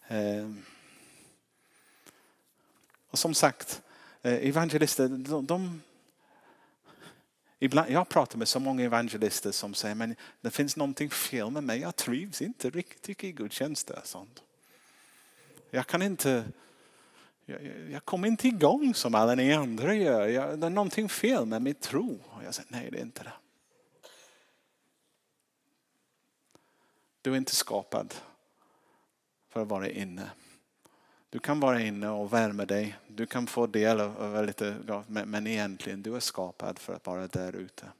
Ehm. 0.07 0.65
Och 3.09 3.19
som 3.19 3.33
sagt, 3.33 3.81
eh, 4.21 4.33
evangelister 4.33 5.07
de, 5.07 5.45
de 5.45 5.81
Ibland, 7.59 7.91
jag 7.91 8.09
pratar 8.09 8.37
med 8.37 8.47
så 8.47 8.59
många 8.59 8.83
evangelister 8.83 9.51
som 9.51 9.73
säger 9.73 9.95
men 9.95 10.15
det 10.41 10.51
finns 10.51 10.75
någonting 10.75 11.09
fel 11.09 11.51
med 11.51 11.63
mig. 11.63 11.79
Jag 11.79 11.95
trivs 11.95 12.41
inte 12.41 12.69
riktigt 12.69 13.23
i 13.23 13.31
gudstjänster. 13.31 14.01
Sånt. 14.03 14.43
Jag 15.69 15.87
kan 15.87 16.01
inte, 16.01 16.45
jag, 17.45 17.61
jag 17.91 18.05
kommer 18.05 18.27
inte 18.27 18.47
igång 18.47 18.93
som 18.93 19.15
alla 19.15 19.35
ni 19.35 19.53
andra 19.53 19.93
gör. 19.95 20.27
Jag, 20.27 20.59
det 20.59 20.65
är 20.65 20.69
någonting 20.69 21.09
fel 21.09 21.45
med 21.45 21.61
min 21.61 21.75
tro. 21.75 22.19
Och 22.23 22.43
jag 22.43 22.55
säger 22.55 22.71
nej 22.71 22.89
det 22.91 22.97
är 22.97 23.01
inte 23.01 23.23
det. 23.23 23.33
Du 27.21 27.33
är 27.33 27.37
inte 27.37 27.55
skapad 27.55 28.13
för 29.49 29.61
att 29.61 29.67
vara 29.67 29.89
inne. 29.89 30.29
Du 31.29 31.39
kan 31.39 31.59
vara 31.59 31.81
inne 31.81 32.09
och 32.09 32.33
värma 32.33 32.65
dig. 32.65 32.97
Du 33.07 33.25
kan 33.25 33.47
få 33.47 33.67
del 33.67 34.01
av 34.01 34.45
lite, 34.45 34.77
men 35.07 35.47
egentligen 35.47 36.01
du 36.01 36.15
är 36.15 36.19
skapad 36.19 36.79
för 36.79 36.93
att 36.93 37.05
vara 37.05 37.27
där 37.27 37.55
ute. 37.55 37.91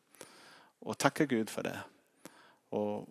Och 0.80 0.98
tacka 0.98 1.26
Gud 1.26 1.50
för 1.50 1.64
det. 1.64 1.80
Och 2.70 3.10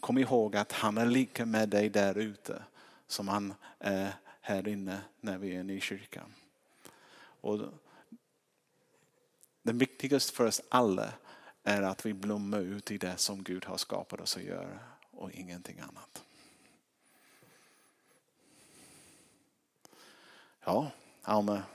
kom 0.00 0.18
ihåg 0.18 0.56
att 0.56 0.72
han 0.72 0.98
är 0.98 1.06
lika 1.06 1.46
med 1.46 1.68
dig 1.68 1.88
där 1.88 2.18
ute 2.18 2.62
som 3.06 3.28
han 3.28 3.54
är 3.78 4.12
här 4.40 4.68
inne 4.68 5.00
när 5.20 5.38
vi 5.38 5.56
är 5.56 5.60
inne 5.60 5.72
i 5.72 5.80
kyrkan. 5.80 6.34
Och 7.20 7.60
det 9.62 9.72
viktigaste 9.72 10.32
för 10.32 10.46
oss 10.46 10.62
alla 10.68 11.12
är 11.62 11.82
att 11.82 12.06
vi 12.06 12.14
blommar 12.14 12.60
ut 12.60 12.90
i 12.90 12.98
det 12.98 13.16
som 13.16 13.42
Gud 13.42 13.64
har 13.64 13.76
skapat 13.76 14.20
oss 14.20 14.36
att 14.36 14.42
göra 14.42 14.78
och 15.10 15.32
ingenting 15.32 15.80
annat. 15.80 16.24
Ja, 20.66 20.92
Alma, 21.24 21.66